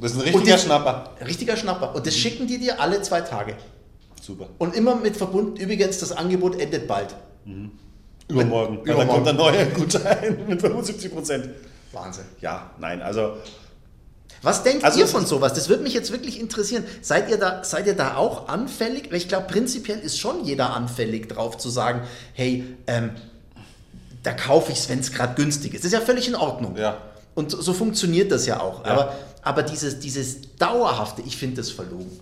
Das 0.00 0.12
ist 0.12 0.18
ein 0.18 0.22
richtiger 0.22 0.56
die, 0.56 0.62
Schnapper. 0.62 1.10
Richtiger 1.24 1.56
Schnapper. 1.56 1.94
Und 1.94 2.06
das 2.06 2.14
mhm. 2.14 2.18
schicken 2.18 2.46
die 2.46 2.58
dir 2.58 2.80
alle 2.80 3.00
zwei 3.02 3.20
Tage. 3.20 3.56
Super. 4.24 4.48
Und 4.56 4.74
immer 4.74 4.96
mit 4.96 5.18
verbunden, 5.18 5.56
übrigens, 5.56 5.98
das 5.98 6.10
Angebot 6.10 6.58
endet 6.58 6.88
bald. 6.88 7.14
Mhm. 7.44 7.72
Übermorgen. 8.28 8.76
Mit, 8.76 8.86
übermorgen. 8.86 9.08
Dann 9.08 9.08
kommt 9.08 9.28
ein 9.28 9.36
neuer 9.36 9.64
Gutschein 9.66 10.38
mit 10.48 10.62
75 10.62 11.12
Prozent. 11.12 11.50
Wahnsinn. 11.92 12.24
Ja, 12.40 12.70
nein, 12.78 13.02
also. 13.02 13.36
Was 14.40 14.62
denkt 14.62 14.82
also 14.82 14.98
ihr 14.98 15.06
von 15.06 15.26
sowas? 15.26 15.52
Das 15.52 15.68
würde 15.68 15.82
mich 15.82 15.92
jetzt 15.92 16.10
wirklich 16.10 16.40
interessieren. 16.40 16.84
Seid 17.02 17.28
ihr 17.28 17.36
da, 17.36 17.62
seid 17.64 17.86
ihr 17.86 17.94
da 17.94 18.16
auch 18.16 18.48
anfällig? 18.48 19.10
Weil 19.10 19.18
ich 19.18 19.28
glaube, 19.28 19.46
prinzipiell 19.46 19.98
ist 19.98 20.18
schon 20.18 20.42
jeder 20.44 20.74
anfällig 20.74 21.28
drauf 21.28 21.58
zu 21.58 21.68
sagen, 21.68 22.00
hey, 22.32 22.64
ähm, 22.86 23.10
da 24.22 24.32
kaufe 24.32 24.72
ich 24.72 24.78
es, 24.78 24.88
wenn 24.88 25.00
es 25.00 25.12
gerade 25.12 25.34
günstig 25.34 25.74
ist. 25.74 25.84
Das 25.84 25.92
ist 25.92 25.98
ja 25.98 26.00
völlig 26.00 26.28
in 26.28 26.34
Ordnung. 26.34 26.78
Ja. 26.78 26.96
Und 27.34 27.50
so, 27.50 27.60
so 27.60 27.74
funktioniert 27.74 28.32
das 28.32 28.46
ja 28.46 28.60
auch. 28.60 28.86
Ja. 28.86 28.92
Aber, 28.92 29.14
aber 29.42 29.62
dieses, 29.62 29.98
dieses 29.98 30.56
Dauerhafte, 30.56 31.20
ich 31.26 31.36
finde 31.36 31.56
das 31.56 31.70
verlogen. 31.70 32.20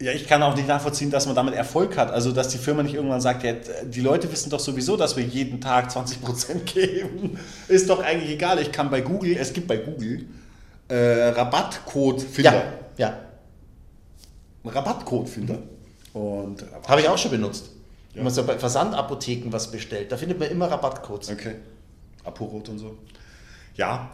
Ja, 0.00 0.12
ich 0.12 0.28
kann 0.28 0.42
auch 0.44 0.54
nicht 0.54 0.68
nachvollziehen, 0.68 1.10
dass 1.10 1.26
man 1.26 1.34
damit 1.34 1.54
Erfolg 1.54 1.96
hat. 1.96 2.12
Also, 2.12 2.30
dass 2.30 2.48
die 2.48 2.58
Firma 2.58 2.84
nicht 2.84 2.94
irgendwann 2.94 3.20
sagt, 3.20 3.42
ja, 3.42 3.54
die 3.84 4.00
Leute 4.00 4.30
wissen 4.30 4.48
doch 4.48 4.60
sowieso, 4.60 4.96
dass 4.96 5.16
wir 5.16 5.24
jeden 5.24 5.60
Tag 5.60 5.90
20% 5.90 6.58
geben. 6.64 7.38
Ist 7.66 7.90
doch 7.90 8.00
eigentlich 8.00 8.30
egal. 8.30 8.60
Ich 8.60 8.70
kann 8.70 8.90
bei 8.90 9.00
Google, 9.00 9.36
es 9.36 9.52
gibt 9.52 9.66
bei 9.66 9.78
Google 9.78 10.26
äh, 10.86 11.30
Rabattcode-Finder. 11.30 12.52
Ja, 12.96 13.08
ja. 13.08 13.18
Rabattcode-Finder. 14.64 15.58
Und 16.12 16.64
habe 16.86 17.00
ich 17.00 17.08
auch 17.08 17.18
schon 17.18 17.32
benutzt. 17.32 17.70
Ja. 18.10 18.16
Wenn 18.16 18.24
man 18.24 18.32
so 18.32 18.44
bei 18.44 18.56
Versandapotheken 18.56 19.50
was 19.50 19.70
bestellt, 19.70 20.12
da 20.12 20.16
findet 20.16 20.38
man 20.38 20.48
immer 20.48 20.70
Rabattcodes. 20.70 21.30
Okay. 21.30 21.56
Aporot 22.24 22.68
und 22.68 22.78
so. 22.78 22.98
Ja, 23.74 24.10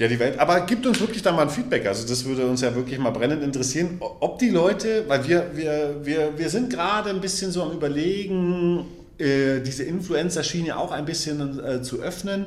ja, 0.00 0.08
die 0.08 0.18
Welt. 0.18 0.38
Aber 0.38 0.62
gibt 0.62 0.86
uns 0.86 0.98
wirklich 0.98 1.20
da 1.20 1.30
mal 1.30 1.42
ein 1.42 1.50
Feedback. 1.50 1.86
Also 1.86 2.08
das 2.08 2.24
würde 2.24 2.46
uns 2.46 2.62
ja 2.62 2.74
wirklich 2.74 2.98
mal 2.98 3.10
brennend 3.10 3.42
interessieren, 3.42 3.98
ob 4.00 4.38
die 4.38 4.48
Leute, 4.48 5.04
weil 5.08 5.28
wir, 5.28 5.50
wir, 5.54 5.96
wir, 6.02 6.38
wir 6.38 6.48
sind 6.48 6.70
gerade 6.70 7.10
ein 7.10 7.20
bisschen 7.20 7.52
so 7.52 7.62
am 7.62 7.72
Überlegen, 7.72 8.86
äh, 9.18 9.60
diese 9.60 9.84
Influencer-Schiene 9.84 10.78
auch 10.78 10.90
ein 10.90 11.04
bisschen 11.04 11.62
äh, 11.62 11.82
zu 11.82 12.00
öffnen. 12.00 12.46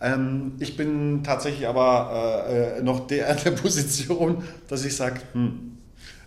Ähm, 0.00 0.52
ich 0.60 0.78
bin 0.78 1.22
tatsächlich 1.22 1.68
aber 1.68 2.46
äh, 2.48 2.82
noch 2.82 3.06
der, 3.06 3.34
der 3.34 3.50
Position, 3.50 4.42
dass 4.68 4.86
ich 4.86 4.96
sage, 4.96 5.20
hm, 5.34 5.76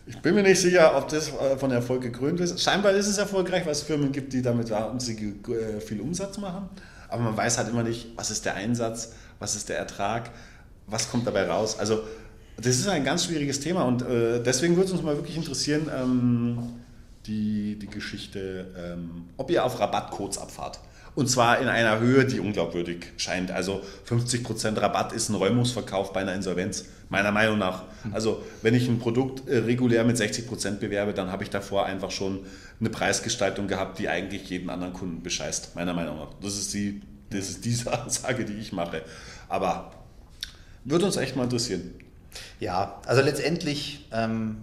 ich 0.06 0.22
bin 0.22 0.36
mir 0.36 0.44
nicht 0.44 0.62
sicher, 0.62 0.96
ob 0.96 1.08
das 1.10 1.30
äh, 1.30 1.58
von 1.58 1.72
Erfolg 1.72 2.04
gekrönt 2.04 2.40
ist. 2.40 2.62
Scheinbar 2.62 2.92
ist 2.92 3.08
es 3.08 3.18
erfolgreich, 3.18 3.66
weil 3.66 3.72
es 3.72 3.82
Firmen 3.82 4.12
gibt, 4.12 4.32
die 4.32 4.44
damit 4.44 4.70
äh, 4.70 5.82
viel 5.82 6.02
Umsatz 6.02 6.38
machen. 6.38 6.70
Aber 7.10 7.24
man 7.24 7.36
weiß 7.36 7.58
halt 7.58 7.70
immer 7.70 7.82
nicht, 7.82 8.10
was 8.16 8.30
ist 8.30 8.46
der 8.46 8.54
Einsatz, 8.54 9.14
was 9.40 9.56
ist 9.56 9.70
der 9.70 9.80
Ertrag 9.80 10.30
was 10.88 11.10
kommt 11.12 11.28
dabei 11.28 11.48
raus? 11.48 11.78
Also 11.78 12.04
das 12.58 12.78
ist 12.78 12.88
ein 12.88 13.04
ganz 13.04 13.26
schwieriges 13.26 13.60
Thema 13.60 13.84
und 13.84 14.02
äh, 14.02 14.42
deswegen 14.42 14.76
würde 14.76 14.88
es 14.88 14.92
uns 14.94 15.04
mal 15.04 15.16
wirklich 15.16 15.38
interessieren, 15.38 15.92
ähm, 15.96 16.58
die, 17.28 17.78
die 17.78 17.88
Geschichte, 17.88 18.74
ähm, 18.78 19.26
ob 19.38 19.52
ihr 19.52 19.64
auf 19.64 19.80
Rabattcodes 19.80 20.38
abfahrt. 20.38 20.80
Und 21.14 21.28
zwar 21.28 21.60
in 21.60 21.68
einer 21.68 22.00
Höhe, 22.00 22.26
die 22.26 22.40
unglaubwürdig 22.40 23.08
scheint. 23.18 23.50
Also 23.50 23.82
50% 24.08 24.80
Rabatt 24.80 25.14
ist 25.14 25.30
ein 25.30 25.36
Räumungsverkauf 25.36 26.14
bei 26.14 26.22
einer 26.22 26.36
Insolvenz, 26.36 26.86
meiner 27.10 27.32
Meinung 27.32 27.58
nach. 27.58 27.86
Also 28.12 28.44
wenn 28.62 28.76
ich 28.76 28.88
ein 28.88 29.00
Produkt 29.00 29.50
äh, 29.50 29.58
regulär 29.58 30.04
mit 30.04 30.18
60% 30.18 30.78
bewerbe, 30.78 31.14
dann 31.14 31.32
habe 31.32 31.44
ich 31.44 31.50
davor 31.50 31.86
einfach 31.88 32.12
schon 32.12 32.42
eine 32.80 32.90
Preisgestaltung 32.90 33.68
gehabt, 33.68 33.98
die 33.98 34.10
eigentlich 34.10 34.50
jeden 34.50 34.70
anderen 34.70 34.94
Kunden 34.94 35.24
bescheißt, 35.24 35.76
meiner 35.76 35.96
Meinung 35.96 36.18
nach. 36.18 36.30
Das 36.40 36.56
ist 36.56 36.74
die, 36.74 37.02
das 37.32 37.50
ist 37.50 37.66
diese 37.66 37.92
Ansage, 38.00 38.46
die 38.46 38.54
ich 38.54 38.72
mache. 38.72 39.02
Aber 39.50 39.92
würde 40.90 41.06
uns 41.06 41.18
echt 41.18 41.36
mal 41.36 41.44
interessieren. 41.44 41.94
Ja, 42.60 43.02
also 43.06 43.22
letztendlich, 43.22 44.08
ähm, 44.12 44.58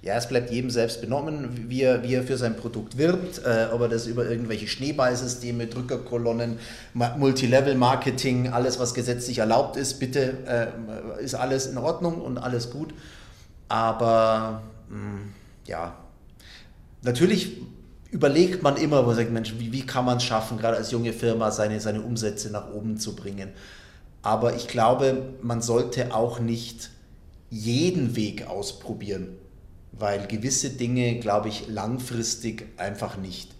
ja, 0.00 0.14
es 0.16 0.28
bleibt 0.28 0.50
jedem 0.50 0.70
selbst 0.70 1.00
benommen, 1.00 1.68
wie 1.68 1.82
er, 1.82 2.02
wie 2.02 2.14
er 2.14 2.22
für 2.22 2.36
sein 2.36 2.56
Produkt 2.56 2.98
wirbt, 2.98 3.38
äh, 3.44 3.68
ob 3.72 3.82
er 3.82 3.88
das 3.88 4.06
über 4.06 4.28
irgendwelche 4.28 4.66
Schneeballsysteme, 4.66 5.66
Drückerkolonnen, 5.66 6.58
Multilevel-Marketing, 6.94 8.48
alles, 8.48 8.78
was 8.78 8.94
gesetzlich 8.94 9.38
erlaubt 9.38 9.76
ist, 9.76 9.98
bitte 9.98 10.38
äh, 10.46 11.24
ist 11.24 11.34
alles 11.34 11.66
in 11.66 11.78
Ordnung 11.78 12.20
und 12.20 12.38
alles 12.38 12.70
gut. 12.70 12.94
Aber 13.68 14.62
mh, 14.88 14.96
mm, 14.96 15.32
ja, 15.66 15.96
natürlich 17.02 17.58
überlegt 18.10 18.62
man 18.62 18.76
immer, 18.76 19.02
man 19.02 19.16
sagt, 19.16 19.30
Mensch, 19.32 19.54
wie, 19.58 19.72
wie 19.72 19.86
kann 19.86 20.04
man 20.04 20.18
es 20.18 20.24
schaffen, 20.24 20.58
gerade 20.58 20.76
als 20.76 20.90
junge 20.90 21.12
Firma 21.12 21.50
seine, 21.50 21.80
seine 21.80 22.02
Umsätze 22.02 22.50
nach 22.50 22.70
oben 22.72 22.98
zu 22.98 23.16
bringen. 23.16 23.48
Aber 24.22 24.54
ich 24.54 24.68
glaube, 24.68 25.34
man 25.42 25.60
sollte 25.60 26.14
auch 26.14 26.38
nicht 26.38 26.90
jeden 27.50 28.16
Weg 28.16 28.46
ausprobieren, 28.46 29.36
weil 29.92 30.26
gewisse 30.26 30.70
Dinge, 30.70 31.18
glaube 31.18 31.48
ich, 31.48 31.68
langfristig 31.68 32.68
einfach 32.78 33.16
nicht, 33.16 33.50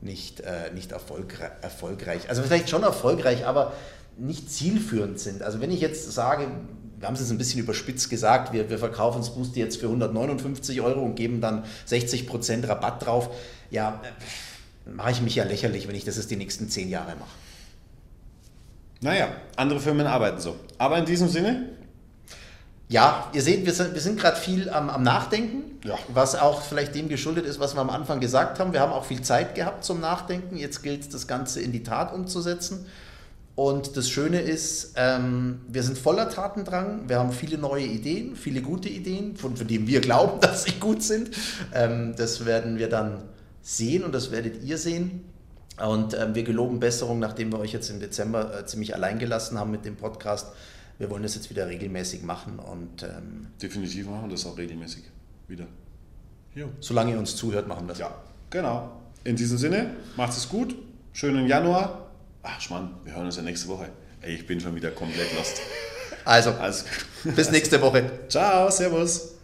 nicht, 0.00 0.40
äh, 0.40 0.72
nicht 0.72 0.92
erfolgreich, 0.92 1.50
erfolgreich, 1.60 2.28
also 2.28 2.42
vielleicht 2.42 2.70
schon 2.70 2.82
erfolgreich, 2.82 3.46
aber 3.46 3.72
nicht 4.16 4.50
zielführend 4.50 5.18
sind. 5.18 5.42
Also 5.42 5.60
wenn 5.60 5.70
ich 5.70 5.80
jetzt 5.80 6.10
sage, 6.12 6.48
wir 6.98 7.08
haben 7.08 7.14
es 7.14 7.20
jetzt 7.20 7.30
ein 7.30 7.38
bisschen 7.38 7.60
überspitzt 7.60 8.08
gesagt, 8.10 8.52
wir, 8.52 8.70
wir 8.70 8.78
verkaufen 8.78 9.18
das 9.18 9.34
Boost 9.34 9.56
jetzt 9.56 9.78
für 9.78 9.86
159 9.86 10.80
Euro 10.80 11.02
und 11.02 11.16
geben 11.16 11.40
dann 11.40 11.64
60% 11.88 12.68
Rabatt 12.68 13.04
drauf, 13.04 13.30
ja, 13.70 14.00
mache 14.86 15.10
ich 15.10 15.20
mich 15.20 15.34
ja 15.34 15.44
lächerlich, 15.44 15.88
wenn 15.88 15.94
ich 15.94 16.04
das 16.04 16.16
jetzt 16.16 16.30
die 16.30 16.36
nächsten 16.36 16.68
zehn 16.68 16.88
Jahre 16.88 17.16
mache. 17.16 17.30
Naja, 19.02 19.28
andere 19.56 19.80
Firmen 19.80 20.06
arbeiten 20.06 20.40
so. 20.40 20.56
Aber 20.78 20.96
in 20.96 21.04
diesem 21.04 21.28
Sinne? 21.28 21.70
Ja, 22.88 23.30
ihr 23.32 23.42
seht, 23.42 23.66
wir 23.66 23.72
sind, 23.72 23.94
wir 23.94 24.00
sind 24.00 24.20
gerade 24.20 24.36
viel 24.36 24.70
am, 24.70 24.88
am 24.88 25.02
Nachdenken, 25.02 25.78
ja. 25.84 25.98
was 26.08 26.36
auch 26.36 26.62
vielleicht 26.62 26.94
dem 26.94 27.08
geschuldet 27.08 27.44
ist, 27.44 27.58
was 27.58 27.74
wir 27.74 27.80
am 27.80 27.90
Anfang 27.90 28.20
gesagt 28.20 28.60
haben. 28.60 28.72
Wir 28.72 28.80
haben 28.80 28.92
auch 28.92 29.04
viel 29.04 29.22
Zeit 29.22 29.56
gehabt 29.56 29.82
zum 29.82 30.00
Nachdenken. 30.00 30.56
Jetzt 30.56 30.82
gilt 30.82 31.00
es, 31.00 31.08
das 31.08 31.26
Ganze 31.26 31.60
in 31.60 31.72
die 31.72 31.82
Tat 31.82 32.12
umzusetzen. 32.12 32.86
Und 33.56 33.96
das 33.96 34.08
Schöne 34.08 34.40
ist, 34.40 34.92
ähm, 34.96 35.62
wir 35.68 35.82
sind 35.82 35.98
voller 35.98 36.30
Tatendrang. 36.30 37.08
Wir 37.08 37.18
haben 37.18 37.32
viele 37.32 37.58
neue 37.58 37.84
Ideen, 37.84 38.36
viele 38.36 38.62
gute 38.62 38.88
Ideen, 38.88 39.36
von, 39.36 39.56
von 39.56 39.66
denen 39.66 39.86
wir 39.88 40.00
glauben, 40.00 40.40
dass 40.40 40.64
sie 40.64 40.78
gut 40.78 41.02
sind. 41.02 41.30
Ähm, 41.74 42.14
das 42.16 42.44
werden 42.46 42.78
wir 42.78 42.88
dann 42.88 43.24
sehen 43.62 44.04
und 44.04 44.14
das 44.14 44.30
werdet 44.30 44.62
ihr 44.62 44.78
sehen. 44.78 45.31
Und 45.80 46.14
ähm, 46.14 46.34
wir 46.34 46.42
geloben 46.42 46.80
Besserung, 46.80 47.18
nachdem 47.18 47.50
wir 47.52 47.58
euch 47.58 47.72
jetzt 47.72 47.88
im 47.90 48.00
Dezember 48.00 48.60
äh, 48.60 48.66
ziemlich 48.66 48.94
allein 48.94 49.18
gelassen 49.18 49.58
haben 49.58 49.70
mit 49.70 49.84
dem 49.84 49.96
Podcast. 49.96 50.48
Wir 50.98 51.10
wollen 51.10 51.22
das 51.22 51.34
jetzt 51.34 51.50
wieder 51.50 51.66
regelmäßig 51.66 52.22
machen 52.22 52.58
und 52.58 53.02
ähm, 53.02 53.48
definitiv 53.60 54.06
machen 54.06 54.24
wir 54.24 54.30
das 54.30 54.46
auch 54.46 54.56
regelmäßig 54.56 55.04
wieder. 55.48 55.66
Jo. 56.54 56.68
Solange 56.80 57.12
ihr 57.12 57.18
uns 57.18 57.34
zuhört, 57.34 57.66
machen 57.66 57.86
wir 57.86 57.88
das. 57.88 57.98
Ja, 57.98 58.14
genau. 58.50 59.00
In 59.24 59.36
diesem 59.36 59.56
Sinne, 59.56 59.90
macht 60.16 60.32
es 60.32 60.48
gut. 60.48 60.76
Schönen 61.12 61.46
Januar. 61.46 62.10
Ach, 62.42 62.60
Schmann, 62.60 62.94
wir 63.04 63.14
hören 63.14 63.26
uns 63.26 63.36
ja 63.36 63.42
nächste 63.42 63.68
Woche. 63.68 63.88
Ey, 64.20 64.34
ich 64.34 64.46
bin 64.46 64.60
schon 64.60 64.74
wieder 64.74 64.90
komplett 64.90 65.34
lost. 65.36 65.60
Also, 66.24 66.50
also 66.50 66.84
bis 67.24 67.50
nächste 67.50 67.80
Woche. 67.80 68.08
Ciao, 68.28 68.70
Servus. 68.70 69.34